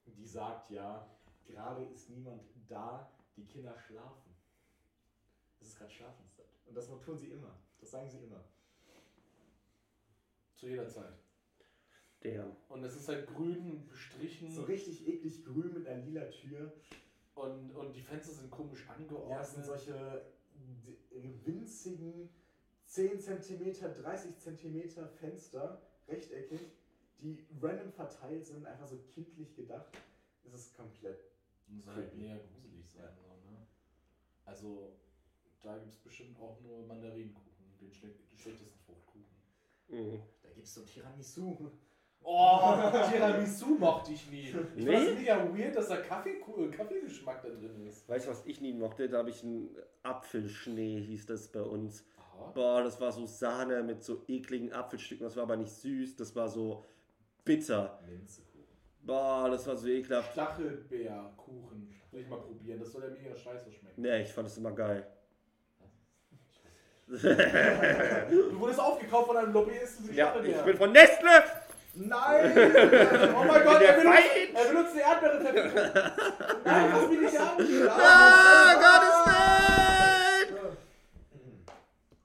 [0.06, 1.08] die sagt, ja,
[1.46, 4.36] gerade ist niemand da, die Kinder schlafen.
[5.62, 6.46] Es ist gerade Schlafenszeit.
[6.66, 7.56] Und das tun sie immer.
[7.80, 8.44] Das sagen sie immer.
[10.56, 11.14] Zu jeder Zeit.
[12.24, 12.56] Der.
[12.70, 16.74] Und es ist halt grün bestrichen So richtig eklig grün mit einer lila Tür.
[17.36, 19.32] und, und die Fenster sind komisch angeordnet.
[19.32, 20.26] Ja, das sind solche
[21.44, 22.30] winzigen
[22.88, 26.60] 10 cm, 30 cm Fenster, rechteckig,
[27.20, 29.92] die random verteilt sind, einfach so kindlich gedacht.
[30.46, 31.20] Es ist komplett.
[31.68, 33.10] Muss halt mega gruselig sein.
[33.16, 33.68] So, ne?
[34.46, 34.96] Also,
[35.62, 39.36] da gibt es bestimmt auch nur Mandarinenkuchen, den, schle den schlechtesten Fruchtkuchen.
[39.88, 40.22] Mhm.
[40.56, 41.70] Gibt es so Tiramisu.
[42.24, 42.74] Oh,
[43.12, 44.48] Tiramisu mochte ich nie.
[44.76, 44.94] Ich Nee?
[44.96, 46.42] fand es mega weird, dass da Kaffee,
[46.72, 48.10] Kaffeegeschmack da drin ist.
[48.10, 49.08] Weißt du, was ich nie mochte?
[49.08, 49.70] Da habe ich einen
[50.02, 52.04] Apfelschnee, hieß das bei uns.
[52.18, 52.52] Aha.
[52.56, 55.26] Boah, das war so Sahne mit so ekligen Apfelstücken.
[55.26, 56.84] Das war aber nicht süß, das war so
[57.44, 58.00] bitter.
[58.08, 58.66] Minzekuchen.
[59.04, 60.32] Boah, das war so ekelhaft.
[60.32, 61.94] Stachelbeerkuchen.
[62.12, 62.80] Will ich mal probieren.
[62.80, 64.02] Das soll ja mega scheiße schmecken.
[64.02, 65.06] Nee, ich fand das immer geil.
[67.08, 70.14] Du wurdest aufgekauft von einem Lobbyisten.
[70.14, 71.44] Ja, ich bin von Nestle!
[71.94, 72.52] Nein!
[73.36, 74.20] Oh mein Gott, er benutzt,
[74.54, 76.14] er benutzt die Erdbeere.
[76.66, 77.90] Nein, fass mich nicht an.
[77.90, 79.75] Ah, Gott, ist